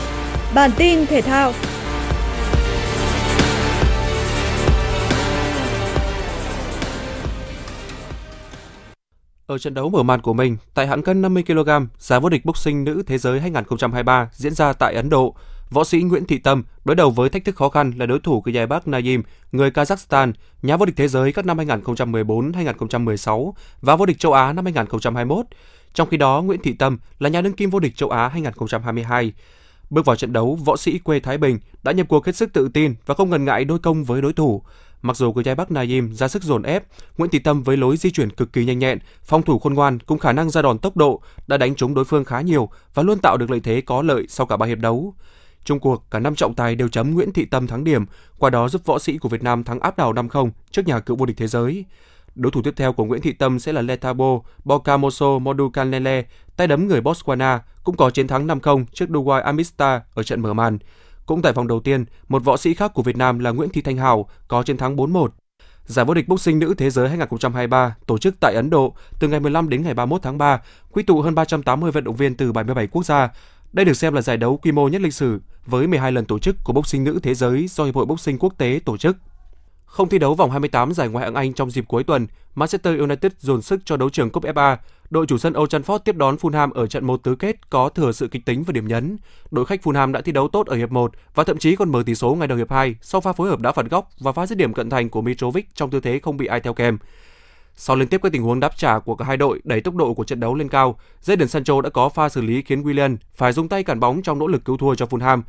Bản 0.54 0.70
tin 0.76 1.06
thể 1.06 1.20
thao 1.20 1.52
Ở 9.48 9.58
trận 9.58 9.74
đấu 9.74 9.90
mở 9.90 10.02
màn 10.02 10.20
của 10.20 10.32
mình 10.32 10.56
tại 10.74 10.86
hạng 10.86 11.02
cân 11.02 11.22
50 11.22 11.42
kg, 11.46 11.68
giải 11.98 12.20
vô 12.20 12.28
địch 12.28 12.44
boxing 12.44 12.84
nữ 12.84 13.02
thế 13.06 13.18
giới 13.18 13.40
2023 13.40 14.30
diễn 14.32 14.54
ra 14.54 14.72
tại 14.72 14.94
Ấn 14.94 15.08
Độ, 15.08 15.34
võ 15.70 15.84
sĩ 15.84 16.02
Nguyễn 16.02 16.24
Thị 16.24 16.38
Tâm 16.38 16.64
đối 16.84 16.96
đầu 16.96 17.10
với 17.10 17.28
thách 17.28 17.44
thức 17.44 17.56
khó 17.56 17.68
khăn 17.68 17.92
là 17.96 18.06
đối 18.06 18.20
thủ 18.20 18.40
của 18.40 18.50
giải 18.50 18.66
Bắc 18.66 18.88
Naim, 18.88 19.22
người 19.52 19.70
Kazakhstan, 19.70 20.32
nhà 20.62 20.76
vô 20.76 20.86
địch 20.86 20.96
thế 20.96 21.08
giới 21.08 21.32
các 21.32 21.46
năm 21.46 21.58
2014-2016 21.58 23.52
và 23.80 23.96
vô 23.96 24.06
địch 24.06 24.18
châu 24.18 24.32
Á 24.32 24.52
năm 24.52 24.64
2021. 24.64 25.46
Trong 25.94 26.08
khi 26.08 26.16
đó, 26.16 26.42
Nguyễn 26.42 26.62
Thị 26.62 26.72
Tâm 26.72 26.98
là 27.18 27.28
nhà 27.28 27.40
đương 27.40 27.52
kim 27.52 27.70
vô 27.70 27.78
địch 27.78 27.96
châu 27.96 28.10
Á 28.10 28.28
2022. 28.28 29.32
Bước 29.90 30.06
vào 30.06 30.16
trận 30.16 30.32
đấu, 30.32 30.58
võ 30.64 30.76
sĩ 30.76 30.98
quê 30.98 31.20
Thái 31.20 31.38
Bình 31.38 31.58
đã 31.82 31.92
nhập 31.92 32.06
cuộc 32.08 32.26
hết 32.26 32.36
sức 32.36 32.52
tự 32.52 32.68
tin 32.74 32.94
và 33.06 33.14
không 33.14 33.30
ngần 33.30 33.44
ngại 33.44 33.64
đôi 33.64 33.78
công 33.78 34.04
với 34.04 34.22
đối 34.22 34.32
thủ. 34.32 34.62
Mặc 35.02 35.16
dù 35.16 35.32
người 35.32 35.44
trai 35.44 35.54
Bắc 35.54 35.70
Naim 35.70 36.14
ra 36.14 36.28
sức 36.28 36.42
dồn 36.42 36.62
ép, 36.62 36.84
Nguyễn 37.18 37.30
Thị 37.30 37.38
Tâm 37.38 37.62
với 37.62 37.76
lối 37.76 37.96
di 37.96 38.10
chuyển 38.10 38.30
cực 38.30 38.52
kỳ 38.52 38.64
nhanh 38.64 38.78
nhẹn, 38.78 38.98
phòng 39.22 39.42
thủ 39.42 39.58
khôn 39.58 39.74
ngoan 39.74 39.98
cùng 39.98 40.18
khả 40.18 40.32
năng 40.32 40.50
ra 40.50 40.62
đòn 40.62 40.78
tốc 40.78 40.96
độ 40.96 41.20
đã 41.46 41.56
đánh 41.56 41.74
trúng 41.74 41.94
đối 41.94 42.04
phương 42.04 42.24
khá 42.24 42.40
nhiều 42.40 42.68
và 42.94 43.02
luôn 43.02 43.18
tạo 43.18 43.36
được 43.36 43.50
lợi 43.50 43.60
thế 43.60 43.80
có 43.80 44.02
lợi 44.02 44.26
sau 44.28 44.46
cả 44.46 44.56
ba 44.56 44.66
hiệp 44.66 44.78
đấu. 44.78 45.14
Trung 45.64 45.80
cuộc, 45.80 46.04
cả 46.10 46.18
năm 46.18 46.34
trọng 46.34 46.54
tài 46.54 46.74
đều 46.74 46.88
chấm 46.88 47.14
Nguyễn 47.14 47.32
Thị 47.32 47.44
Tâm 47.44 47.66
thắng 47.66 47.84
điểm, 47.84 48.04
qua 48.38 48.50
đó 48.50 48.68
giúp 48.68 48.82
võ 48.84 48.98
sĩ 48.98 49.18
của 49.18 49.28
Việt 49.28 49.42
Nam 49.42 49.64
thắng 49.64 49.80
áp 49.80 49.96
đảo 49.96 50.12
5-0 50.12 50.50
trước 50.70 50.86
nhà 50.86 51.00
cựu 51.00 51.16
vô 51.16 51.26
địch 51.26 51.36
thế 51.36 51.46
giới. 51.46 51.84
Đối 52.34 52.52
thủ 52.52 52.62
tiếp 52.62 52.74
theo 52.76 52.92
của 52.92 53.04
Nguyễn 53.04 53.22
Thị 53.22 53.32
Tâm 53.32 53.58
sẽ 53.58 53.72
là 53.72 53.82
Letabo 53.82 54.40
Bokamoso 54.64 55.38
Modukanele 55.38 56.24
tay 56.56 56.66
đấm 56.66 56.88
người 56.88 57.00
Botswana 57.00 57.58
cũng 57.84 57.96
có 57.96 58.10
chiến 58.10 58.28
thắng 58.28 58.46
5-0 58.46 58.84
trước 58.92 59.08
Duwai 59.08 59.42
Amista 59.42 60.02
ở 60.14 60.22
trận 60.22 60.40
mở 60.40 60.54
màn. 60.54 60.78
Cũng 61.28 61.42
tại 61.42 61.52
vòng 61.52 61.68
đầu 61.68 61.80
tiên, 61.80 62.04
một 62.28 62.44
võ 62.44 62.56
sĩ 62.56 62.74
khác 62.74 62.94
của 62.94 63.02
Việt 63.02 63.16
Nam 63.16 63.38
là 63.38 63.50
Nguyễn 63.50 63.68
Thị 63.68 63.82
Thanh 63.82 63.96
Hào 63.96 64.28
có 64.48 64.62
chiến 64.62 64.76
thắng 64.76 64.96
4-1. 64.96 65.28
Giải 65.86 66.04
vô 66.04 66.14
địch 66.14 66.28
boxing 66.28 66.58
nữ 66.58 66.74
thế 66.78 66.90
giới 66.90 67.08
2023 67.08 67.96
tổ 68.06 68.18
chức 68.18 68.34
tại 68.40 68.54
Ấn 68.54 68.70
Độ 68.70 68.94
từ 69.18 69.28
ngày 69.28 69.40
15 69.40 69.68
đến 69.68 69.82
ngày 69.82 69.94
31 69.94 70.22
tháng 70.22 70.38
3, 70.38 70.60
quy 70.90 71.02
tụ 71.02 71.22
hơn 71.22 71.34
380 71.34 71.90
vận 71.90 72.04
động 72.04 72.16
viên 72.16 72.34
từ 72.34 72.52
77 72.52 72.86
quốc 72.86 73.06
gia. 73.06 73.28
Đây 73.72 73.84
được 73.84 73.96
xem 73.96 74.14
là 74.14 74.20
giải 74.20 74.36
đấu 74.36 74.56
quy 74.56 74.72
mô 74.72 74.88
nhất 74.88 75.00
lịch 75.00 75.14
sử 75.14 75.40
với 75.66 75.86
12 75.86 76.12
lần 76.12 76.24
tổ 76.24 76.38
chức 76.38 76.56
của 76.64 76.72
boxing 76.72 77.04
nữ 77.04 77.20
thế 77.22 77.34
giới 77.34 77.66
do 77.68 77.84
Hiệp 77.84 77.94
hội 77.94 78.06
Boxing 78.06 78.38
Quốc 78.38 78.54
tế 78.58 78.80
tổ 78.84 78.96
chức. 78.96 79.16
Không 79.88 80.08
thi 80.08 80.18
đấu 80.18 80.34
vòng 80.34 80.50
28 80.50 80.92
giải 80.92 81.08
Ngoại 81.08 81.24
hạng 81.24 81.34
Anh 81.34 81.52
trong 81.52 81.70
dịp 81.70 81.84
cuối 81.88 82.04
tuần, 82.04 82.26
Manchester 82.54 82.98
United 82.98 83.32
dồn 83.38 83.62
sức 83.62 83.80
cho 83.84 83.96
đấu 83.96 84.10
trường 84.10 84.30
cúp 84.30 84.44
FA. 84.44 84.76
Đội 85.10 85.26
chủ 85.26 85.38
sân 85.38 85.54
Old 85.58 85.74
Trafford 85.74 85.98
tiếp 85.98 86.16
đón 86.16 86.36
Fulham 86.36 86.72
ở 86.72 86.86
trận 86.86 87.04
một 87.04 87.22
tứ 87.22 87.34
kết 87.34 87.70
có 87.70 87.88
thừa 87.88 88.12
sự 88.12 88.28
kịch 88.28 88.44
tính 88.44 88.62
và 88.62 88.72
điểm 88.72 88.88
nhấn. 88.88 89.16
Đội 89.50 89.66
khách 89.66 89.80
Fulham 89.82 90.12
đã 90.12 90.20
thi 90.20 90.32
đấu 90.32 90.48
tốt 90.48 90.66
ở 90.66 90.76
hiệp 90.76 90.90
1 90.90 91.12
và 91.34 91.44
thậm 91.44 91.58
chí 91.58 91.76
còn 91.76 91.92
mở 91.92 92.02
tỷ 92.06 92.14
số 92.14 92.34
ngay 92.34 92.48
đầu 92.48 92.58
hiệp 92.58 92.70
2 92.70 92.96
sau 93.02 93.20
pha 93.20 93.32
phối 93.32 93.48
hợp 93.48 93.60
đá 93.60 93.72
phạt 93.72 93.90
góc 93.90 94.10
và 94.20 94.32
pha 94.32 94.46
dứt 94.46 94.58
điểm 94.58 94.74
cận 94.74 94.90
thành 94.90 95.08
của 95.08 95.22
Mitrovic 95.22 95.74
trong 95.74 95.90
tư 95.90 96.00
thế 96.00 96.18
không 96.18 96.36
bị 96.36 96.46
ai 96.46 96.60
theo 96.60 96.74
kèm. 96.74 96.98
Sau 97.76 97.96
liên 97.96 98.08
tiếp 98.08 98.20
các 98.22 98.32
tình 98.32 98.42
huống 98.42 98.60
đáp 98.60 98.76
trả 98.76 98.98
của 98.98 99.14
cả 99.14 99.24
hai 99.24 99.36
đội 99.36 99.60
đẩy 99.64 99.80
tốc 99.80 99.94
độ 99.94 100.14
của 100.14 100.24
trận 100.24 100.40
đấu 100.40 100.54
lên 100.54 100.68
cao, 100.68 100.98
Jadon 101.24 101.46
Sancho 101.46 101.80
đã 101.80 101.90
có 101.90 102.08
pha 102.08 102.28
xử 102.28 102.40
lý 102.40 102.62
khiến 102.62 102.82
Willian 102.82 103.16
phải 103.34 103.52
dùng 103.52 103.68
tay 103.68 103.84
cản 103.84 104.00
bóng 104.00 104.22
trong 104.22 104.38
nỗ 104.38 104.46
lực 104.46 104.64
cứu 104.64 104.76
thua 104.76 104.94
cho 104.94 105.06
Fulham. 105.06 105.42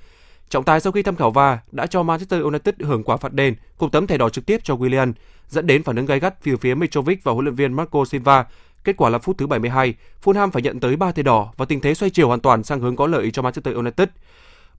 Trọng 0.49 0.63
tài 0.63 0.79
sau 0.79 0.91
khi 0.91 1.03
tham 1.03 1.15
khảo 1.15 1.31
VAR 1.31 1.59
đã 1.71 1.87
cho 1.87 2.03
Manchester 2.03 2.41
United 2.41 2.75
hưởng 2.79 3.03
quả 3.03 3.17
phạt 3.17 3.33
đền 3.33 3.55
cùng 3.77 3.91
tấm 3.91 4.07
thẻ 4.07 4.17
đỏ 4.17 4.29
trực 4.29 4.45
tiếp 4.45 4.61
cho 4.63 4.75
Willian, 4.75 5.13
dẫn 5.47 5.67
đến 5.67 5.83
phản 5.83 5.95
ứng 5.95 6.05
gay 6.05 6.19
gắt 6.19 6.43
từ 6.43 6.57
phía 6.57 6.75
Mitrovic 6.75 7.23
và 7.23 7.31
huấn 7.31 7.45
luyện 7.45 7.55
viên 7.55 7.73
Marco 7.73 8.05
Silva. 8.05 8.45
Kết 8.83 8.97
quả 8.97 9.09
là 9.09 9.19
phút 9.19 9.37
thứ 9.37 9.47
72, 9.47 9.93
Fulham 10.23 10.51
phải 10.51 10.61
nhận 10.61 10.79
tới 10.79 10.95
3 10.95 11.11
thẻ 11.11 11.23
đỏ 11.23 11.51
và 11.57 11.65
tình 11.65 11.79
thế 11.79 11.93
xoay 11.93 12.09
chiều 12.09 12.27
hoàn 12.27 12.39
toàn 12.39 12.63
sang 12.63 12.79
hướng 12.79 12.95
có 12.95 13.07
lợi 13.07 13.31
cho 13.31 13.41
Manchester 13.41 13.75
United. 13.75 14.07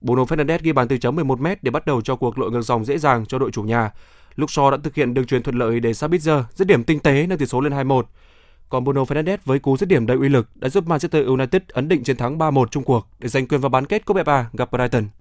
Bruno 0.01 0.23
Fernandes 0.23 0.59
ghi 0.61 0.71
bàn 0.71 0.87
từ 0.87 0.97
chấm 0.97 1.15
11m 1.15 1.55
để 1.61 1.71
bắt 1.71 1.85
đầu 1.85 2.01
cho 2.01 2.15
cuộc 2.15 2.39
lội 2.39 2.51
ngược 2.51 2.61
dòng 2.61 2.85
dễ 2.85 2.97
dàng 2.97 3.25
cho 3.25 3.39
đội 3.39 3.51
chủ 3.51 3.63
nhà. 3.63 3.91
Lúc 4.35 4.49
đã 4.71 4.77
thực 4.83 4.95
hiện 4.95 5.13
đường 5.13 5.25
truyền 5.25 5.43
thuận 5.43 5.55
lợi 5.55 5.79
để 5.79 5.91
Sabitzer 5.91 6.43
dứt 6.55 6.67
điểm 6.67 6.83
tinh 6.83 6.99
tế 6.99 7.27
nâng 7.27 7.37
tỷ 7.37 7.45
số 7.45 7.61
lên 7.61 7.73
2-1. 7.73 8.03
Còn 8.69 8.83
Bruno 8.83 9.03
Fernandes 9.03 9.37
với 9.45 9.59
cú 9.59 9.77
dứt 9.77 9.89
điểm 9.89 10.05
đầy 10.05 10.17
uy 10.17 10.29
lực 10.29 10.47
đã 10.55 10.69
giúp 10.69 10.87
Manchester 10.87 11.25
United 11.27 11.61
ấn 11.67 11.87
định 11.87 12.03
chiến 12.03 12.17
thắng 12.17 12.37
3-1 12.37 12.65
chung 12.65 12.83
cuộc 12.83 13.07
để 13.19 13.29
giành 13.29 13.47
quyền 13.47 13.61
vào 13.61 13.69
bán 13.69 13.85
kết 13.85 14.05
Cúp 14.05 14.17
e 14.17 14.23
FA 14.23 14.43
gặp 14.53 14.71
Brighton. 14.71 15.20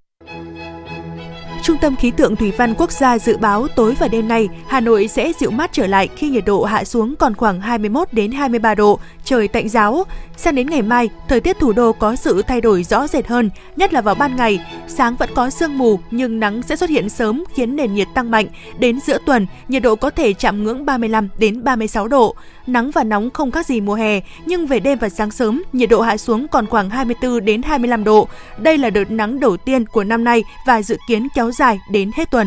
Trung 1.71 1.79
tâm 1.79 1.97
Khí 1.97 2.11
tượng 2.11 2.37
Thủy 2.37 2.53
văn 2.57 2.75
Quốc 2.79 2.93
gia 2.93 3.19
dự 3.19 3.37
báo 3.37 3.69
tối 3.69 3.95
và 3.99 4.09
đêm 4.09 4.29
nay, 4.29 4.49
Hà 4.67 4.81
Nội 4.81 5.09
sẽ 5.09 5.33
dịu 5.41 5.51
mát 5.51 5.71
trở 5.73 5.87
lại 5.87 6.09
khi 6.17 6.29
nhiệt 6.29 6.45
độ 6.45 6.65
hạ 6.65 6.85
xuống 6.85 7.17
còn 7.17 7.35
khoảng 7.35 7.61
21 7.61 8.13
đến 8.13 8.33
23 8.33 8.75
độ, 8.75 8.99
trời 9.25 9.49
tạnh 9.49 9.69
giáo. 9.69 10.05
Sang 10.37 10.55
đến 10.55 10.71
ngày 10.71 10.83
mai, 10.83 11.09
thời 11.29 11.41
tiết 11.41 11.59
thủ 11.59 11.73
đô 11.73 11.93
có 11.93 12.17
sự 12.17 12.43
thay 12.43 12.61
đổi 12.61 12.85
rõ 12.85 13.07
rệt 13.07 13.27
hơn, 13.27 13.51
nhất 13.77 13.93
là 13.93 14.01
vào 14.01 14.15
ban 14.15 14.37
ngày. 14.37 14.67
Sáng 14.89 15.17
vẫn 15.17 15.31
có 15.35 15.51
sương 15.51 15.79
mù 15.79 16.01
nhưng 16.11 16.41
nắng 16.41 16.63
sẽ 16.63 16.77
xuất 16.77 16.91
hiện 16.91 17.09
sớm 17.09 17.45
khiến 17.55 17.77
nền 17.77 17.95
nhiệt 17.95 18.09
tăng 18.15 18.31
mạnh. 18.31 18.47
Đến 18.79 19.01
giữa 19.07 19.19
tuần, 19.27 19.47
nhiệt 19.69 19.83
độ 19.83 19.97
có 19.97 20.11
thể 20.11 20.33
chạm 20.33 20.65
ngưỡng 20.65 20.87
35 20.87 21.29
đến 21.39 21.65
36 21.65 22.09
độ. 22.09 22.35
Nắng 22.73 22.91
và 22.91 23.05
nóng 23.05 23.31
không 23.31 23.51
khác 23.51 23.67
gì 23.67 23.81
mùa 23.81 23.95
hè, 23.95 24.21
nhưng 24.47 24.67
về 24.67 24.81
đêm 24.81 24.99
và 24.99 25.09
sáng 25.09 25.31
sớm, 25.31 25.63
nhiệt 25.73 25.91
độ 25.91 26.01
hạ 26.01 26.17
xuống 26.17 26.49
còn 26.49 26.67
khoảng 26.67 26.91
24 26.91 27.45
đến 27.45 27.63
25 27.63 28.05
độ. 28.05 28.29
Đây 28.59 28.79
là 28.79 28.91
đợt 28.91 29.11
nắng 29.11 29.41
đầu 29.41 29.57
tiên 29.57 29.87
của 29.87 30.05
năm 30.05 30.25
nay 30.25 30.45
và 30.67 30.83
dự 30.83 30.97
kiến 31.09 31.29
kéo 31.35 31.51
dài 31.51 31.79
đến 31.91 32.11
hết 32.17 32.31
tuần. 32.31 32.47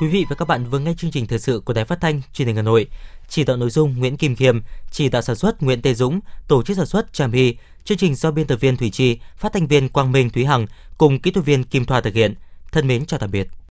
Quý 0.00 0.08
vị 0.08 0.26
và 0.28 0.36
các 0.36 0.48
bạn 0.48 0.64
vừa 0.70 0.78
nghe 0.78 0.94
chương 0.98 1.10
trình 1.10 1.26
thời 1.26 1.38
sự 1.38 1.62
của 1.64 1.72
Đài 1.72 1.84
Phát 1.84 2.00
thanh 2.00 2.20
Truyền 2.34 2.48
hình 2.48 2.56
Hà 2.56 2.62
Nội. 2.62 2.86
Chỉ 3.28 3.44
đạo 3.44 3.56
nội 3.56 3.70
dung 3.70 3.98
Nguyễn 3.98 4.16
Kim 4.16 4.36
Khiêm, 4.36 4.60
chỉ 4.90 5.08
đạo 5.08 5.22
sản 5.22 5.36
xuất 5.36 5.62
Nguyễn 5.62 5.82
Tê 5.82 5.94
Dũng, 5.94 6.20
tổ 6.48 6.62
chức 6.62 6.76
sản 6.76 6.86
xuất 6.86 7.12
Trà 7.12 7.26
My. 7.26 7.54
Chương 7.84 7.98
trình 7.98 8.14
do 8.14 8.30
biên 8.30 8.46
tập 8.46 8.56
viên 8.56 8.76
Thủy 8.76 8.90
trì 8.90 9.18
phát 9.36 9.52
thanh 9.52 9.66
viên 9.66 9.88
Quang 9.88 10.12
Minh 10.12 10.30
Thúy 10.30 10.44
Hằng 10.44 10.66
cùng 10.98 11.20
kỹ 11.20 11.30
thuật 11.30 11.46
viên 11.46 11.64
Kim 11.64 11.84
Thoa 11.84 12.00
thực 12.00 12.14
hiện. 12.14 12.34
Thân 12.72 12.88
mến 12.88 13.06
chào 13.06 13.20
tạm 13.20 13.30
biệt. 13.30 13.48